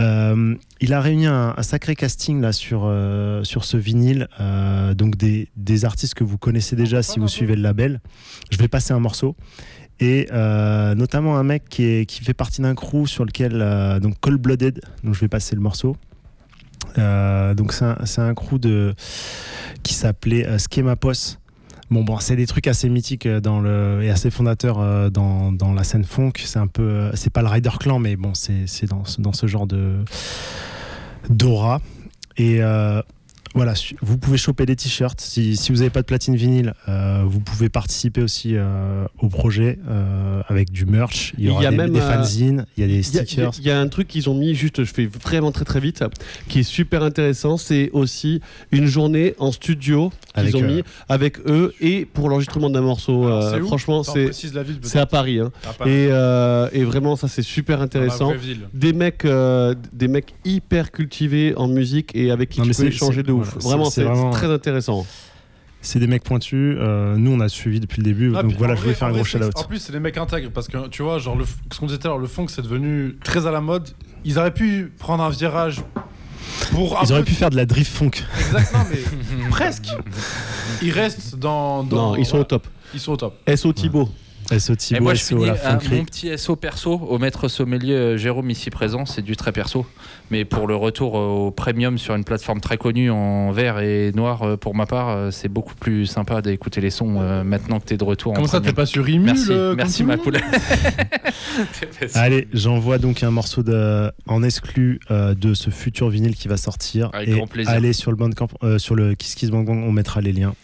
Euh, 0.00 0.56
il 0.80 0.92
a 0.92 1.00
réuni 1.00 1.26
un, 1.26 1.54
un 1.56 1.62
sacré 1.62 1.94
casting 1.94 2.40
là 2.40 2.50
sur, 2.52 2.82
euh, 2.84 3.44
sur 3.44 3.64
ce 3.64 3.76
vinyle, 3.76 4.26
euh, 4.40 4.92
donc 4.92 5.16
des, 5.16 5.48
des 5.56 5.84
artistes 5.84 6.14
que 6.14 6.24
vous 6.24 6.36
connaissez 6.36 6.74
déjà 6.74 7.00
si 7.02 7.20
vous 7.20 7.28
suivez 7.28 7.54
le 7.54 7.62
label. 7.62 8.00
Je 8.50 8.58
vais 8.58 8.66
passer 8.66 8.92
un 8.92 8.98
morceau. 8.98 9.36
Et 10.00 10.28
euh, 10.32 10.94
notamment 10.94 11.38
un 11.38 11.44
mec 11.44 11.68
qui, 11.68 11.84
est, 11.84 12.06
qui 12.06 12.24
fait 12.24 12.34
partie 12.34 12.60
d'un 12.62 12.74
crew 12.74 13.06
sur 13.06 13.24
lequel, 13.24 13.60
euh, 13.62 14.00
donc 14.00 14.18
Cold 14.20 14.40
Blooded, 14.40 14.80
donc 15.04 15.14
je 15.14 15.20
vais 15.20 15.28
passer 15.28 15.54
le 15.54 15.60
morceau. 15.60 15.96
Euh, 16.98 17.54
donc 17.54 17.72
c'est 17.72 17.84
un, 17.84 17.96
un 18.28 18.34
crew 18.34 18.58
de, 18.58 18.94
qui 19.82 19.94
s'appelait 19.94 20.46
euh, 20.46 20.58
Schema 20.58 20.96
Pos. 20.96 21.38
Bon, 21.90 22.02
bon, 22.02 22.18
c'est 22.18 22.34
des 22.34 22.46
trucs 22.46 22.66
assez 22.66 22.88
mythiques 22.88 23.28
dans 23.28 23.60
le, 23.60 24.00
et 24.02 24.10
assez 24.10 24.30
fondateurs 24.30 25.10
dans, 25.10 25.52
dans 25.52 25.72
la 25.72 25.84
scène 25.84 26.04
funk. 26.04 26.32
C'est 26.38 26.58
un 26.58 26.66
peu, 26.66 27.10
c'est 27.14 27.30
pas 27.30 27.42
le 27.42 27.48
Rider 27.48 27.70
Clan, 27.78 27.98
mais 27.98 28.16
bon, 28.16 28.32
c'est 28.34 28.86
dans, 28.86 29.04
dans 29.18 29.32
ce 29.32 29.46
genre 29.46 29.66
de 29.66 29.98
d'aura. 31.28 31.80
Voilà, 33.54 33.74
vous 34.02 34.18
pouvez 34.18 34.36
choper 34.36 34.66
des 34.66 34.74
t-shirts. 34.76 35.20
Si, 35.20 35.56
si 35.56 35.70
vous 35.70 35.78
n'avez 35.78 35.90
pas 35.90 36.00
de 36.02 36.06
platine 36.06 36.34
vinyle, 36.34 36.74
euh, 36.88 37.22
vous 37.24 37.40
pouvez 37.40 37.68
participer 37.68 38.20
aussi 38.22 38.56
euh, 38.56 39.04
au 39.20 39.28
projet 39.28 39.78
euh, 39.88 40.42
avec 40.48 40.70
du 40.72 40.86
merch. 40.86 41.32
Il 41.38 41.44
y 41.44 41.46
Il 41.46 41.50
aura 41.50 41.62
y 41.62 41.66
a 41.66 41.70
des, 41.70 41.76
même, 41.76 41.92
des 41.92 42.00
fanzines, 42.00 42.66
il 42.76 42.80
y 42.80 42.84
a 42.84 42.86
des 42.88 42.94
il 42.94 42.98
y 43.00 43.04
stickers. 43.04 43.52
il 43.58 43.64
y 43.64 43.70
a 43.70 43.78
un 43.78 43.86
truc 43.88 44.08
qu'ils 44.08 44.28
ont 44.28 44.34
mis, 44.34 44.54
juste 44.54 44.82
je 44.84 44.92
fais 44.92 45.06
vraiment 45.06 45.52
très 45.52 45.64
très 45.64 45.78
vite, 45.80 46.02
qui 46.48 46.60
est 46.60 46.62
super 46.64 47.02
intéressant, 47.04 47.56
c'est 47.56 47.90
aussi 47.92 48.40
une 48.72 48.86
journée 48.86 49.34
en 49.38 49.52
studio 49.52 50.10
qu'ils 50.36 50.56
ont 50.56 50.62
euh, 50.62 50.76
mis 50.76 50.82
avec 51.08 51.38
eux 51.46 51.72
et 51.80 52.04
pour 52.06 52.28
l'enregistrement 52.28 52.70
d'un 52.70 52.80
morceau. 52.80 53.24
Alors, 53.26 53.42
euh, 53.44 53.52
c'est 53.54 53.60
où 53.60 53.66
franchement, 53.66 54.02
c'est 54.02 54.98
à 54.98 55.06
Paris. 55.06 55.38
hein. 55.38 55.52
À 55.68 55.72
Paris. 55.72 55.90
Et, 55.90 56.08
euh, 56.10 56.68
et 56.72 56.82
vraiment, 56.82 57.14
ça 57.16 57.28
c'est 57.28 57.42
super 57.42 57.80
intéressant. 57.80 58.32
Des 58.72 58.92
mecs, 58.92 59.24
euh, 59.24 59.74
des 59.92 60.08
mecs 60.08 60.34
hyper 60.44 60.90
cultivés 60.90 61.54
en 61.56 61.68
musique 61.68 62.10
et 62.14 62.30
avec 62.30 62.48
qui 62.50 62.60
Non, 62.60 62.66
tu 62.66 62.74
peux 62.74 62.86
échanger 62.86 63.22
de 63.22 63.30
ouf. 63.32 63.43
Voilà, 63.44 63.68
vraiment, 63.76 63.90
c'est 63.90 64.02
vraiment- 64.04 64.30
très 64.30 64.50
intéressant. 64.50 65.06
C'est 65.82 65.98
des 65.98 66.06
mecs 66.06 66.24
pointus. 66.24 66.76
euh, 66.80 67.16
nous, 67.18 67.30
on 67.30 67.40
a 67.40 67.48
suivi 67.50 67.78
depuis 67.78 67.98
le 67.98 68.04
début. 68.04 68.32
Ah, 68.34 68.42
donc 68.42 68.54
voilà, 68.56 68.74
je 68.74 68.80
voulais 68.80 68.94
faire 68.94 69.08
un 69.08 69.10
gros 69.10 69.20
vrai, 69.20 69.28
c'est- 69.30 69.38
shout-out. 69.38 69.52
En 69.56 69.64
plus, 69.64 69.78
c'est 69.80 69.92
des 69.92 70.00
mecs 70.00 70.16
intègres 70.16 70.50
parce 70.50 70.66
que 70.66 70.88
tu 70.88 71.02
vois, 71.02 71.18
genre, 71.18 71.36
le, 71.36 71.44
ce 71.70 71.78
qu'on 71.78 71.86
disait 71.86 71.98
tout 71.98 72.06
à 72.06 72.10
l'heure, 72.10 72.18
le 72.18 72.26
funk, 72.26 72.46
c'est 72.48 72.62
devenu 72.62 73.16
très 73.22 73.46
à 73.46 73.50
la 73.50 73.60
mode. 73.60 73.90
Ils 74.24 74.38
auraient 74.38 74.54
pu 74.54 74.90
prendre 74.98 75.22
un 75.22 75.28
virage 75.28 75.82
pour. 76.70 76.98
Ils 77.02 77.06
peu- 77.08 77.12
auraient 77.12 77.22
pu 77.22 77.34
faire 77.34 77.50
de 77.50 77.56
la 77.56 77.66
drift 77.66 77.92
funk. 77.92 78.10
Exactement, 78.38 78.84
mais 78.90 79.48
presque. 79.50 79.88
Ils 80.82 80.90
restent 80.90 81.36
dans. 81.36 81.82
dans- 81.84 82.12
Non, 82.12 82.16
ils 82.16 82.24
sont 82.26 82.38
au 82.38 82.44
top. 82.44 82.66
Ils 82.94 83.00
sont 83.00 83.12
au 83.12 83.16
top. 83.16 83.36
SO 83.54 83.72
Thibaut. 83.74 84.08
SO 84.58 84.72
Et 84.72 84.76
Thibaut, 84.76 85.02
moi, 85.02 85.14
je 85.14 85.20
SO 85.22 85.36
finis 85.38 85.50
à 85.50 85.54
funkerie. 85.54 85.96
mon 85.96 86.04
petit 86.04 86.38
SO 86.38 86.56
perso 86.56 86.94
au 86.98 87.18
maître 87.18 87.48
sommelier 87.48 87.92
euh, 87.94 88.16
Jérôme 88.16 88.50
ici 88.50 88.70
présent. 88.70 89.06
C'est 89.06 89.22
du 89.22 89.36
très 89.36 89.52
perso. 89.52 89.86
Mais 90.30 90.44
pour 90.44 90.66
le 90.66 90.74
retour 90.76 91.16
euh, 91.18 91.46
au 91.46 91.50
premium 91.50 91.98
sur 91.98 92.14
une 92.14 92.24
plateforme 92.24 92.60
très 92.60 92.76
connue 92.78 93.10
en 93.10 93.52
vert 93.52 93.78
et 93.80 94.12
noir, 94.14 94.42
euh, 94.42 94.56
pour 94.56 94.74
ma 94.74 94.86
part, 94.86 95.10
euh, 95.10 95.30
c'est 95.30 95.48
beaucoup 95.48 95.74
plus 95.74 96.06
sympa 96.06 96.42
d'écouter 96.42 96.80
les 96.80 96.90
sons 96.90 97.20
euh, 97.20 97.44
maintenant 97.44 97.78
que 97.80 97.86
tu 97.86 97.94
es 97.94 97.96
de 97.96 98.04
retour 98.04 98.32
Comment 98.32 98.46
en 98.46 98.48
ça, 98.50 98.60
t'es 98.60 98.72
pas 98.72 98.86
sur 98.86 99.08
Imul 99.08 99.26
Merci, 99.26 99.48
euh, 99.50 99.74
merci 99.76 100.02
ma 100.04 100.16
poule. 100.16 100.38
Allez, 102.14 102.48
j'envoie 102.52 102.98
donc 102.98 103.22
un 103.22 103.30
morceau 103.30 103.62
de, 103.62 104.10
en 104.26 104.42
exclu 104.42 105.00
euh, 105.10 105.34
de 105.34 105.54
ce 105.54 105.70
futur 105.70 106.08
vinyle 106.08 106.34
qui 106.34 106.48
va 106.48 106.56
sortir. 106.56 107.10
Avec 107.12 107.28
et 107.28 107.32
grand 107.32 107.46
plaisir. 107.46 107.72
allez 107.72 107.92
sur 107.92 108.10
le 108.10 108.16
Bandcamp, 108.16 108.48
euh, 108.62 108.78
sur 108.78 108.94
le 108.94 109.14
Kiss 109.14 109.34
Kiss 109.34 109.50
Bang 109.50 109.66
Bang, 109.66 109.82
on 109.84 109.92
mettra 109.92 110.20
les 110.20 110.32
liens. 110.32 110.54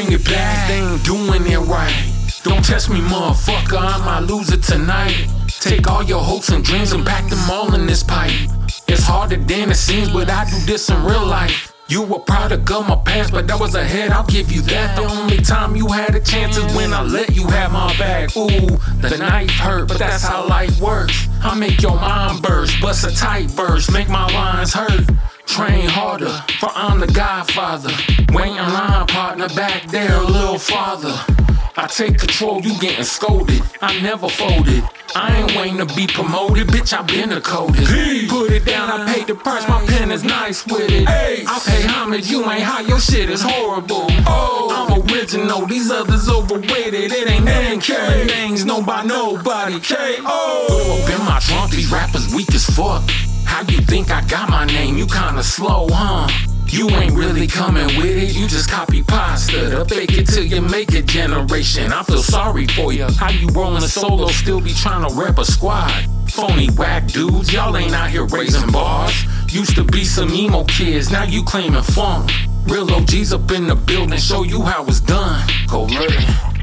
Bring 0.00 0.12
it 0.12 0.24
back, 0.24 0.68
they 0.68 0.78
ain't 0.78 1.04
doing 1.04 1.46
it 1.46 1.58
right. 1.68 1.92
Don't 2.42 2.64
test 2.64 2.90
me, 2.90 3.00
motherfucker, 3.00 3.78
I 3.78 3.98
might 4.04 4.20
lose 4.20 4.50
it 4.50 4.62
tonight. 4.62 5.28
Take 5.48 5.90
all 5.90 6.02
your 6.02 6.22
hopes 6.22 6.48
and 6.48 6.64
dreams 6.64 6.92
and 6.92 7.04
pack 7.04 7.28
them 7.28 7.38
all 7.50 7.74
in 7.74 7.86
this 7.86 8.02
pipe. 8.02 8.32
It's 8.88 9.02
harder 9.02 9.36
than 9.36 9.70
it 9.70 9.76
seems, 9.76 10.10
but 10.10 10.30
I 10.30 10.44
do 10.48 10.58
this 10.64 10.88
in 10.88 11.04
real 11.04 11.26
life. 11.26 11.72
You 11.88 12.02
were 12.02 12.20
product 12.20 12.70
of 12.70 12.88
my 12.88 12.96
past, 12.96 13.32
but 13.32 13.46
that 13.48 13.60
was 13.60 13.74
ahead, 13.74 14.10
I'll 14.12 14.24
give 14.24 14.50
you 14.50 14.62
that. 14.62 14.96
The 14.96 15.02
only 15.02 15.38
time 15.38 15.76
you 15.76 15.88
had 15.88 16.14
a 16.14 16.20
chance 16.20 16.56
is 16.56 16.74
when 16.74 16.94
I 16.94 17.02
let 17.02 17.34
you 17.34 17.46
have 17.48 17.72
my 17.72 17.94
back. 17.98 18.34
Ooh, 18.36 18.78
the 19.00 19.16
knife 19.18 19.50
hurt, 19.50 19.88
but 19.88 19.98
that's 19.98 20.24
how 20.24 20.48
life 20.48 20.80
works. 20.80 21.28
I 21.42 21.54
make 21.56 21.82
your 21.82 21.96
mind 21.96 22.42
burst, 22.42 22.80
bust 22.80 23.04
a 23.04 23.14
tight 23.14 23.54
burst, 23.54 23.92
make 23.92 24.08
my 24.08 24.32
lines 24.32 24.72
hurt. 24.72 25.10
Train 25.50 25.88
harder, 25.88 26.30
for 26.60 26.70
I'm 26.76 27.00
the 27.00 27.08
godfather. 27.08 27.90
Wait 28.32 28.50
in 28.50 28.56
line, 28.56 29.04
partner, 29.08 29.48
back 29.48 29.84
there 29.90 30.14
a 30.14 30.22
little 30.22 30.60
farther. 30.60 31.12
I 31.76 31.88
take 31.88 32.18
control, 32.18 32.60
you 32.60 32.78
getting 32.78 33.02
scolded. 33.02 33.60
I 33.82 34.00
never 34.00 34.28
folded. 34.28 34.84
I 35.16 35.38
ain't 35.38 35.56
waiting 35.56 35.78
to 35.78 35.86
be 35.96 36.06
promoted, 36.06 36.68
bitch. 36.68 36.96
I 36.96 37.02
been 37.02 37.30
the 37.30 37.40
coldest. 37.40 37.90
Put 38.30 38.52
it 38.52 38.64
down, 38.64 38.90
I 38.90 39.12
paid 39.12 39.26
the 39.26 39.34
price. 39.34 39.66
My 39.68 39.84
pen 39.86 40.12
is 40.12 40.22
nice 40.22 40.64
with 40.66 40.88
it. 40.88 41.08
I 41.08 41.58
pay 41.66 41.82
homage, 41.82 42.30
you 42.30 42.48
ain't 42.48 42.62
hot. 42.62 42.86
Your 42.86 43.00
shit 43.00 43.28
is 43.28 43.42
horrible. 43.42 44.06
Oh, 44.28 44.70
I'm 44.70 45.10
original. 45.10 45.66
These 45.66 45.90
others 45.90 46.28
overrated. 46.28 47.10
It 47.12 47.28
ain't 47.28 47.44
name 47.44 47.80
killing 47.80 48.28
names, 48.28 48.64
no 48.64 48.82
by 48.82 49.02
nobody. 49.02 49.80
K.O. 49.80 51.02
Up 51.02 51.20
in 51.20 51.26
my 51.26 51.40
trunk, 51.40 51.72
these 51.72 51.90
rappers 51.90 52.32
weak 52.32 52.54
as 52.54 52.66
fuck. 52.66 53.02
How 53.50 53.62
you 53.62 53.80
think 53.82 54.10
I 54.10 54.24
got 54.26 54.48
my 54.48 54.64
name? 54.64 54.96
You 54.96 55.06
kinda 55.06 55.42
slow, 55.42 55.88
huh? 55.90 56.28
You 56.68 56.88
ain't 56.90 57.14
really 57.14 57.48
coming 57.48 57.88
with 57.98 58.16
it, 58.16 58.32
you 58.32 58.46
just 58.46 58.70
copy 58.70 59.02
pasta. 59.02 59.66
The 59.66 59.84
fake 59.84 60.16
it 60.16 60.28
till 60.28 60.44
you 60.44 60.62
make 60.62 60.94
it 60.94 61.06
generation. 61.06 61.92
I 61.92 62.04
feel 62.04 62.22
sorry 62.22 62.68
for 62.68 62.92
you. 62.92 63.06
How 63.18 63.30
you 63.30 63.48
rolling 63.48 63.82
a 63.82 63.88
solo, 63.88 64.28
still 64.28 64.60
be 64.60 64.72
trying 64.72 65.06
to 65.06 65.12
rep 65.14 65.38
a 65.38 65.44
squad? 65.44 65.92
Phony 66.28 66.68
whack 66.78 67.08
dudes, 67.08 67.52
y'all 67.52 67.76
ain't 67.76 67.92
out 67.92 68.10
here 68.10 68.24
raising 68.26 68.70
bars. 68.70 69.24
Used 69.52 69.74
to 69.74 69.84
be 69.84 70.04
some 70.04 70.32
emo 70.32 70.62
kids, 70.64 71.10
now 71.10 71.24
you 71.24 71.42
claiming 71.42 71.82
funk. 71.82 72.30
Real 72.68 72.88
OGs 72.94 73.32
up 73.32 73.50
in 73.50 73.66
the 73.66 73.74
building, 73.74 74.16
show 74.16 74.44
you 74.44 74.62
how 74.62 74.84
it's 74.84 75.00
done. 75.00 75.44
Go 75.66 75.82
learn. 75.82 76.59